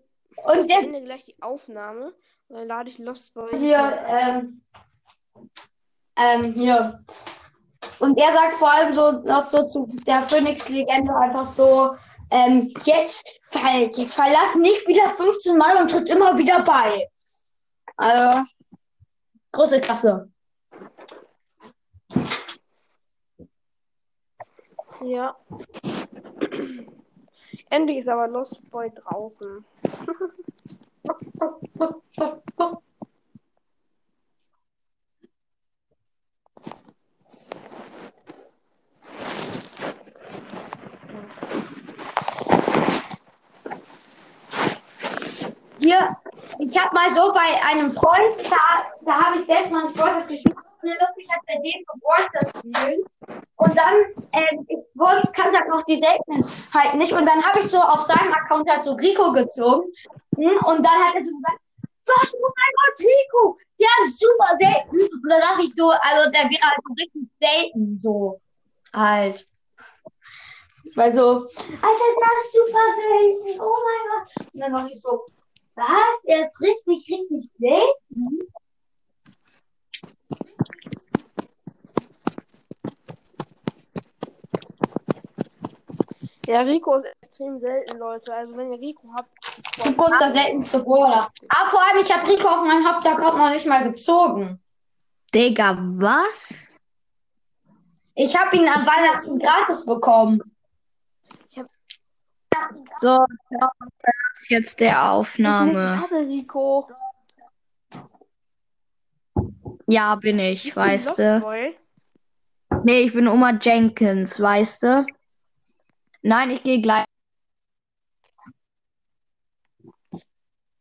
der 0.71 0.81
beende 0.81 1.03
gleich 1.03 1.25
die 1.25 1.37
Aufnahme. 1.43 2.15
Und 2.49 2.57
dann 2.57 2.67
lade 2.67 2.89
ich 2.89 2.99
Lost 2.99 3.35
Boy. 3.35 3.55
hier, 3.55 4.05
ähm, 4.09 4.63
ähm, 6.17 6.55
hier. 6.55 7.05
Und 7.99 8.19
er 8.19 8.33
sagt 8.33 8.55
vor 8.55 8.71
allem 8.71 8.95
so 8.95 9.13
noch 9.23 9.47
so 9.47 9.63
zu 9.63 9.87
der 10.07 10.23
Phoenix-Legende 10.23 11.15
einfach 11.15 11.45
so, 11.45 11.95
ähm, 12.31 12.73
jetzt 12.85 13.29
fall, 13.51 13.91
verlass 13.93 14.55
nicht 14.57 14.87
wieder 14.89 15.09
15 15.09 15.57
Mal 15.57 15.77
und 15.77 15.91
tritt 15.91 16.09
immer 16.09 16.37
wieder 16.37 16.63
bei. 16.63 17.09
Also, 17.97 18.45
große 19.53 19.81
Klasse. 19.81 20.31
Ja. 25.03 25.37
Endlich 27.69 27.99
ist 27.99 28.09
aber 28.09 28.29
Lost 28.29 28.61
Boy 28.71 28.91
draußen. 28.91 29.65
Hier, 45.79 46.17
ich 46.59 46.79
habe 46.81 46.95
mal 46.95 47.11
so 47.13 47.33
bei 47.33 47.63
einem 47.65 47.91
Freund, 47.91 48.33
da, 48.51 48.87
da 49.05 49.13
habe 49.27 49.37
ich 49.39 49.45
selbst 49.45 49.73
noch 49.73 49.85
nicht 49.85 49.97
Brawlstars 49.97 50.29
gespielt, 50.29 50.57
und 50.83 50.89
er 50.89 51.15
mich 51.17 51.29
halt 51.31 51.43
bei 51.47 51.55
dem 51.55 51.85
Brawlstars 52.01 52.49
spielen. 52.59 53.05
und 53.57 53.77
dann, 53.77 53.95
ähm, 54.33 54.67
ich 54.97 55.01
wusste, 55.01 55.33
kannte 55.33 55.59
halt 55.59 55.69
noch 55.69 55.83
die 55.83 55.97
seltenen 55.97 56.45
halt 56.73 56.95
nicht. 56.95 57.13
Und 57.13 57.27
dann 57.27 57.43
habe 57.43 57.59
ich 57.59 57.69
so 57.71 57.81
auf 57.81 58.01
seinem 58.01 58.33
Account 58.33 58.69
halt 58.71 58.85
so 58.85 58.93
Rico 58.95 59.33
gezogen. 59.33 59.89
Hm, 60.37 60.59
Und 60.65 60.83
dann 60.85 61.05
hat 61.05 61.15
er 61.15 61.25
so 61.25 61.33
gesagt, 61.35 61.61
was, 62.07 62.35
oh 62.35 62.53
mein 62.55 62.73
Gott, 62.77 63.01
Rico, 63.01 63.59
der 63.81 64.05
ist 64.05 64.21
super 64.21 64.57
selten. 64.61 65.01
Und 65.01 65.29
dann 65.31 65.41
dachte 65.41 65.63
ich 65.63 65.75
so, 65.75 65.91
also 65.91 66.31
der 66.31 66.43
wäre 66.45 66.63
halt 66.63 66.79
so 66.87 66.95
richtig 66.95 67.29
selten, 67.41 67.97
so 67.97 68.41
halt. 68.95 69.45
Weil 70.95 71.15
so, 71.15 71.23
Alter, 71.43 71.49
das 71.83 72.47
ist 72.47 72.53
super 72.53 72.87
selten, 72.95 73.61
oh 73.61 73.77
mein 73.85 74.03
Gott. 74.11 74.47
Und 74.55 74.61
dann 74.61 74.73
dachte 74.73 74.91
ich 74.91 75.01
so, 75.01 75.27
was, 75.75 76.23
der 76.27 76.47
ist 76.47 76.61
richtig, 76.61 77.07
richtig 77.11 77.51
selten? 77.59 78.39
Ja, 86.47 86.61
Rico 86.61 86.95
ist 86.97 87.07
extrem 87.23 87.59
selten, 87.59 87.99
Leute. 87.99 88.33
Also 88.33 88.57
wenn 88.57 88.73
ihr 88.73 88.81
Rico 88.81 89.09
habt, 89.15 89.33
Rico 89.85 90.07
ist 90.07 90.21
der 90.21 90.31
seltenste 90.31 90.83
Brawler. 90.83 91.29
Ah, 91.49 91.67
vor 91.67 91.81
allem, 91.83 92.01
ich 92.01 92.15
habe 92.15 92.29
Rico 92.29 92.49
auf 92.49 92.63
meinem 92.63 92.87
Hauptaccount 92.87 93.37
noch 93.37 93.51
nicht 93.51 93.67
mal 93.67 93.83
gezogen. 93.91 94.61
Digga, 95.35 95.77
was? 95.79 96.71
Ich 98.15 98.37
habe 98.37 98.57
ihn 98.57 98.69
an 98.69 98.87
Weihnachten 98.87 99.39
gratis 99.39 99.85
bekommen. 99.85 100.41
So, 103.01 103.19
das 103.51 104.41
ist 104.41 104.51
jetzt 104.51 104.81
der 104.81 104.89
nicht, 104.89 104.97
ich 104.99 105.05
Aufnahme. 105.11 106.01
hatte 106.01 106.21
Rico. 106.21 106.89
Ja, 109.87 110.15
bin 110.15 110.39
ich, 110.39 110.65
Bist 110.65 110.77
du 110.77 110.81
weißt 110.81 111.19
du. 111.19 111.75
Nee, 112.85 113.01
ich 113.01 113.13
bin 113.13 113.29
Oma 113.29 113.51
Jenkins, 113.61 114.41
weißt 114.41 114.83
du. 114.85 115.07
Nein, 116.27 116.51
ich 116.51 116.63
gehe 116.65 116.81
gleich. 116.81 117.05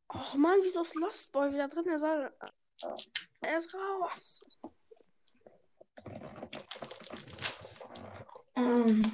Och 0.07 0.35
man, 0.37 0.57
wieso 0.63 0.81
ist 0.81 0.95
Lost 0.95 1.31
Boy 1.31 1.53
wieder 1.53 1.67
drin? 1.67 1.85
Er 1.87 1.99
soll. 1.99 2.33
Er 3.41 3.57
ist 3.59 3.71
raus. 3.75 4.43
Ähm, 8.55 9.13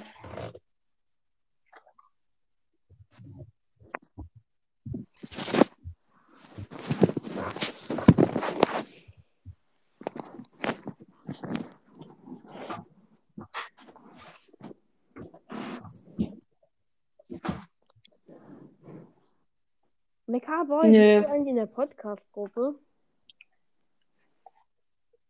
Meka 20.32 20.64
Boy, 20.64 20.88
Nö. 20.88 20.98
bist 20.98 21.28
du 21.28 21.30
eigentlich 21.30 21.48
in 21.48 21.56
der 21.56 21.66
Podcast-Gruppe? 21.66 22.74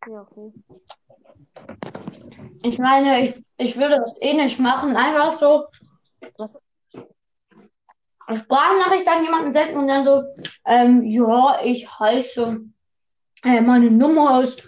Ja, 0.08 0.20
okay. 0.20 0.52
Ich 2.62 2.78
meine, 2.78 3.20
ich, 3.20 3.44
ich 3.56 3.76
würde 3.76 3.96
das 3.96 4.22
eh 4.22 4.34
nicht 4.34 4.60
machen. 4.60 4.94
Einfach 4.94 5.32
so 5.32 5.66
Was? 6.38 6.52
Sprachnachricht 8.32 9.08
an 9.08 9.24
jemanden 9.24 9.52
senden 9.52 9.78
und 9.78 9.88
dann 9.88 10.04
so, 10.04 10.22
ähm, 10.66 11.02
ja, 11.02 11.58
ich 11.64 11.98
heiße, 11.98 12.60
äh, 13.42 13.60
meine 13.60 13.90
Nummer 13.90 14.40
ist 14.40 14.62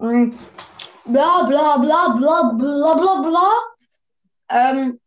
ähm, 0.00 0.38
bla 1.04 1.42
bla 1.48 1.78
bla 1.78 2.14
bla 2.16 2.52
bla 2.52 2.94
bla 2.94 3.22
bla. 3.22 3.50
Ähm, 4.50 5.00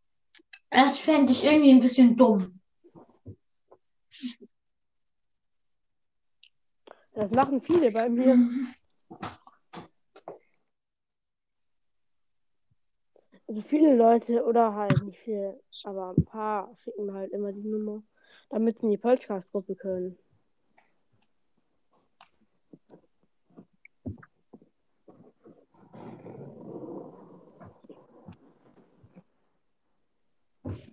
das 0.69 0.99
fände 0.99 1.31
ich 1.31 1.45
irgendwie 1.45 1.71
ein 1.71 1.79
bisschen 1.79 2.17
dumm. 2.17 2.56
Das 7.17 7.31
machen 7.31 7.59
viele 7.61 7.89
bei 7.89 8.07
mir. 8.09 8.37
Also 13.47 13.61
viele 13.61 13.95
Leute, 13.95 14.45
oder 14.45 14.75
halt 14.75 15.03
nicht 15.03 15.17
viele, 15.21 15.59
aber 15.83 16.13
ein 16.15 16.25
paar 16.25 16.75
schicken 16.83 17.07
mir 17.07 17.13
halt 17.13 17.31
immer 17.31 17.51
die 17.51 17.67
Nummer, 17.67 18.03
damit 18.51 18.77
sie 18.77 18.85
in 18.85 18.91
die 18.91 18.97
Podcast-Gruppe 18.97 19.75
können. 19.75 20.15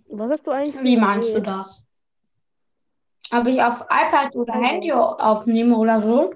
Was 0.08 0.30
hast 0.30 0.46
du 0.46 0.52
eigentlich 0.52 0.82
Wie 0.82 0.96
ein 0.96 1.00
meinst 1.02 1.34
du 1.34 1.42
das? 1.42 1.83
Ob 3.32 3.46
ich 3.46 3.62
auf 3.62 3.82
iPad 3.82 4.34
oder 4.36 4.54
Handy 4.54 4.92
aufnehme 4.92 5.76
oder 5.76 6.00
so? 6.00 6.34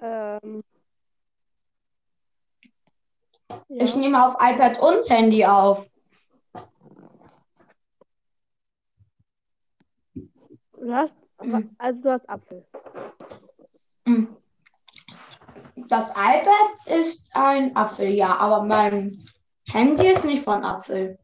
Ähm, 0.00 0.62
Ich 3.68 3.94
ja. 3.94 4.00
nehme 4.00 4.26
auf 4.26 4.34
iPad 4.34 4.80
und 4.80 5.08
Handy 5.10 5.44
auf. 5.44 5.88
Du 10.78 10.92
hast, 10.94 11.14
also 11.78 12.00
du 12.00 12.10
hast 12.10 12.28
Apfel. 12.28 12.66
Hm. 14.06 14.36
Das 15.88 16.10
iPad 16.10 16.86
ist 16.86 17.34
ein 17.34 17.74
Apfel, 17.74 18.10
ja, 18.10 18.36
aber 18.36 18.62
mein 18.62 19.26
Handy 19.66 20.08
ist 20.08 20.24
nicht 20.24 20.44
von 20.44 20.62
Apfel. 20.62 21.18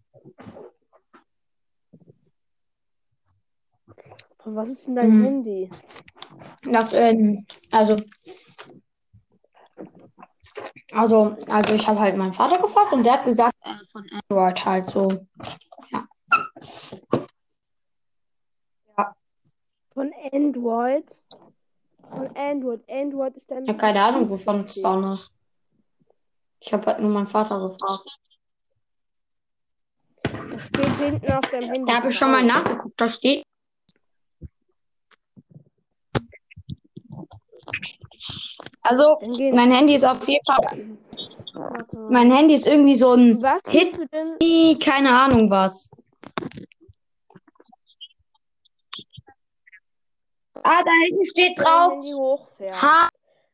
Und 4.38 4.39
was 4.54 4.68
ist 4.68 4.86
denn 4.86 4.96
dein 4.96 5.10
Hm. 5.10 5.24
Handy? 5.24 5.70
Das, 6.62 6.92
ähm, 6.92 7.46
also, 7.72 7.96
also, 10.92 11.36
also 11.48 11.74
ich 11.74 11.86
habe 11.86 12.00
halt 12.00 12.16
meinen 12.16 12.32
Vater 12.32 12.58
gefragt 12.58 12.92
und 12.92 13.04
der 13.04 13.14
hat 13.14 13.24
gesagt, 13.24 13.54
äh, 13.64 13.84
von 13.90 14.04
Android 14.28 14.64
halt 14.64 14.90
so. 14.90 15.26
Von 19.92 20.12
Android? 20.32 21.04
Von 22.08 22.36
Android. 22.36 22.80
Android 22.88 23.36
ist 23.36 23.50
dein. 23.50 23.64
Ich 23.64 23.68
habe 23.68 23.78
keine 23.78 24.02
Ahnung, 24.02 24.30
wovon 24.30 24.64
es 24.64 24.80
dann 24.80 25.12
ist. 25.12 25.30
Ich 26.60 26.72
habe 26.72 26.86
halt 26.86 27.00
nur 27.00 27.10
meinen 27.10 27.26
Vater 27.26 27.60
gefragt. 27.60 28.04
Das 30.22 30.62
steht 30.62 30.96
hinten 30.98 31.30
auf 31.30 31.50
deinem 31.50 31.68
Handy. 31.68 31.84
Da 31.86 31.96
habe 31.96 32.10
ich 32.10 32.18
schon 32.18 32.30
mal 32.30 32.42
nachgeguckt, 32.42 33.00
da 33.00 33.08
steht. 33.08 33.44
Also, 38.82 39.18
mein 39.52 39.72
Handy 39.72 39.94
ist 39.94 40.04
auf 40.04 40.26
jeden 40.28 40.44
Fall. 40.44 40.98
Warte. 41.54 41.98
Mein 42.08 42.32
Handy 42.32 42.54
ist 42.54 42.66
irgendwie 42.66 42.94
so 42.94 43.12
ein 43.12 43.42
Was 43.42 43.60
Hit, 43.68 43.94
du 44.40 44.78
keine 44.78 45.10
Ahnung 45.10 45.50
was. 45.50 45.90
Ah, 50.62 50.82
da 50.82 50.90
hinten 51.06 51.26
steht 51.26 51.58
drauf. 51.58 51.92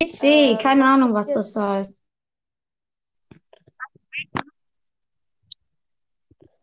HC, 0.00 0.52
Äh, 0.52 0.56
keine 0.58 0.84
Ahnung, 0.84 1.14
was 1.14 1.26
das 1.28 1.54
heißt. 1.54 1.94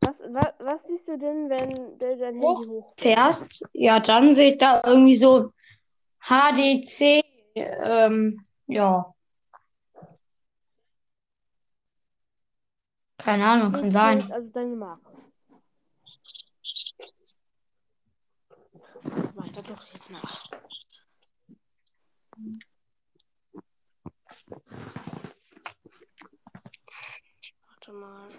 Was, 0.01 0.15
was, 0.19 0.53
was 0.59 0.79
siehst 0.87 1.07
du 1.07 1.17
denn, 1.17 1.49
wenn 1.49 1.97
de- 1.97 2.17
dein 2.19 2.35
Handy 2.35 2.41
Hoch- 2.41 2.67
hochfährt? 2.67 2.99
Fährst, 2.99 3.65
ja, 3.73 3.99
dann 3.99 4.35
sehe 4.35 4.49
ich 4.49 4.57
da 4.57 4.81
irgendwie 4.85 5.15
so 5.15 5.51
HDC, 6.19 7.23
ähm, 7.55 8.43
ja. 8.67 9.13
Keine 13.17 13.45
Ahnung, 13.45 13.71
kann 13.71 13.91
sein. 13.91 14.31
also 14.31 14.49
deine 14.49 14.75
Marke. 14.75 15.11
Weiter 19.35 19.61
doch 19.61 19.85
jetzt 19.93 20.11
nach. 20.11 20.49
Warte 27.67 27.93
mal. 27.93 28.29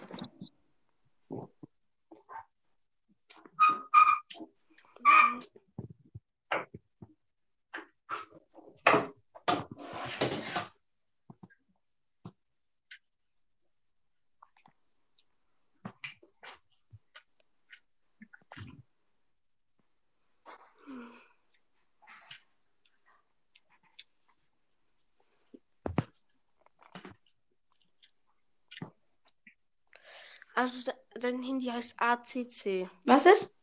Also 30.55 30.85
de- 30.85 30.95
dein 31.19 31.43
Handy 31.43 31.67
heißt 31.67 31.95
ACC. 31.97 32.89
Was 33.03 33.25
ist? 33.25 33.53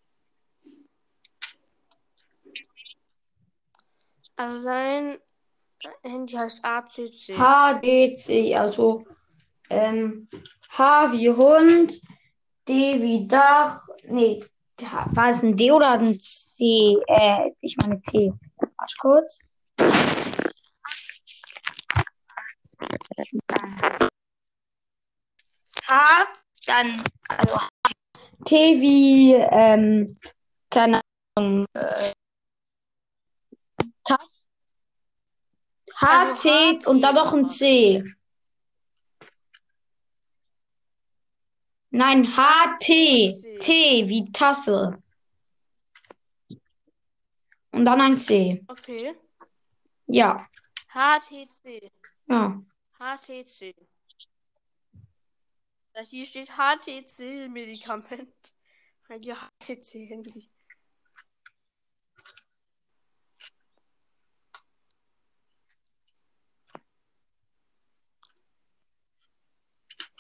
Also 4.37 4.65
dein 4.65 5.19
Handy 6.03 6.35
heißt 6.35 6.63
ACC. 6.65 7.35
HDC, 7.37 8.55
also 8.57 9.05
ähm, 9.71 10.29
H 10.71 11.13
wie 11.13 11.31
Hund, 11.31 12.01
D 12.69 13.01
wie 13.01 13.27
Dach. 13.27 13.81
Nee, 14.05 14.45
war 15.13 15.31
es 15.31 15.43
ein 15.43 15.57
D 15.57 15.73
oder 15.73 15.93
ein 15.93 16.19
C? 16.21 16.99
Äh, 17.07 17.53
ich 17.61 17.77
meine 17.79 18.03
C. 18.03 18.33
Warte 18.57 18.95
kurz. 19.01 19.41
H, 25.89 26.27
dann, 26.67 27.03
also 27.29 27.59
T 28.45 28.81
wie, 28.81 29.35
ähm, 29.35 30.19
keine 30.71 31.01
Ahnung, 31.37 31.67
äh, 31.75 32.13
H, 34.09 34.19
Also 36.01 36.43
C 36.43 36.79
HT 36.79 36.87
und 36.87 37.01
dann 37.03 37.15
noch 37.15 37.33
ein 37.33 37.47
C. 37.47 38.05
Nein, 41.91 42.27
H, 42.37 42.79
T. 42.81 43.35
C. 43.35 43.59
T 43.59 44.09
wie 44.09 44.33
Tasse. 44.33 45.03
Und 47.71 47.85
dann 47.85 48.01
ein 48.01 48.19
C. 48.19 48.65
Okay. 48.67 49.15
Ja, 50.07 50.47
HTC. 50.89 51.91
ja. 52.29 52.63
HTC. 52.99 53.75
Hier 56.01 56.27
steht 56.27 56.51
HTC-Medikament. 56.57 58.53
Hier 59.23 59.37
HTC-Handy. 59.37 60.51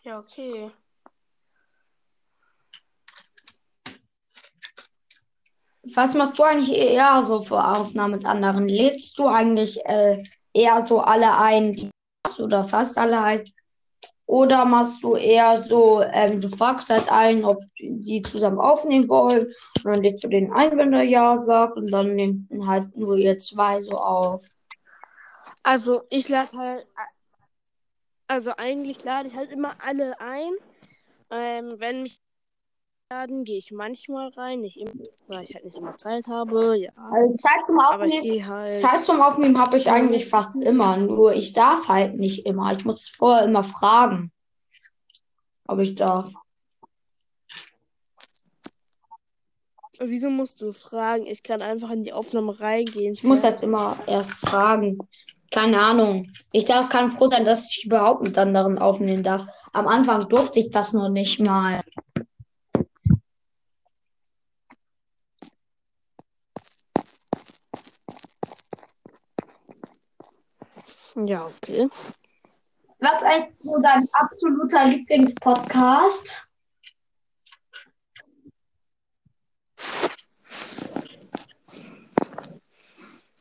Ja, 0.04 0.18
okay. 0.18 0.70
Was 5.94 6.14
machst 6.14 6.38
du 6.38 6.42
eigentlich 6.42 6.76
eher 6.76 7.22
so 7.22 7.40
für 7.40 7.64
Aufnahmen 7.64 8.14
mit 8.14 8.24
anderen? 8.24 8.68
Lädst 8.68 9.18
du 9.18 9.26
eigentlich 9.28 9.84
äh, 9.86 10.22
eher 10.52 10.84
so 10.86 11.00
alle 11.00 11.36
ein, 11.36 11.74
die 11.74 11.90
hast 12.26 12.40
oder 12.40 12.64
fast 12.64 12.98
alle 12.98 13.20
ein? 13.22 13.44
Oder 14.26 14.64
machst 14.64 15.02
du 15.02 15.16
eher 15.16 15.56
so, 15.56 16.00
ähm, 16.00 16.40
du 16.40 16.48
fragst 16.48 16.88
halt 16.90 17.10
allen, 17.10 17.44
ob 17.44 17.60
sie 17.76 18.22
zusammen 18.22 18.58
aufnehmen 18.58 19.08
wollen, 19.08 19.46
und 19.46 19.84
dann 19.84 20.02
lädst 20.02 20.24
du 20.24 20.28
den 20.28 20.52
ein, 20.52 20.76
wenn 20.78 20.92
Ja 21.08 21.36
sagt, 21.36 21.76
und 21.76 21.90
dann 21.92 22.14
nehmen 22.14 22.48
halt 22.66 22.96
nur 22.96 23.16
ihr 23.16 23.38
zwei 23.38 23.80
so 23.80 23.92
auf. 23.92 24.44
Also, 25.62 26.02
ich 26.10 26.28
lade 26.28 26.56
halt. 26.56 26.86
Also, 28.26 28.52
eigentlich 28.56 29.04
lade 29.04 29.28
ich 29.28 29.36
halt 29.36 29.50
immer 29.50 29.74
alle 29.84 30.18
ein. 30.20 30.52
Ähm, 31.30 31.74
wenn 31.78 32.02
mich 32.02 32.20
laden, 33.12 33.44
gehe 33.44 33.58
ich 33.58 33.70
manchmal 33.72 34.28
rein. 34.28 34.60
Nicht 34.60 34.78
immer, 34.78 34.92
weil 35.28 35.44
ich 35.44 35.54
halt 35.54 35.64
nicht 35.64 35.76
immer 35.76 35.96
Zeit 35.96 36.26
habe. 36.26 36.76
Ja. 36.78 36.90
Also 36.96 37.36
Zeit 37.36 37.66
zum 37.66 37.78
Aufnehmen, 37.78 38.46
halt. 38.46 38.80
Zeit 38.80 39.04
zum 39.04 39.20
Aufnehmen 39.20 39.58
habe 39.58 39.76
ich 39.76 39.90
eigentlich 39.90 40.28
fast 40.28 40.54
immer, 40.56 40.96
nur 40.96 41.34
ich 41.34 41.52
darf 41.52 41.88
halt 41.88 42.16
nicht 42.16 42.46
immer. 42.46 42.72
Ich 42.72 42.84
muss 42.84 43.08
vorher 43.08 43.44
immer 43.44 43.64
fragen, 43.64 44.32
ob 45.66 45.78
ich 45.80 45.94
darf. 45.94 46.32
Wieso 50.04 50.30
musst 50.30 50.60
du 50.62 50.72
fragen? 50.72 51.26
Ich 51.26 51.42
kann 51.44 51.62
einfach 51.62 51.90
in 51.90 52.02
die 52.02 52.12
Aufnahme 52.12 52.58
reingehen. 52.58 53.12
Ich 53.12 53.22
muss 53.22 53.44
halt 53.44 53.62
immer 53.62 53.98
erst 54.06 54.32
fragen. 54.32 54.98
Keine 55.52 55.78
Ahnung. 55.78 56.32
Ich 56.50 56.64
darf, 56.64 56.88
kann 56.88 57.12
froh 57.12 57.28
sein, 57.28 57.44
dass 57.44 57.70
ich 57.70 57.84
überhaupt 57.84 58.22
mit 58.22 58.36
anderen 58.38 58.78
aufnehmen 58.78 59.22
darf. 59.22 59.46
Am 59.72 59.86
Anfang 59.86 60.28
durfte 60.28 60.60
ich 60.60 60.70
das 60.70 60.94
noch 60.94 61.10
nicht 61.10 61.38
mal. 61.40 61.82
Ja, 71.14 71.46
okay. 71.46 71.88
Was 73.00 73.12
ist 73.16 73.24
eigentlich 73.24 73.54
so 73.58 73.78
dein 73.82 74.08
absoluter 74.12 74.86
Lieblingspodcast? 74.86 76.46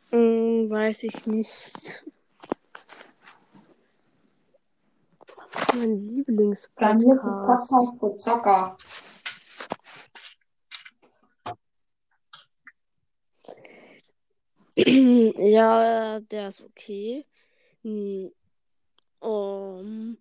Hm, 0.09 0.69
weiß 0.69 1.03
ich 1.03 1.25
nicht. 1.25 2.03
Was 5.37 5.51
ist 5.51 5.75
mein 5.75 5.97
Lieblingspodcast? 5.97 7.99
für 7.99 8.15
Zocker. 8.15 8.77
ja, 14.75 16.19
der 16.19 16.49
ist 16.49 16.63
okay. 16.63 17.25
Hm, 17.83 18.31
um, 19.19 20.17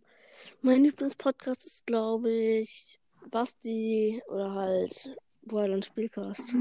mein 0.62 0.84
Lieblingspodcast 0.84 1.66
ist, 1.66 1.86
glaube 1.86 2.30
ich, 2.30 2.98
Basti 3.30 4.22
oder 4.28 4.54
halt 4.54 5.16
Wild 5.42 5.84
Spielcast. 5.84 6.54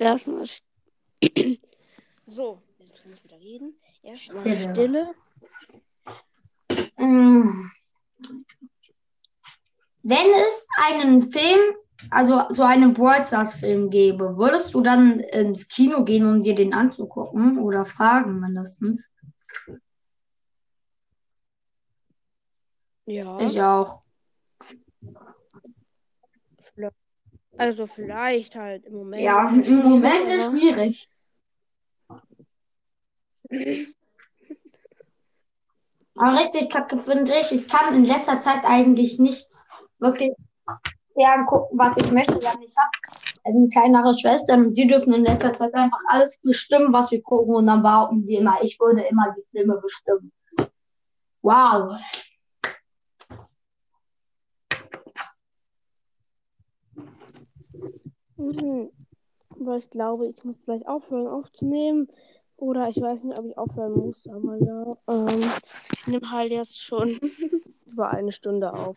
Erstmal. 0.00 0.44
st- 0.44 0.64
so, 2.26 2.62
jetzt 2.78 3.02
kann 3.02 3.12
ich 3.12 3.22
wieder 3.22 3.38
reden. 3.38 3.78
Erstmal 4.02 4.56
Stille. 4.56 5.14
Mm. 6.96 7.70
Wenn 10.02 10.30
es 10.34 10.66
einen 10.78 11.30
Film, 11.30 11.74
also 12.10 12.44
so 12.48 12.62
einen 12.62 12.94
Brawl 12.94 13.26
Stars 13.26 13.54
Film 13.54 13.90
gäbe, 13.90 14.38
würdest 14.38 14.72
du 14.72 14.80
dann 14.80 15.20
ins 15.20 15.68
Kino 15.68 16.02
gehen, 16.04 16.26
um 16.26 16.40
dir 16.40 16.54
den 16.54 16.72
anzugucken 16.72 17.58
oder 17.58 17.84
fragen 17.84 18.40
mindestens? 18.40 19.12
Ja. 23.04 23.38
Ich 23.38 23.60
auch. 23.60 24.02
Also 27.60 27.86
vielleicht 27.86 28.56
halt 28.56 28.86
im 28.86 28.94
Moment. 28.94 29.22
Ja, 29.22 29.50
im 29.50 29.82
Moment 29.82 30.26
ist 30.28 30.46
schwierig. 30.46 31.10
Aber 36.14 36.40
richtig 36.40 36.70
kacke 36.70 36.96
finde 36.96 37.34
ich, 37.38 37.52
ich 37.52 37.68
kann 37.68 37.94
in 37.94 38.06
letzter 38.06 38.40
Zeit 38.40 38.64
eigentlich 38.64 39.18
nicht 39.18 39.46
wirklich 39.98 40.32
gucken, 41.46 41.78
was 41.78 41.98
ich 41.98 42.10
möchte, 42.12 42.38
denn 42.38 42.62
ich 42.62 42.74
habe 42.78 42.90
eine 43.44 43.68
kleinere 43.68 44.18
Schwester 44.18 44.54
und 44.54 44.72
die 44.72 44.86
dürfen 44.86 45.12
in 45.12 45.24
letzter 45.24 45.52
Zeit 45.52 45.74
einfach 45.74 46.00
alles 46.08 46.38
bestimmen, 46.42 46.94
was 46.94 47.10
wir 47.10 47.20
gucken 47.22 47.56
und 47.56 47.66
dann 47.66 47.82
behaupten 47.82 48.24
sie 48.24 48.36
immer, 48.36 48.56
ich 48.62 48.80
würde 48.80 49.02
immer 49.02 49.34
die 49.36 49.44
Filme 49.50 49.78
bestimmen. 49.82 50.32
Wow. 51.42 51.98
Mhm. 58.40 58.90
Aber 59.50 59.76
ich 59.76 59.90
glaube, 59.90 60.28
ich 60.28 60.42
muss 60.44 60.60
gleich 60.64 60.86
aufhören 60.88 61.26
aufzunehmen. 61.26 62.08
Oder 62.56 62.88
ich 62.88 63.00
weiß 63.00 63.24
nicht, 63.24 63.38
ob 63.38 63.46
ich 63.46 63.56
aufhören 63.56 63.92
muss, 63.92 64.26
aber 64.28 64.56
ja. 64.56 64.96
Ähm, 65.08 65.50
ich 65.98 66.06
nehme 66.06 66.30
halt 66.30 66.52
jetzt 66.52 66.82
schon 66.82 67.08
über 67.86 68.10
eine 68.10 68.32
Stunde 68.32 68.72
auf. 68.72 68.96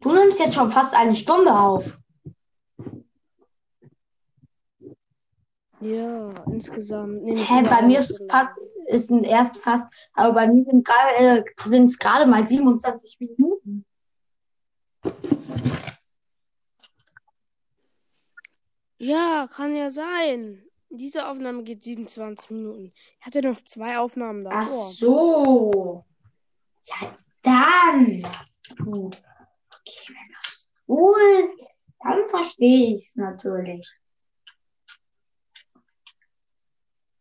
Du 0.00 0.12
nimmst 0.12 0.40
jetzt 0.40 0.54
schon 0.54 0.70
fast 0.70 0.94
eine 0.96 1.14
Stunde 1.14 1.52
auf. 1.52 1.98
Ja, 5.80 6.34
insgesamt 6.46 7.22
Hä, 7.26 7.62
bei 7.62 7.82
mir 7.82 8.00
ist 8.00 8.20
fast, 8.28 8.52
ist 8.86 9.10
erst 9.10 9.56
fast, 9.58 9.86
aber 10.12 10.34
bei 10.34 10.46
mir 10.46 10.62
sind 10.62 10.84
gerade 10.84 11.44
äh, 11.46 11.78
es 11.84 11.98
gerade 11.98 12.26
mal 12.26 12.46
27 12.46 13.18
Minuten. 13.18 13.86
Ja, 19.02 19.48
kann 19.50 19.74
ja 19.74 19.88
sein. 19.88 20.62
Diese 20.90 21.26
Aufnahme 21.26 21.62
geht 21.62 21.82
27 21.82 22.50
Minuten. 22.50 22.92
Ich 23.18 23.24
hatte 23.24 23.40
noch 23.40 23.64
zwei 23.64 23.96
Aufnahmen 23.96 24.46
Ach 24.46 24.66
davor. 24.66 24.84
so. 24.90 26.04
Ja, 26.84 27.18
dann. 27.40 28.22
Gut. 28.76 29.16
Okay, 29.16 30.08
wenn 30.08 30.32
das 30.34 30.68
so 30.86 31.16
ist, 31.40 31.58
dann 32.00 32.28
verstehe 32.28 32.94
ich 32.94 33.06
es 33.06 33.16
natürlich. 33.16 33.90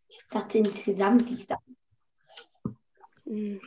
Ich 0.09 0.21
dachte 0.29 0.57
insgesamt, 0.57 1.31
ich 1.31 1.47
sag. 1.47 1.59
Hm. 3.23 3.61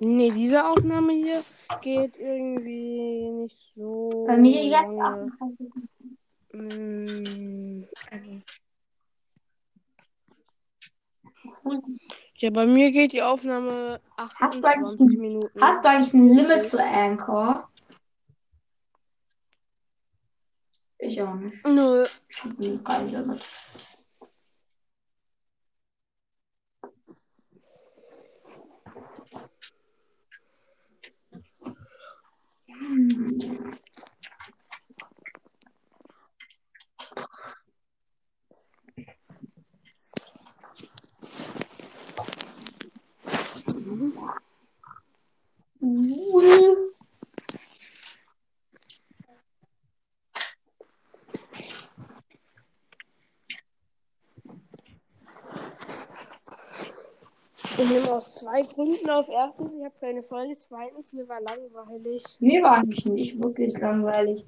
Nee, 0.00 0.30
diese 0.30 0.66
Aufnahme 0.66 1.12
hier 1.12 1.42
geht 1.80 2.16
irgendwie 2.16 3.30
nicht 3.30 3.56
so 3.74 4.24
Bei 4.26 4.36
mir 4.36 4.64
jetzt 4.64 4.82
lange. 4.92 5.32
38. 5.40 5.72
Hm, 6.52 7.86
also. 8.10 8.40
Ja, 12.36 12.50
bei 12.50 12.66
mir 12.66 12.92
geht 12.92 13.12
die 13.12 13.22
Aufnahme 13.22 14.00
Hast 14.16 14.58
du 14.58 14.64
28 14.64 15.18
Minuten. 15.18 15.60
Hast 15.60 15.84
du 15.84 15.88
eigentlich 15.88 16.14
ein 16.14 16.28
Limit 16.28 16.66
für 16.66 16.82
Anchor? 16.82 17.68
Ich 20.98 21.20
auch 21.22 21.34
nicht. 21.34 21.66
Nö. 21.66 22.04
Ich 22.28 22.44
nie 22.58 22.78
kein 22.78 23.08
Limit. 23.10 23.42
Hm. 45.80 46.95
Ich 57.78 57.90
nehme 57.90 58.10
aus 58.10 58.32
zwei 58.34 58.62
Gründen 58.62 59.10
auf. 59.10 59.28
Erstens, 59.28 59.74
ich 59.74 59.84
habe 59.84 59.94
keine 60.00 60.22
Folge. 60.22 60.56
Zweitens, 60.56 61.12
mir 61.12 61.28
war 61.28 61.40
langweilig. 61.42 62.24
Mir 62.40 62.62
war 62.62 62.82
nicht 62.82 63.42
wirklich 63.42 63.78
langweilig. 63.78 64.46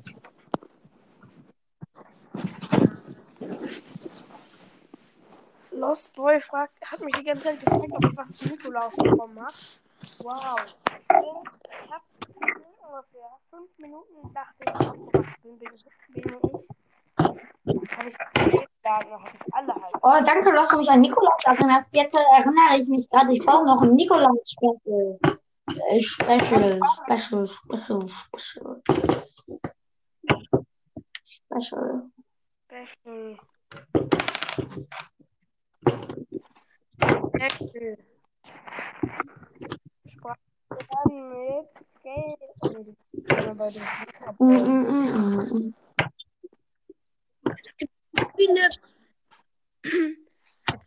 Lost 5.72 6.14
Boy 6.14 6.40
fragt, 6.40 6.72
hat 6.82 7.00
mich 7.00 7.14
die 7.16 7.24
ganze 7.24 7.44
Zeit 7.44 7.60
gefragt, 7.60 7.92
ob 7.92 8.04
ich 8.10 8.16
was 8.16 8.32
zu 8.32 8.48
Nikolaus 8.48 8.96
bekommen 8.96 9.38
habe. 9.38 9.54
Wow. 10.20 10.56
Ich 11.10 11.90
habe 11.90 12.04
ungefähr 12.34 13.30
fünf 13.50 13.78
Minuten 13.78 14.32
dachte 14.32 14.64
ich, 14.64 14.72
was 14.72 14.92
bin, 15.42 15.58
bin, 15.58 15.58
bin 15.58 15.74
ich. 15.74 16.68
Habe 17.28 18.10
ich 18.10 18.16
alle 19.52 19.74
halt. 19.74 19.92
Oh, 20.02 20.18
danke, 20.24 20.52
dass 20.52 20.68
du 20.68 20.78
mich 20.78 20.90
an 20.90 21.00
Nikolaus 21.00 21.44
erinnerst. 21.44 21.88
Jetzt 21.92 22.14
erinnere 22.14 22.78
ich 22.78 22.88
mich 22.88 23.08
gerade, 23.10 23.32
ich 23.32 23.44
brauche 23.44 23.66
noch 23.66 23.82
ein 23.82 23.94
Nikolaus-Special. 23.94 25.18
Äh, 25.90 26.00
Special, 26.00 26.80
Special, 27.04 27.46
Special, 27.46 28.08
Special. 28.08 28.82
Special. 31.24 32.10
Special. 32.66 33.38
Special. 37.34 37.98
Sprachen 40.08 40.48
mit 41.30 41.68
Geld. 42.02 42.38
Mm, 47.48 48.20
mm. 48.20 48.26
viele 48.36 48.68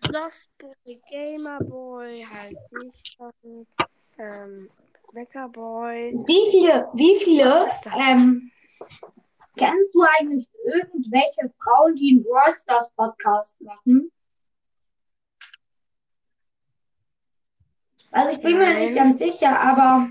Lost 0.10 0.50
Boy, 0.58 1.02
Gamer 1.10 1.60
Boy, 1.60 2.26
halt 2.30 2.58
nicht 2.72 3.18
ähm, 4.20 4.70
Wecker 5.14 5.50
Boy. 5.50 6.14
Wie 6.26 6.52
viele, 6.52 6.90
wie 6.94 7.16
viele, 7.16 7.68
ähm, 7.98 8.52
kennst 9.58 9.96
du 9.96 10.02
eigentlich 10.02 10.48
irgendwelche 10.66 11.52
Frauen, 11.60 11.96
die 11.96 12.12
einen 12.12 12.24
Brawl 12.24 12.56
Stars 12.56 12.92
Podcast 12.96 13.60
machen? 13.62 14.12
Also 18.12 18.36
ich 18.36 18.42
bin 18.42 18.58
mir 18.58 18.74
nicht 18.78 18.96
Nein. 18.96 19.08
ganz 19.08 19.20
sicher, 19.20 19.58
aber 19.58 20.10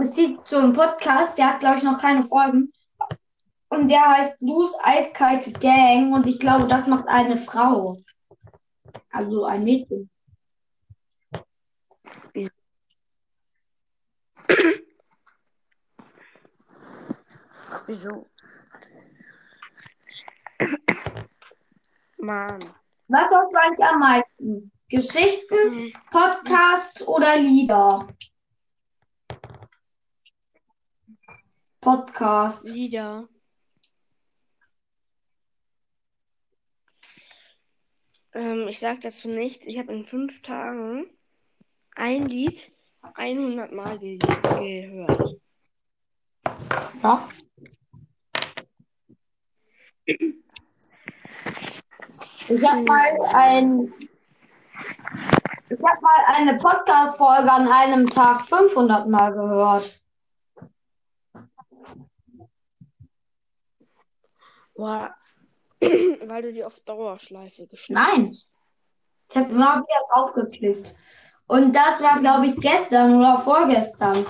es 0.00 0.14
gibt 0.14 0.48
so 0.48 0.58
einen 0.58 0.72
Podcast, 0.72 1.36
der 1.36 1.54
hat 1.54 1.60
glaube 1.60 1.78
ich 1.78 1.82
noch 1.82 2.00
keine 2.00 2.22
Folgen. 2.22 2.72
Und 3.76 3.88
der 3.88 4.08
heißt 4.08 4.40
Loose 4.40 4.74
Eiskalte 4.82 5.52
Gang 5.52 6.10
und 6.14 6.26
ich 6.26 6.40
glaube, 6.40 6.66
das 6.66 6.86
macht 6.86 7.06
eine 7.08 7.36
Frau. 7.36 7.98
Also 9.10 9.44
ein 9.44 9.64
Mädchen. 9.64 10.08
Wieso? 17.86 18.26
Mann. 22.16 22.74
Was 23.08 23.30
hörst 23.30 23.52
du 23.52 23.60
eigentlich 23.60 23.86
am 23.86 23.98
meisten? 24.00 24.72
Geschichten, 24.88 25.92
Podcasts 26.10 27.06
oder 27.06 27.36
Lieder? 27.36 28.08
Podcast. 31.82 32.68
Lieder. 32.70 33.28
Ähm, 38.36 38.68
ich 38.68 38.78
sag 38.78 39.00
dazu 39.00 39.28
nichts. 39.28 39.66
Ich 39.66 39.78
habe 39.78 39.92
in 39.94 40.04
fünf 40.04 40.42
Tagen 40.42 41.06
ein 41.94 42.28
Lied 42.28 42.70
100 43.14 43.72
Mal 43.72 43.98
ge 43.98 44.18
gehört. 44.18 45.40
Ja. 47.02 47.26
Ich 50.04 50.20
habe 52.62 52.82
mal 52.82 53.06
ein 53.34 53.94
ich 55.68 55.82
habe 55.82 56.00
mal 56.02 56.24
eine 56.26 56.58
Podcast-Folge 56.58 57.50
an 57.50 57.66
einem 57.68 58.06
Tag 58.06 58.42
500 58.42 59.08
Mal 59.08 59.32
gehört. 59.32 60.02
Boah. 64.74 65.16
Weil 66.26 66.42
du 66.42 66.52
die 66.52 66.64
auf 66.64 66.80
Dauerschleife 66.80 67.66
geschnitten 67.66 68.02
Nein. 68.02 68.36
Ich 69.28 69.36
habe 69.36 69.50
immer 69.50 69.76
wieder 69.76 70.00
draufgeklickt. 70.12 70.94
Und 71.48 71.74
das 71.74 72.00
war, 72.00 72.18
glaube 72.18 72.46
ich, 72.46 72.56
gestern 72.56 73.16
oder 73.16 73.38
vorgestern. 73.38 74.26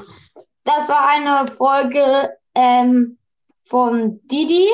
Das 0.65 0.89
war 0.89 1.09
eine 1.09 1.47
Folge 1.51 2.37
ähm, 2.55 3.19
von 3.63 4.21
Didi. 4.25 4.69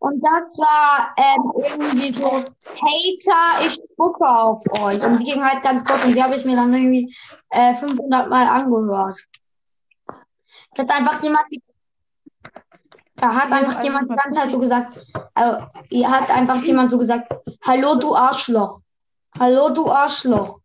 Und 0.00 0.24
das 0.24 0.58
war 0.58 1.14
ähm, 1.16 1.52
irgendwie 1.56 2.10
so, 2.10 2.30
Hater, 2.30 3.66
ich 3.66 3.74
spucke 3.74 4.24
auf 4.24 4.62
euch. 4.80 5.02
Und 5.02 5.18
die 5.18 5.32
ging 5.32 5.44
halt 5.44 5.62
ganz 5.62 5.84
kurz 5.84 6.04
und 6.04 6.14
die 6.14 6.22
habe 6.22 6.36
ich 6.36 6.44
mir 6.44 6.54
dann 6.54 6.72
irgendwie 6.72 7.12
äh, 7.50 7.74
500 7.74 8.28
Mal 8.28 8.46
angehört. 8.46 9.16
Da 10.74 10.82
hat 10.82 10.90
einfach 10.90 11.20
jemand, 11.22 11.46
die, 11.50 11.60
da 13.18 13.34
hat 13.34 13.50
einfach 13.52 13.82
jemand 13.82 14.10
die 14.10 14.14
ganze 14.16 14.38
Zeit 14.38 14.50
so 14.50 14.58
gesagt, 14.58 14.98
also, 15.34 15.60
hat 16.10 16.30
einfach 16.30 16.62
jemand 16.62 16.90
so 16.90 16.98
gesagt, 16.98 17.32
hallo 17.66 17.96
du 17.96 18.14
Arschloch. 18.14 18.80
Hallo 19.38 19.70
du 19.74 19.90
Arschloch. 19.90 20.60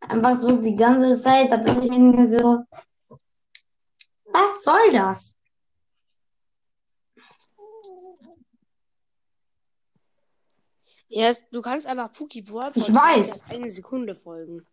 Einfach 0.00 0.34
so 0.36 0.56
die 0.56 0.76
ganze 0.76 1.20
Zeit, 1.20 1.50
da 1.50 1.56
dachte 1.58 1.84
ich 1.84 1.90
mir 1.90 2.28
so, 2.28 2.64
was 4.32 4.62
soll 4.62 4.92
das? 4.92 5.34
Ja, 11.08 11.28
es- 11.28 11.42
du 11.50 11.62
kannst 11.62 11.86
einfach 11.86 12.12
Puki 12.12 12.42
Brawl 12.42 12.72
Ich 12.74 12.92
weiß. 12.92 13.44
eine 13.48 13.70
Sekunde 13.70 14.14
folgen. 14.14 14.66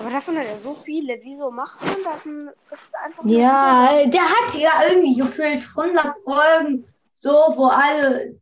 Aber 0.00 0.10
davon 0.10 0.38
hat 0.38 0.46
er 0.46 0.58
so 0.58 0.74
viele. 0.74 1.18
Wieso 1.22 1.50
macht 1.50 1.80
man 1.80 1.96
das? 2.04 2.54
Das 2.70 2.82
ist 2.82 2.94
einfach 2.94 3.24
Ja, 3.24 4.06
der 4.06 4.22
hat 4.22 4.54
ja 4.54 4.70
irgendwie 4.88 5.16
gefühlt 5.16 5.66
100 5.76 6.14
Folgen, 6.24 6.86
so, 7.14 7.30
wo 7.30 7.66
alle, 7.66 8.40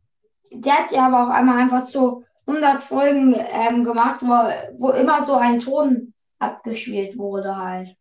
der 0.51 0.73
hat 0.79 0.91
ja 0.91 1.07
aber 1.07 1.25
auch 1.25 1.33
einmal 1.33 1.57
einfach 1.57 1.81
so 1.81 2.23
100 2.45 2.83
Folgen 2.83 3.35
ähm, 3.35 3.83
gemacht, 3.83 4.21
wo, 4.21 4.27
wo 4.77 4.91
immer 4.91 5.23
so 5.25 5.35
ein 5.35 5.59
Ton 5.59 6.13
abgespielt 6.39 7.17
wurde 7.17 7.55
halt. 7.55 7.97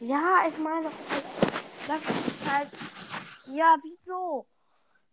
Ja, 0.00 0.46
ich 0.48 0.56
meine, 0.58 0.84
das 0.84 0.92
ist 0.92 1.10
halt. 1.10 1.24
Das 1.88 2.04
ist 2.04 2.52
halt. 2.52 2.68
Ja, 3.46 3.76
wieso? 3.82 4.46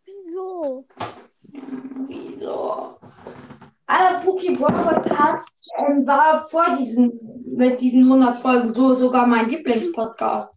Wieso? 0.06 0.86
Wieso? 2.08 2.99
Aber 3.88 4.20
Puki 4.24 4.56
Podcast 4.56 5.47
ähm, 5.78 6.06
war 6.08 6.47
vor 6.49 6.76
diesen, 6.78 7.20
mit 7.56 7.80
diesen 7.82 8.03
100 8.03 8.41
Folgen 8.41 8.74
so 8.74 8.93
sogar 8.93 9.28
mein 9.28 9.49
Lieblingspodcast. 9.49 10.53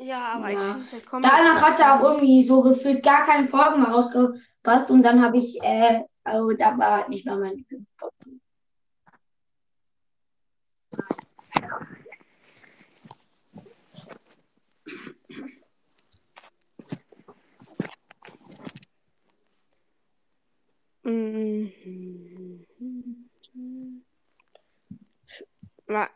Ja, 0.00 0.34
aber 0.34 0.50
Ja. 0.50 0.78
ich 0.80 0.86
finde, 0.86 1.04
kommt. 1.06 1.24
Danach 1.24 1.60
hat 1.62 1.80
er 1.80 1.94
auch 1.94 2.02
irgendwie 2.04 2.42
so 2.44 2.62
gefühlt 2.62 3.02
gar 3.02 3.24
keine 3.24 3.46
Folgen 3.48 3.80
mehr 3.82 3.90
rausgepasst 3.90 4.90
und 4.90 5.02
dann 5.02 5.22
habe 5.24 5.38
ich, 5.38 5.58
äh, 5.62 6.02
also 6.22 6.52
da 6.52 6.78
war 6.78 6.98
halt 6.98 7.08
nicht 7.08 7.26
mehr 7.26 7.36
mein 7.36 7.56
Lieblingspodcast. 7.56 8.26
Mhm. 8.26 8.40
Ma- 10.96 11.47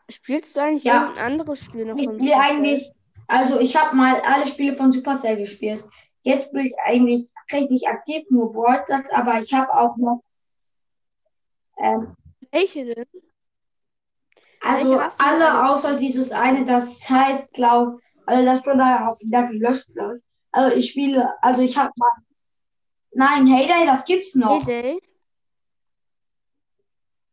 Spielst 0.09 0.55
du 0.55 0.61
eigentlich 0.61 0.83
Ja. 0.83 1.01
irgendein 1.01 1.25
anderes 1.25 1.59
Spiel 1.59 1.85
noch 1.85 1.97
Ich 1.97 2.05
spiele 2.05 2.37
eigentlich, 2.37 2.91
also 3.27 3.59
ich 3.59 3.75
habe 3.75 3.95
mal 3.95 4.21
alle 4.21 4.47
Spiele 4.47 4.73
von 4.73 4.91
Supercell 4.91 5.37
gespielt. 5.37 5.83
Jetzt 6.21 6.51
bin 6.51 6.65
ich 6.65 6.73
eigentlich 6.85 7.29
richtig 7.51 7.87
aktiv, 7.87 8.23
nur 8.29 8.53
Brawl 8.53 8.83
aber 9.11 9.39
ich 9.39 9.53
habe 9.53 9.73
auch 9.73 9.97
noch, 9.97 10.23
ähm, 11.77 12.15
Welche 12.51 12.85
denn? 12.85 13.05
Also 14.63 14.99
alle 15.17 15.69
außer 15.69 15.95
dieses 15.95 16.31
eine, 16.31 16.65
das 16.65 17.07
heißt, 17.07 17.53
glaube 17.53 17.99
also 18.25 18.45
das 18.45 18.65
wurde 18.65 18.77
da 18.77 19.09
auch 19.09 19.19
wieder 19.19 19.43
gelöscht, 19.43 19.91
glaube 19.91 20.17
ich. 20.17 20.23
Also 20.51 20.75
ich 20.75 20.89
spiele, 20.91 21.33
also 21.41 21.61
ich 21.61 21.77
habe 21.77 21.91
mal, 21.95 22.11
nein, 23.11 23.47
Heyday, 23.47 23.85
das 23.85 24.05
gibt's 24.05 24.35
noch. 24.35 24.65
Heyday? 24.65 24.99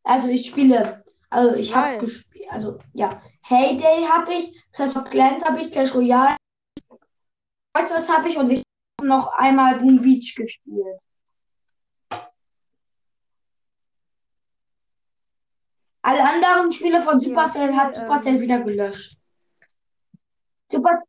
Also 0.03 0.29
ich 0.29 0.47
spiele, 0.47 1.05
also 1.29 1.55
ich 1.55 1.75
habe 1.75 1.99
gespielt, 1.99 2.47
also 2.51 2.79
ja, 2.95 3.21
Heyday 3.43 4.05
habe 4.07 4.35
ich, 4.35 4.53
Clash 4.73 4.97
of 4.97 5.05
Clans 5.05 5.45
habe 5.45 5.61
ich, 5.61 5.71
Clash 5.71 5.95
Royale, 5.95 6.37
was 7.75 8.09
habe 8.09 8.29
ich 8.29 8.37
und 8.37 8.51
ich 8.51 8.63
habe 8.99 9.09
noch 9.09 9.33
einmal 9.35 9.79
Boom 9.79 10.01
Beach 10.01 10.35
gespielt. 10.35 10.99
Alle 16.03 16.25
anderen 16.25 16.73
Spiele 16.73 17.01
von 17.01 17.21
Supercell 17.21 17.75
hat 17.75 17.89
okay, 17.89 18.01
Supercell 18.01 18.35
ähm. 18.37 18.41
wieder 18.41 18.61
gelöscht. 18.61 19.17
Super, 20.73 21.03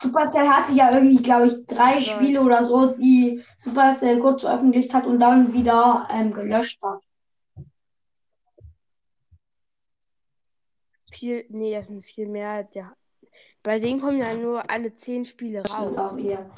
Supercell 0.00 0.48
hatte 0.48 0.72
ja 0.74 0.92
irgendwie, 0.92 1.22
glaube 1.22 1.46
ich, 1.46 1.66
drei 1.66 1.96
Weiß. 1.96 2.06
Spiele 2.06 2.42
oder 2.42 2.62
so, 2.62 2.94
die 2.94 3.42
Supercell 3.56 4.20
kurz 4.20 4.42
veröffentlicht 4.42 4.94
hat 4.94 5.06
und 5.06 5.18
dann 5.18 5.52
wieder 5.52 6.08
ähm, 6.10 6.32
gelöscht 6.32 6.80
hat. 6.82 7.00
Viel, 11.10 11.46
nee, 11.48 11.74
das 11.74 11.88
sind 11.88 12.04
viel 12.04 12.28
mehr. 12.28 12.64
Der, 12.64 12.94
bei 13.62 13.80
denen 13.80 14.00
kommen 14.00 14.18
ja 14.18 14.34
nur 14.34 14.70
alle 14.70 14.94
zehn 14.94 15.24
Spiele 15.24 15.64
raus. 15.64 16.14
hier. 16.16 16.48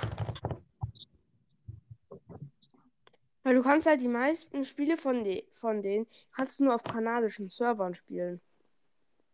Weil 3.42 3.54
du 3.54 3.62
kannst 3.62 3.86
halt 3.86 4.00
die 4.00 4.08
meisten 4.08 4.64
Spiele 4.64 4.96
von, 4.96 5.24
de, 5.24 5.44
von 5.50 5.80
denen 5.80 6.06
kannst 6.32 6.60
du 6.60 6.64
nur 6.64 6.74
auf 6.74 6.84
kanadischen 6.84 7.48
Servern 7.48 7.94
spielen. 7.94 8.40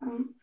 Mhm. 0.01 0.35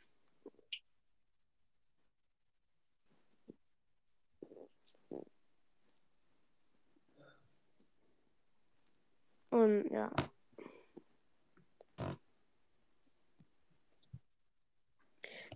Und 9.50 9.92
ja. 9.92 10.12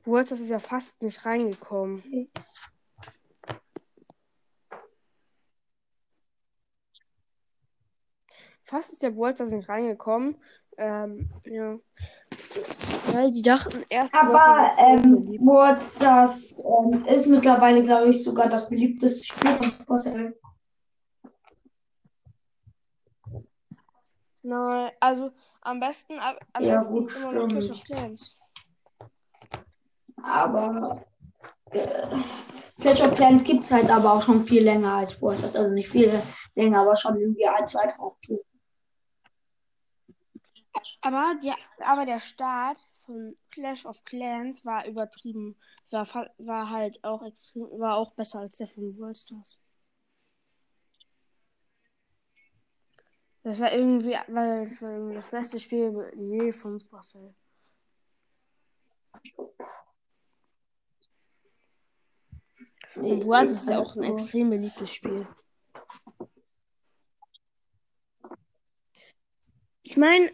Worlds, 0.05 0.29
das 0.29 0.39
ist 0.39 0.49
ja 0.49 0.59
fast 0.59 1.01
nicht 1.01 1.25
reingekommen. 1.25 2.29
Fast 8.67 8.91
ist 8.91 9.01
der 9.01 9.11
das 9.11 9.49
nicht 9.49 9.69
reingekommen. 9.69 10.35
Ähm, 10.77 11.29
ja. 11.45 11.77
Weil 13.13 13.31
die 13.31 13.41
dachten 13.41 13.85
erst. 13.89 14.13
Aber 14.13 14.75
ähm. 14.77 15.23
Words, 15.39 15.99
das 15.99 16.55
ähm, 16.59 17.05
ist 17.05 17.27
mittlerweile, 17.27 17.81
glaube 17.81 18.09
ich, 18.09 18.23
sogar 18.23 18.49
das 18.49 18.67
beliebteste 18.67 19.23
Spiel 19.23 19.51
von 19.51 19.71
Supercell. 19.71 20.39
Nein, 24.43 24.91
also 24.99 25.31
am 25.61 25.79
besten, 25.79 26.19
ab- 26.19 26.39
am 26.53 26.63
Ja, 26.63 26.79
besten 26.79 26.93
gut, 26.93 27.15
immer 27.15 27.31
noch 27.31 27.47
Clash 27.47 27.69
of 27.69 27.83
Clans. 27.83 28.39
Aber 30.21 31.05
äh, 31.71 32.07
Clash 32.79 33.01
of 33.01 33.13
Clans 33.15 33.43
gibt 33.43 33.63
es 33.63 33.71
halt 33.71 33.89
aber 33.89 34.13
auch 34.13 34.21
schon 34.21 34.43
viel 34.45 34.63
länger 34.63 34.93
als 34.93 35.21
Words. 35.21 35.43
Also 35.55 35.69
nicht 35.69 35.89
viel 35.89 36.11
länger, 36.55 36.81
aber 36.81 36.95
schon 36.95 37.17
irgendwie 37.17 37.47
ein 37.47 37.67
Zeitraum. 37.67 38.13
Aber, 41.01 41.35
die, 41.41 41.53
aber 41.83 42.05
der 42.05 42.19
Start 42.19 42.77
von 43.05 43.37
Clash 43.51 43.85
of 43.85 44.03
Clans 44.03 44.65
war 44.65 44.85
übertrieben. 44.85 45.55
War, 45.89 46.07
war 46.37 46.69
halt 46.69 47.03
auch 47.03 47.23
extrem, 47.23 47.63
war 47.79 47.95
auch 47.95 48.13
besser 48.13 48.39
als 48.39 48.57
der 48.57 48.67
von 48.67 48.97
World 48.97 49.17
Stars. 49.17 49.57
Das 53.43 53.59
war 53.61 53.71
irgendwie, 53.71 54.17
weil 54.27 54.67
das 54.67 54.81
war 54.81 54.91
irgendwie 54.91 55.15
das 55.15 55.29
beste 55.29 55.59
Spiel 55.59 56.11
je 56.17 56.51
von 56.51 56.77
Supercell. 56.77 57.33
Und 62.95 63.25
World 63.25 63.49
ist 63.49 63.69
ja 63.69 63.79
auch 63.79 63.95
ein 63.95 64.03
halt 64.03 64.17
so. 64.17 64.23
extrem 64.23 64.49
beliebtes 64.49 64.91
Spiel. 64.91 65.27
Ich 69.83 69.95
meine, 69.95 70.31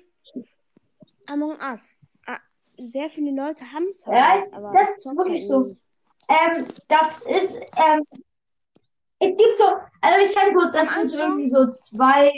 Among 1.28 1.58
Us. 1.60 1.82
Ah, 2.26 2.40
sehr 2.78 3.10
viele 3.10 3.32
Leute 3.32 3.64
haben 3.72 3.88
es 3.90 4.02
Ja, 4.06 4.30
halt, 4.30 4.52
das 4.74 4.90
ist 4.92 5.18
wirklich 5.18 5.48
so. 5.48 5.76
Ähm, 6.30 6.68
das 6.88 7.20
ist, 7.26 7.56
ähm, 7.76 8.04
es 9.20 9.38
gibt 9.38 9.58
so, 9.58 9.66
also 10.02 10.26
ich 10.26 10.36
kenne 10.36 10.54
so, 10.54 10.72
das 10.72 10.94
sind 10.94 11.08
so 11.08 11.18
irgendwie 11.18 11.50
so 11.50 11.74
zwei 11.76 12.32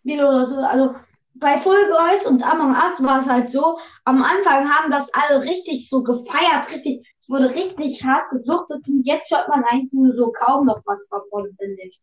Spiele 0.00 0.26
oder 0.28 0.44
so, 0.44 0.56
also 0.56 0.94
bei 1.34 1.58
Full 1.58 1.88
Guys 1.90 2.26
und 2.26 2.42
Among 2.42 2.70
Us 2.72 3.02
war 3.02 3.20
es 3.20 3.28
halt 3.28 3.50
so, 3.50 3.78
am 4.04 4.22
Anfang 4.22 4.68
haben 4.68 4.90
das 4.90 5.12
alle 5.12 5.42
richtig 5.44 5.88
so 5.88 6.02
gefeiert, 6.02 6.70
richtig, 6.72 7.06
es 7.20 7.28
wurde 7.28 7.54
richtig 7.54 8.02
hart 8.02 8.30
gesuchtet 8.30 8.86
und 8.88 9.06
jetzt 9.06 9.30
hört 9.30 9.48
man 9.48 9.62
eigentlich 9.64 9.92
nur 9.92 10.14
so 10.14 10.32
kaum 10.32 10.66
noch 10.66 10.80
was 10.84 11.06
davon, 11.08 11.54
finde 11.58 11.82
ich. 11.82 12.00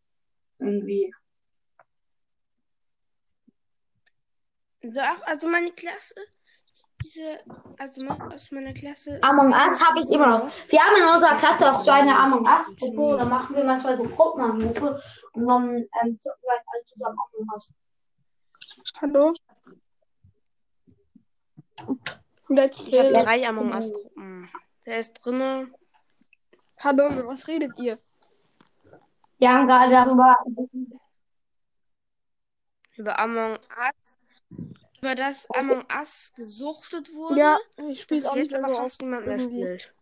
Irgendwie. 0.58 1.12
So, 4.92 5.00
auch, 5.00 5.22
also 5.26 5.48
meine 5.48 5.72
Klasse, 5.72 6.14
diese, 7.02 7.40
also 7.78 8.06
aus 8.06 8.50
meiner 8.50 8.72
Klasse. 8.72 9.18
Among 9.22 9.52
Us 9.52 9.84
habe 9.86 10.00
ich 10.00 10.10
immer 10.10 10.38
noch. 10.38 10.50
Wir 10.68 10.80
haben 10.80 10.96
in 10.96 11.08
unserer 11.08 11.36
Klasse 11.36 11.72
auch 11.72 11.80
so 11.80 11.90
eine 11.90 12.16
Among 12.16 12.42
Us-Gruppe, 12.42 13.18
da 13.18 13.24
machen 13.24 13.56
wir 13.56 13.64
manchmal 13.64 13.96
so 13.96 14.04
Gruppenanrufe 14.04 15.00
und 15.32 15.46
dann 15.46 15.76
ähm, 15.76 16.20
zocken 16.20 16.42
wir 16.42 16.52
halt 16.52 16.62
alle 16.72 16.84
zusammen 16.84 17.18
Among 17.18 17.48
Us. 17.52 17.72
Hallo? 19.00 19.34
Let's 22.48 22.80
Ich 22.80 22.98
habe 22.98 23.12
drei 23.12 23.48
Among 23.48 23.72
Us 23.72 23.92
Gruppen. 23.92 24.50
Wer 24.84 24.98
ist 24.98 25.12
drinne? 25.14 25.70
Hallo, 26.78 27.08
über 27.08 27.26
was 27.28 27.48
redet 27.48 27.78
ihr? 27.78 27.98
Wir 29.38 29.52
haben 29.52 29.66
gerade 29.66 29.90
darüber, 29.90 30.36
Über 32.96 33.18
Among 33.18 33.52
Us. 33.52 34.14
Über 34.50 35.14
das 35.14 35.48
Among 35.50 35.84
Us 35.98 36.32
gesuchtet 36.36 37.12
wurde. 37.14 37.38
Ja, 37.38 37.58
ich 37.88 38.02
spiele 38.02 38.22
das 38.22 38.30
auch 38.30 38.36
jetzt 38.36 38.50
nicht 38.50 38.52
mehr 38.52 38.64
aber 38.64 38.74
so 38.74 38.80
fast 38.82 39.00
niemand 39.02 39.26
mehr 39.26 39.38
spielt. 39.38 39.92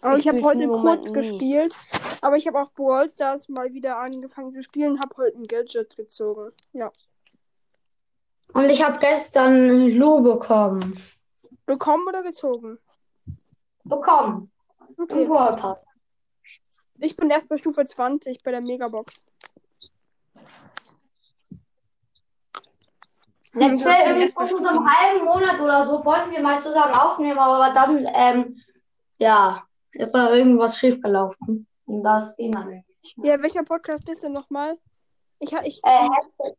Aber 0.00 0.16
Ich 0.16 0.26
ich 0.26 0.28
habe 0.28 0.42
heute 0.42 0.66
kurz 0.66 1.08
nie. 1.08 1.14
gespielt. 1.14 1.78
Aber 2.20 2.36
ich 2.36 2.46
habe 2.46 2.60
auch 2.60 2.72
Brawl 2.72 3.08
Stars 3.08 3.48
mal 3.48 3.72
wieder 3.72 3.98
angefangen 3.98 4.50
zu 4.50 4.62
spielen 4.62 4.92
und 4.92 5.00
habe 5.00 5.16
heute 5.16 5.36
ein 5.38 5.46
Gadget 5.46 5.96
gezogen. 5.96 6.52
Ja. 6.72 6.90
und 8.52 8.68
ich 8.68 8.84
habe 8.84 8.98
gestern 8.98 9.90
Lu 9.92 10.20
bekommen. 10.22 10.96
Bekommen 11.66 12.06
oder 12.08 12.22
gezogen? 12.22 12.78
Bekommen. 13.84 14.50
Im 14.98 15.04
Okay. 15.04 15.24
Brawl 15.24 15.56
Pass. 15.56 15.84
Ich 16.98 17.16
bin 17.16 17.30
erst 17.30 17.48
bei 17.48 17.56
Stufe 17.56 17.84
20 17.84 18.42
bei 18.42 18.50
der 18.50 18.60
Megabox. 18.60 19.22
Jetzt 23.54 23.84
ist 23.84 23.86
irgendwie 23.86 24.28
vor 24.28 24.46
so 24.46 24.56
einem 24.56 24.88
halben 24.90 25.24
Monat 25.26 25.60
oder 25.60 25.86
so 25.86 26.02
wollten 26.04 26.30
wir 26.30 26.40
mal 26.40 26.58
zusammen 26.60 26.94
aufnehmen, 26.94 27.38
aber 27.38 27.72
dann, 27.74 28.06
ähm, 28.14 28.56
ja, 29.18 29.62
ist 29.92 30.12
da 30.12 30.32
irgendwas 30.32 30.78
schiefgelaufen. 30.78 31.66
Und 31.84 32.02
das 32.02 32.34
ging 32.36 32.52
dann 32.52 32.68
irgendwie 32.68 32.96
nicht 33.02 33.18
mehr. 33.18 33.36
Ja, 33.36 33.42
welcher 33.42 33.62
Podcast 33.62 34.04
bist 34.06 34.22
du 34.24 34.30
nochmal? 34.30 34.78
Ich, 35.38 35.52
ich, 35.52 35.80
Äh, 35.84 36.08
Hashtag, 36.08 36.56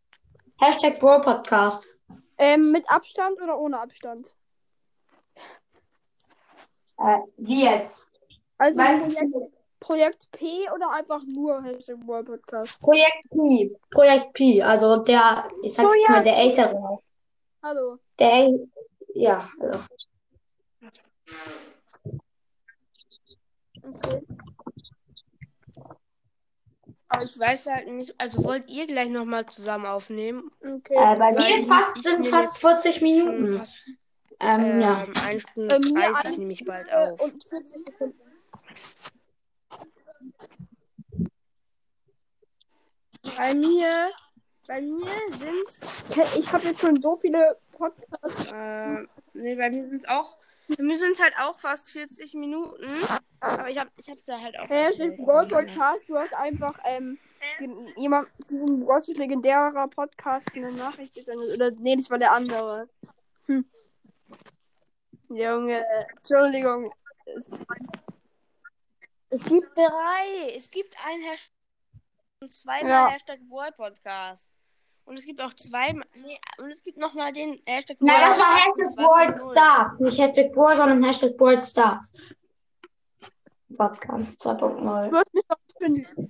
Hashtag 0.60 1.00
Bro 1.00 1.22
Podcast. 1.22 1.86
ähm, 2.38 2.72
mit 2.72 2.88
Abstand 2.92 3.42
oder 3.42 3.58
ohne 3.58 3.80
Abstand? 3.80 4.36
Äh, 7.00 7.20
wie 7.38 7.64
jetzt? 7.66 8.08
Also 8.60 8.80
Meinst 8.80 9.10
du 9.10 9.52
Projekt 9.88 10.32
P 10.32 10.46
oder 10.74 10.90
einfach 10.92 11.22
nur 11.28 11.62
Hashtag 11.62 12.00
Boy 12.06 12.24
Podcast? 12.24 12.80
Projekt 12.80 13.30
P. 13.32 13.76
Projekt 13.92 14.34
P, 14.34 14.62
also 14.62 14.98
der, 15.04 15.50
ich 15.62 15.74
sag 15.74 15.86
jetzt 15.94 16.10
mal 16.10 16.24
der 16.24 16.38
ältere. 16.38 17.00
Hallo. 17.62 18.00
Der, 18.18 18.32
äl- 18.32 18.70
ja, 19.14 19.46
also. 19.60 19.80
Okay. 23.84 24.22
Aber 27.10 27.24
ich 27.26 27.38
weiß 27.38 27.68
halt 27.68 27.88
nicht, 27.90 28.16
also 28.18 28.42
wollt 28.46 28.70
ihr 28.70 28.88
gleich 28.88 29.10
nochmal 29.10 29.46
zusammen 29.48 29.86
aufnehmen? 29.86 30.50
Okay. 30.62 30.96
Äh, 30.96 31.16
bei 31.20 31.32
mir 31.34 31.56
ist 31.56 31.68
fast, 31.68 32.02
sind 32.02 32.28
fast 32.28 32.54
jetzt 32.54 32.94
40 32.94 32.96
Schon 32.96 33.04
Minuten. 33.04 33.58
fast 33.60 33.74
Ähm, 34.40 34.82
ja. 34.82 35.04
ähm, 35.04 35.14
1 35.28 35.42
Stunde 35.44 35.76
Äh, 35.76 35.80
mir 35.80 35.94
30 35.94 36.26
eine 36.26 36.38
nehme 36.38 36.54
ich 36.54 36.66
bald 36.66 36.92
auf. 36.92 37.22
Und 37.22 37.44
40 37.44 37.78
Sekunden. 37.84 38.20
Bei 43.38 43.54
mir, 43.54 44.12
bei 44.68 44.82
mir 44.82 45.08
sind, 45.32 46.38
Ich 46.38 46.52
habe 46.52 46.66
jetzt 46.68 46.82
schon 46.82 47.02
so 47.02 47.16
viele 47.18 47.58
Podcasts. 47.72 48.52
äh, 48.52 49.06
nee, 49.34 49.56
bei 49.56 49.70
mir 49.70 49.88
sind 49.88 50.08
auch, 50.10 50.38
bei 50.78 50.84
mir 50.84 50.98
sind 51.00 51.20
halt 51.22 51.34
auch 51.40 51.58
fast 51.60 51.90
40 51.92 52.34
Minuten. 52.36 52.86
Aber 53.40 53.70
ich 53.70 53.78
hab, 53.78 53.88
ich 53.98 54.10
hab's 54.10 54.26
da 54.26 54.40
halt 54.40 54.58
auch. 54.60 54.70
Hashtag 54.70 55.18
Boy 55.18 55.48
Podcast. 55.48 56.04
Du 56.08 56.18
hast 56.18 56.34
einfach 56.34 56.78
ähm, 56.86 57.18
jemand, 57.98 58.28
diesem 58.50 58.86
Gottes 58.86 59.16
legendärer 59.18 59.88
Podcast 59.88 60.50
eine 60.56 60.72
Nachricht 60.72 61.14
gesendet. 61.14 61.54
Oder 61.56 61.72
nee, 61.72 61.96
das 61.96 62.10
war 62.10 62.18
der 62.20 62.32
andere. 62.34 62.90
Hm. 63.48 63.66
Junge, 65.30 65.84
Entschuldigung. 66.18 66.94
Es- 67.26 67.50
Es 69.30 69.44
gibt 69.46 69.76
drei. 69.76 70.54
Es 70.56 70.70
gibt 70.70 70.96
ein 71.06 71.22
Hashtag 71.22 71.53
und 72.44 72.52
zweimal 72.52 72.90
Ja. 72.90 73.10
Hashtag 73.10 73.40
World 73.50 73.76
Podcast. 73.76 74.52
Und 75.06 75.18
es 75.18 75.26
gibt 75.26 75.42
auch 75.42 75.54
zweimal, 75.54 76.08
nee, 76.16 76.40
und 76.60 76.72
es 76.72 76.82
gibt 76.84 76.98
nochmal 76.98 77.34
den 77.34 77.62
Hashtag 77.66 77.98
Nein, 78.00 78.22
das 78.22 78.40
war 78.40 78.56
Hashtag 78.56 78.88
2.0. 78.88 78.98
World 78.98 79.42
Stars. 79.42 80.00
Nicht 80.00 80.20
Hashtag 80.20 80.56
World, 80.56 80.78
sondern 80.78 81.04
Hashtag 81.04 81.40
World 81.40 81.64
Stars. 81.64 82.14
Podcast 83.76 84.46
2.0. 84.46 85.10
Du 85.10 85.18
hast 85.18 85.34
mich 85.34 85.44
doch 85.48 85.58
schon 85.80 86.30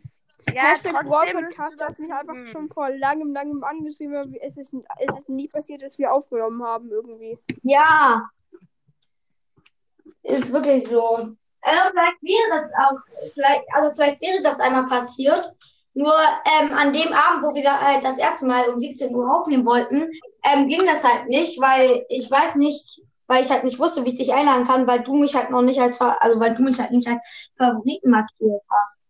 Ja, 0.54 0.62
Hashtag 0.64 0.96
es 1.04 1.10
Podcast 1.10 1.82
hat 1.82 2.00
mich 2.00 2.12
einfach 2.12 2.34
hm. 2.34 2.48
schon 2.48 2.70
vor 2.70 2.90
langem, 2.90 3.34
langem 3.34 3.64
angeschrieben. 3.64 4.36
Es 4.42 4.58
ist, 4.58 4.74
es 4.74 5.16
ist 5.20 5.30
nie 5.30 5.48
passiert, 5.48 5.84
dass 5.84 6.00
wir 6.00 6.12
aufgenommen 6.12 6.64
haben 6.64 6.90
irgendwie. 6.90 7.38
Ja. 7.62 8.30
Ist 10.24 10.52
wirklich 10.52 10.88
so. 10.88 11.36
Also 11.62 11.82
vielleicht 11.92 12.22
wäre 12.24 12.62
das 12.62 12.72
auch, 12.74 13.00
vielleicht, 13.34 13.64
also 13.74 13.96
vielleicht 13.96 14.22
wäre 14.22 14.42
das 14.42 14.60
einmal 14.60 14.88
passiert. 14.88 15.54
Nur 15.96 16.14
ähm, 16.60 16.74
an 16.74 16.92
dem 16.92 17.14
Abend, 17.14 17.44
wo 17.44 17.54
wir 17.54 17.64
da 17.64 17.80
halt 17.80 18.04
das 18.04 18.18
erste 18.18 18.46
Mal 18.46 18.70
um 18.70 18.80
17 18.80 19.14
Uhr 19.14 19.36
aufnehmen 19.36 19.66
wollten, 19.66 20.10
ähm, 20.44 20.68
ging 20.68 20.84
das 20.86 21.04
halt 21.04 21.28
nicht, 21.28 21.60
weil 21.62 22.06
ich 22.10 22.30
weiß 22.30 22.56
nicht, 22.56 23.02
weil 23.28 23.44
ich 23.44 23.52
halt 23.52 23.64
nicht 23.64 23.80
wusste, 23.80 24.04
wie 24.04 24.10
ich 24.10 24.18
dich 24.18 24.34
einladen 24.34 24.66
kann, 24.66 24.88
weil 24.88 25.04
du 25.04 25.16
mich 25.16 25.36
halt 25.36 25.52
noch 25.52 25.62
nicht 25.62 25.80
als, 25.80 26.02
also 26.02 26.40
weil 26.40 26.56
du 26.56 26.64
mich 26.64 26.80
halt 26.80 26.92
nicht 26.92 27.08
als 27.08 27.52
Favoriten 27.58 28.10
markiert 28.10 28.62
hast. 28.82 29.10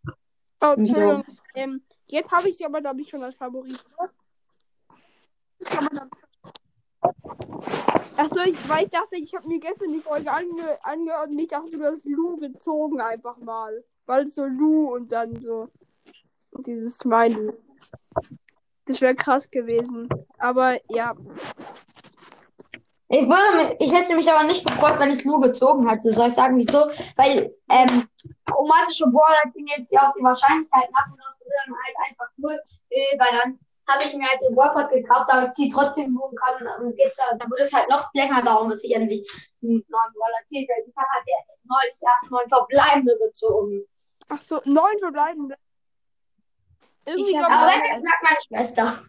Oh, 0.61 0.73
Und 0.77 0.93
so. 0.93 1.23
Ähm, 1.55 1.81
jetzt 2.07 2.31
habe 2.31 2.49
ich 2.49 2.57
sie 2.57 2.65
aber, 2.65 2.81
glaube 2.81 3.01
ich, 3.01 3.09
schon 3.09 3.23
als 3.23 3.35
Favorit. 3.35 3.79
Achso, 8.15 8.41
ich, 8.45 8.69
weil 8.69 8.83
ich 8.83 8.89
dachte, 8.89 9.15
ich 9.15 9.33
habe 9.33 9.47
mir 9.47 9.59
gestern 9.59 9.91
die 9.93 9.99
Folge 9.99 10.31
ange 10.31 10.77
angehört 10.83 11.29
und 11.29 11.39
ich 11.39 11.47
dachte, 11.47 11.71
du 11.71 11.83
hast 11.83 12.05
Lu 12.05 12.37
gezogen 12.37 13.01
einfach 13.01 13.37
mal. 13.37 13.83
Weil 14.05 14.27
es 14.27 14.35
so 14.35 14.45
Lu 14.45 14.93
und 14.93 15.11
dann 15.11 15.41
so 15.41 15.69
dieses 16.59 16.97
Smiley. 16.97 17.51
Das 18.85 19.01
wäre 19.01 19.15
krass 19.15 19.49
gewesen. 19.49 20.09
Aber 20.37 20.77
ja, 20.89 21.15
Ich 23.13 23.27
würde 23.29 23.57
mich, 23.57 23.75
ich 23.79 23.93
hätte 23.93 24.15
mich 24.15 24.31
aber 24.31 24.43
nicht 24.43 24.65
gefreut, 24.65 24.97
wenn 24.97 25.11
ich 25.11 25.23
Lu 25.23 25.39
gezogen 25.39 25.87
hätte. 25.87 26.11
Soll 26.11 26.29
ich 26.29 26.33
sagen, 26.33 26.57
wieso? 26.57 26.89
Weil 27.15 27.53
ähm, 27.69 28.09
chromatische 28.49 29.05
Brawler 29.05 29.51
gehen 29.53 29.67
jetzt 29.67 29.91
ja 29.91 30.09
auch 30.09 30.13
die 30.17 30.23
Wahrscheinlichkeiten 30.23 30.95
ab 30.95 31.05
und 31.11 31.19
das 31.19 31.39
wird 31.39 31.53
dann 31.63 31.75
halt 31.75 31.95
einfach 32.09 32.27
null, 32.37 32.59
äh, 32.89 33.19
weil 33.19 33.37
dann 33.37 33.59
habe 33.87 34.03
ich 34.05 34.15
mir 34.15 34.27
halt 34.27 34.41
den 34.41 34.55
Brawlpot 34.55 34.89
gekauft, 34.89 35.29
aber 35.31 35.47
ich 35.47 35.51
ziehe 35.51 35.71
trotzdem 35.71 36.15
Bogen 36.15 36.35
kann 36.37 36.67
und 36.83 36.97
jetzt, 36.97 37.19
äh, 37.19 37.37
dann 37.37 37.51
würde 37.51 37.63
es 37.63 37.73
halt 37.73 37.87
noch 37.87 38.11
länger 38.15 38.41
dauern, 38.41 38.69
bis 38.69 38.83
ich 38.83 38.95
endlich 38.95 39.21
einen 39.61 39.83
neuen 39.89 40.13
Brawler 40.15 40.41
ziehe. 40.47 40.67
Weil 40.67 40.83
ich 40.87 40.95
habe 40.97 41.07
halt 41.13 41.25
neulich 41.65 41.99
erst 42.01 42.31
neun 42.31 42.49
verbleibende 42.49 43.15
gezogen. 43.19 43.85
ach 44.29 44.41
so, 44.41 44.59
neun 44.65 44.97
verbleibende. 44.99 45.55
Irgendwie 47.05 47.31
glaube 47.31 47.51
Aber 47.51 47.71
wenn, 47.71 47.81
dann 47.81 48.03
sagt 48.03 48.23
meine 48.23 48.41
Schwester. 48.47 49.03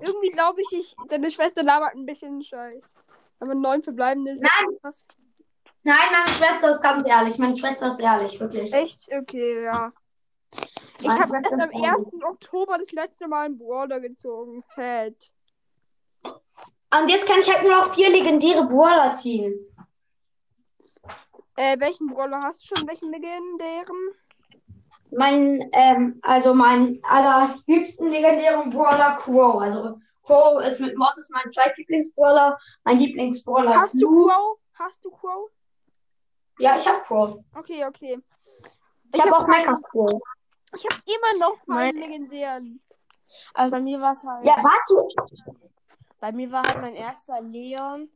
irgendwie 0.00 0.30
glaub 0.30 0.58
ich, 0.58 0.72
ich, 0.72 0.96
deine 1.08 1.30
Schwester 1.30 1.62
labert 1.62 1.94
ein 1.94 2.06
bisschen 2.06 2.42
Scheiß. 2.42 2.96
Aber 3.40 3.54
neun 3.54 3.82
verbleibende 3.82 4.32
sind 4.32 4.42
Nein. 4.42 4.78
was. 4.82 5.06
Nein, 5.82 5.96
meine 6.10 6.28
Schwester 6.28 6.70
ist 6.70 6.82
ganz 6.82 7.06
ehrlich. 7.06 7.38
Meine 7.38 7.56
Schwester 7.56 7.88
ist 7.88 8.00
ehrlich, 8.00 8.38
wirklich. 8.40 8.72
Echt? 8.72 9.08
Okay, 9.12 9.64
ja. 9.64 9.92
Ich 11.00 11.08
habe 11.08 11.36
erst 11.36 11.52
am 11.52 11.70
ist 11.70 11.76
ehrlich. 11.76 12.06
1. 12.06 12.24
Oktober 12.24 12.78
das 12.78 12.90
letzte 12.92 13.28
Mal 13.28 13.46
einen 13.46 13.58
Brawler 13.58 14.00
gezogen. 14.00 14.62
Sad. 14.66 15.14
Und 16.24 17.08
jetzt 17.08 17.26
kann 17.26 17.40
ich 17.40 17.54
halt 17.54 17.62
nur 17.62 17.72
noch 17.72 17.94
vier 17.94 18.10
legendäre 18.10 18.64
Brawler 18.64 19.12
ziehen. 19.14 19.54
Äh, 21.56 21.78
welchen 21.78 22.06
Brawler 22.06 22.42
hast 22.42 22.62
du 22.62 22.74
schon? 22.74 22.88
Welchen 22.88 23.10
legendären? 23.12 23.96
Mein, 25.10 25.68
ähm, 25.72 26.18
also 26.22 26.54
mein 26.54 27.00
allerliebsten 27.02 28.10
legendären 28.10 28.70
Brawler 28.70 29.16
Crow. 29.16 29.60
Also 29.60 29.98
Crow 30.22 30.62
ist 30.64 30.80
mit 30.80 30.96
Moss 30.96 31.16
ist 31.18 31.30
mein 31.30 31.50
zweitlieblingsbrawler. 31.50 32.58
Mein 32.84 32.98
Lieblingsbrawler 32.98 33.74
Hast 33.74 33.94
ist 33.94 34.02
du 34.02 34.10
Lu. 34.10 34.26
Crow? 34.28 34.58
Hast 34.74 35.04
du 35.04 35.10
Crow? 35.10 35.50
Ja, 36.58 36.76
ich 36.76 36.86
hab 36.88 37.04
Crow. 37.04 37.38
Okay, 37.56 37.84
okay. 37.86 38.18
Ich, 39.12 39.14
Ich 39.14 39.20
hab 39.20 39.30
hab 39.30 39.42
auch 39.42 39.46
Mecha 39.48 39.78
Crow. 39.90 40.20
Ich 40.76 40.84
habe 40.84 41.02
immer 41.06 41.38
noch 41.46 41.56
Mein- 41.66 41.94
meinen 41.94 41.98
legendären. 42.10 42.80
Also 43.54 43.70
bei 43.70 43.80
mir 43.80 44.00
war 44.00 44.12
es 44.12 44.24
halt, 44.24 44.46
Ja, 44.46 44.56
warte. 44.56 45.54
bei 46.20 46.32
mir 46.32 46.50
war 46.50 46.62
halt 46.66 46.80
mein 46.80 46.94
erster 46.94 47.40
Leon. 47.40 48.08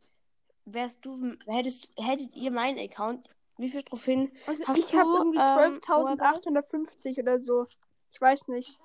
Wärst 0.65 1.05
du, 1.05 1.35
hättest, 1.47 1.91
hättet 1.99 2.37
ihr 2.37 2.51
meinen 2.53 2.79
Account, 2.79 3.29
wie 3.63 3.71
viele 3.71 3.85
Trophäen? 3.85 4.31
Also 4.47 4.65
Hast 4.67 4.79
ich 4.79 4.95
habe 4.95 5.05
du, 5.05 5.17
irgendwie 5.17 5.39
ähm, 5.39 5.81
12.850 5.81 7.19
oder 7.21 7.41
so. 7.41 7.67
Ich 8.13 8.21
weiß 8.21 8.49
nicht. 8.49 8.79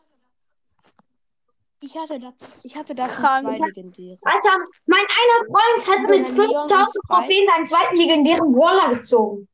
Ich 1.80 1.96
hatte 1.96 2.20
da, 2.20 2.34
ich 2.64 2.76
hatte 2.76 2.96
da 2.96 3.08
Krank. 3.08 3.54
zwei 3.54 3.68
legendäre. 3.68 4.18
Alter, 4.24 4.50
mein 4.88 5.00
einer 5.00 5.46
Freund 5.46 5.88
hat 5.88 6.00
mit 6.10 6.28
Mein 6.38 6.50
Leon 6.50 6.68
5000 6.70 6.88
ist 6.88 7.02
frei. 7.08 7.20
Trophäen 7.22 7.48
seinen 7.54 7.68
zweiten 7.68 7.96
legendären 7.98 8.52
Brawler 8.54 8.96
gezogen. 8.96 9.48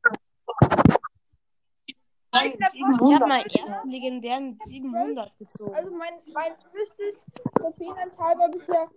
Ich 2.36 3.14
habe 3.14 3.28
meinen 3.28 3.45
ersten 3.45 3.90
legendären 3.90 4.58
mit 4.58 4.68
700 4.68 5.38
gezogen. 5.38 5.76
Also 5.76 5.91
mein, 5.91 6.14
mein 6.34 6.54
höchstes 6.72 7.24
Trophäenanzahl 7.60 8.36
war 8.40 8.50
bisher 8.50 8.90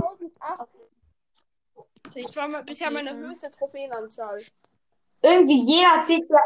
12.850. 0.00 2.22
Das 2.24 2.36
war 2.36 2.48
mal- 2.48 2.64
bisher 2.64 2.90
meine 2.90 3.14
höchste 3.16 3.48
Trophäenanzahl. 3.50 4.42
Irgendwie 5.22 5.60
jeder 5.62 6.02
zieht 6.04 6.24
ja. 6.28 6.38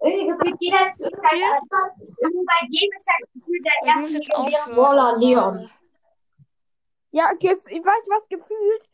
Irgendwie 0.00 0.26
gefühlt 0.28 0.56
jeder 0.60 0.92
zieht 0.96 1.16
halt. 1.22 1.62
Irgendwie 2.18 2.44
bei 2.46 2.66
jedem 2.68 2.98
ist 2.98 3.08
halt 3.08 3.32
gefühlt 3.34 3.64
der 3.64 3.88
erste 3.88 4.18
legendäre. 4.18 4.74
Brawler 4.74 5.18
Leon. 5.18 5.70
Ja, 7.12 7.30
ich 7.38 7.44
weiß 7.44 8.08
was 8.10 8.28
gefühlt. 8.28 8.84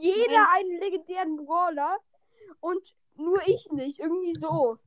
Jeder 0.00 0.46
einen 0.54 0.80
legendären 0.80 1.36
Brawler 1.36 1.98
und 2.60 2.94
nur 3.16 3.40
ich 3.46 3.68
nicht. 3.70 4.00
Irgendwie 4.00 4.34
so. 4.34 4.78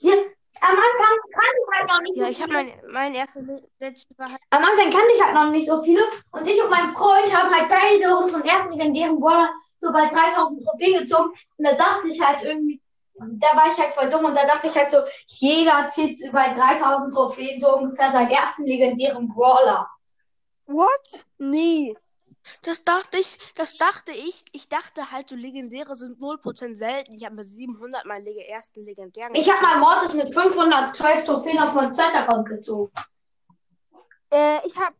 Ja, 0.00 0.12
am 0.60 0.70
Anfang 0.76 1.16
kannte 1.32 1.58
ich 1.60 1.78
halt 1.78 1.88
noch 1.88 2.00
nicht 2.00 2.16
Ja, 2.16 2.24
so 2.26 2.30
ich 2.30 2.42
habe 2.42 2.58
viele. 2.58 2.82
mein, 2.82 2.92
mein 2.92 3.14
erster 3.14 3.40
letzter 3.80 4.14
war 4.16 4.30
halt 4.30 4.40
Am 4.50 4.62
Anfang 4.62 4.90
kannte 4.90 5.12
ich 5.14 5.22
halt 5.22 5.34
noch 5.34 5.50
nicht 5.50 5.68
so 5.68 5.80
viele. 5.82 6.02
Und 6.30 6.46
ich 6.46 6.62
und 6.62 6.70
mein 6.70 6.94
Freund 6.94 7.34
haben 7.36 7.52
halt 7.52 7.68
beide 7.68 8.16
unseren 8.16 8.44
ersten 8.44 8.72
legendären 8.72 9.18
Brawler 9.18 9.50
so 9.80 9.90
bei 9.92 10.06
3000 10.08 10.62
Trophäen 10.64 11.00
gezogen. 11.00 11.30
Und 11.56 11.64
da 11.64 11.72
dachte 11.74 12.08
ich 12.08 12.20
halt 12.20 12.44
irgendwie, 12.44 12.77
da 13.20 13.56
war 13.56 13.70
ich 13.70 13.78
halt 13.78 13.94
voll 13.94 14.08
dumm. 14.08 14.24
Und 14.26 14.34
da 14.34 14.46
dachte 14.46 14.68
ich 14.68 14.76
halt 14.76 14.90
so, 14.90 14.98
jeder 15.26 15.88
zieht 15.90 16.18
bei 16.32 16.52
3000 16.52 17.12
Trophäen 17.12 17.60
so 17.60 17.76
ungefähr 17.76 18.12
seinen 18.12 18.30
ersten 18.30 18.64
legendären 18.64 19.28
Brawler. 19.28 19.88
What? 20.66 21.26
Nee. 21.38 21.96
Das 22.62 22.84
dachte 22.84 23.18
ich, 23.18 23.38
das 23.56 23.76
dachte 23.76 24.12
ich. 24.12 24.44
Ich 24.52 24.68
dachte 24.68 25.10
halt, 25.12 25.28
so 25.28 25.36
legendäre 25.36 25.94
sind 25.96 26.18
0% 26.18 26.74
selten. 26.76 27.14
Ich 27.16 27.24
habe 27.24 27.36
mit 27.36 27.50
700 27.50 28.04
meinen 28.06 28.24
leg 28.24 28.38
ersten 28.48 28.84
legendären. 28.84 29.34
Ich 29.34 29.50
habe 29.50 29.62
mal 29.62 29.78
Mortis 29.78 30.14
mit 30.14 30.32
512 30.32 31.24
Trophäen 31.24 31.58
auf 31.58 31.74
meinem 31.74 31.92
Zeitaccount 31.92 32.48
gezogen. 32.48 32.92
Äh, 34.30 34.66
ich 34.66 34.76
hab, 34.76 34.94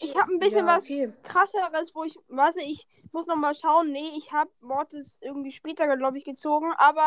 ich 0.00 0.16
hab 0.16 0.28
ein 0.28 0.38
bisschen 0.38 0.66
Ja, 0.66 0.76
was 0.76 0.84
okay. 0.84 1.10
krasseres, 1.22 1.94
wo 1.94 2.04
ich, 2.04 2.18
warte, 2.28 2.60
ich 2.60 2.86
muss 3.12 3.26
noch 3.26 3.36
mal 3.36 3.54
schauen. 3.54 3.90
Nee, 3.90 4.12
ich 4.18 4.32
hab 4.32 4.48
Mortis 4.60 5.18
irgendwie 5.20 5.52
später, 5.52 5.96
glaube 5.96 6.18
ich, 6.18 6.24
gezogen, 6.24 6.72
aber 6.76 7.06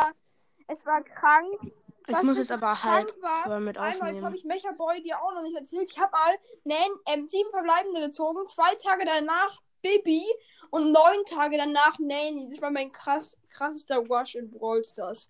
es 0.69 0.85
war 0.85 1.01
krank. 1.03 1.59
Ich 2.07 2.15
Was 2.15 2.23
muss 2.23 2.37
jetzt 2.39 2.51
aber 2.51 2.81
halt 2.83 3.13
war, 3.21 3.43
voll 3.43 3.59
mit 3.59 3.77
Einmal, 3.77 3.91
jetzt 3.93 4.01
aufnehmen. 4.01 4.25
habe 4.25 4.35
ich 4.35 4.43
Mecha 4.43 4.69
Boy 4.77 5.01
dir 5.03 5.21
auch 5.21 5.31
noch 5.33 5.43
nicht 5.43 5.55
erzählt. 5.55 5.89
Ich 5.91 5.99
habe 5.99 6.11
mal 6.11 6.35
Nan, 6.63 6.77
ähm, 7.07 7.27
sieben 7.29 7.49
Verbleibende 7.51 7.99
gezogen, 8.01 8.47
zwei 8.47 8.73
Tage 8.75 9.05
danach 9.05 9.61
Bibi 9.83 10.23
und 10.71 10.91
neun 10.91 11.23
Tage 11.25 11.57
danach 11.57 11.99
Nanny. 11.99 12.47
Das 12.49 12.61
war 12.63 12.71
mein 12.71 12.91
krass, 12.91 13.37
krassester 13.49 13.97
Rush 13.97 14.35
in 14.35 14.49
Brawl 14.49 14.83
Stars. 14.83 15.29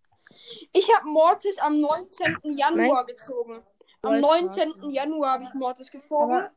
Ich 0.72 0.88
habe 0.96 1.08
Mortis 1.08 1.60
am 1.60 1.80
19. 1.82 2.38
Januar 2.56 3.06
gezogen. 3.06 3.56
Am 4.02 4.22
Brawl 4.22 4.42
19. 4.42 4.72
Stars, 4.72 4.94
Januar 4.94 5.32
habe 5.34 5.44
ich 5.44 5.54
Mortis 5.54 5.92
gezogen. 5.92 6.34
Aber- 6.34 6.52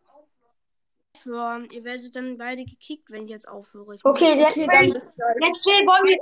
Aufhören. 1.17 1.69
Ihr 1.71 1.85
werdet 1.85 2.15
dann 2.17 2.39
beide 2.39 2.65
gekickt, 2.65 3.11
wenn 3.11 3.25
ich 3.25 3.31
jetzt 3.31 3.47
aufhöre. 3.49 3.95
Ich 3.95 4.05
Okay, 4.05 4.35
jetzt- 4.39 4.57
jetzt 4.57 4.69
okay, 4.69 4.69
dann 4.71 4.87
will, 4.87 4.93
bis 4.95 5.13
gleich. 5.15 5.37
jetzt 5.43 5.67
will, 5.67 5.87
wollen 5.87 6.05
wir. 6.09 6.19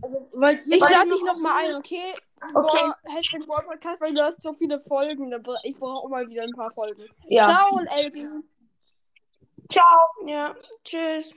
Wollt 0.00 0.66
ihr 0.66 0.76
Ich 0.76 0.80
lade 0.80 1.10
dich 1.10 1.22
noch 1.22 1.34
noch 1.34 1.40
mal 1.40 1.64
ein, 1.64 1.74
okay? 1.76 2.14
Okay. 2.54 2.92
Brawl 3.46 3.64
Podcast, 3.64 4.00
weil 4.00 4.14
du 4.14 4.22
hast 4.22 4.42
so 4.42 4.52
viele 4.52 4.78
Folgen. 4.80 5.34
Ich 5.62 5.74
brauche 5.74 6.04
auch 6.04 6.08
mal 6.08 6.28
wieder 6.28 6.42
ein 6.42 6.52
paar 6.52 6.70
Folgen. 6.70 7.04
Ja. 7.28 7.46
Ciao 7.46 7.78
und 7.78 7.86
Elbi. 7.86 8.28
Ciao. 9.68 10.26
Ja, 10.26 10.54
tschüss. 10.84 11.32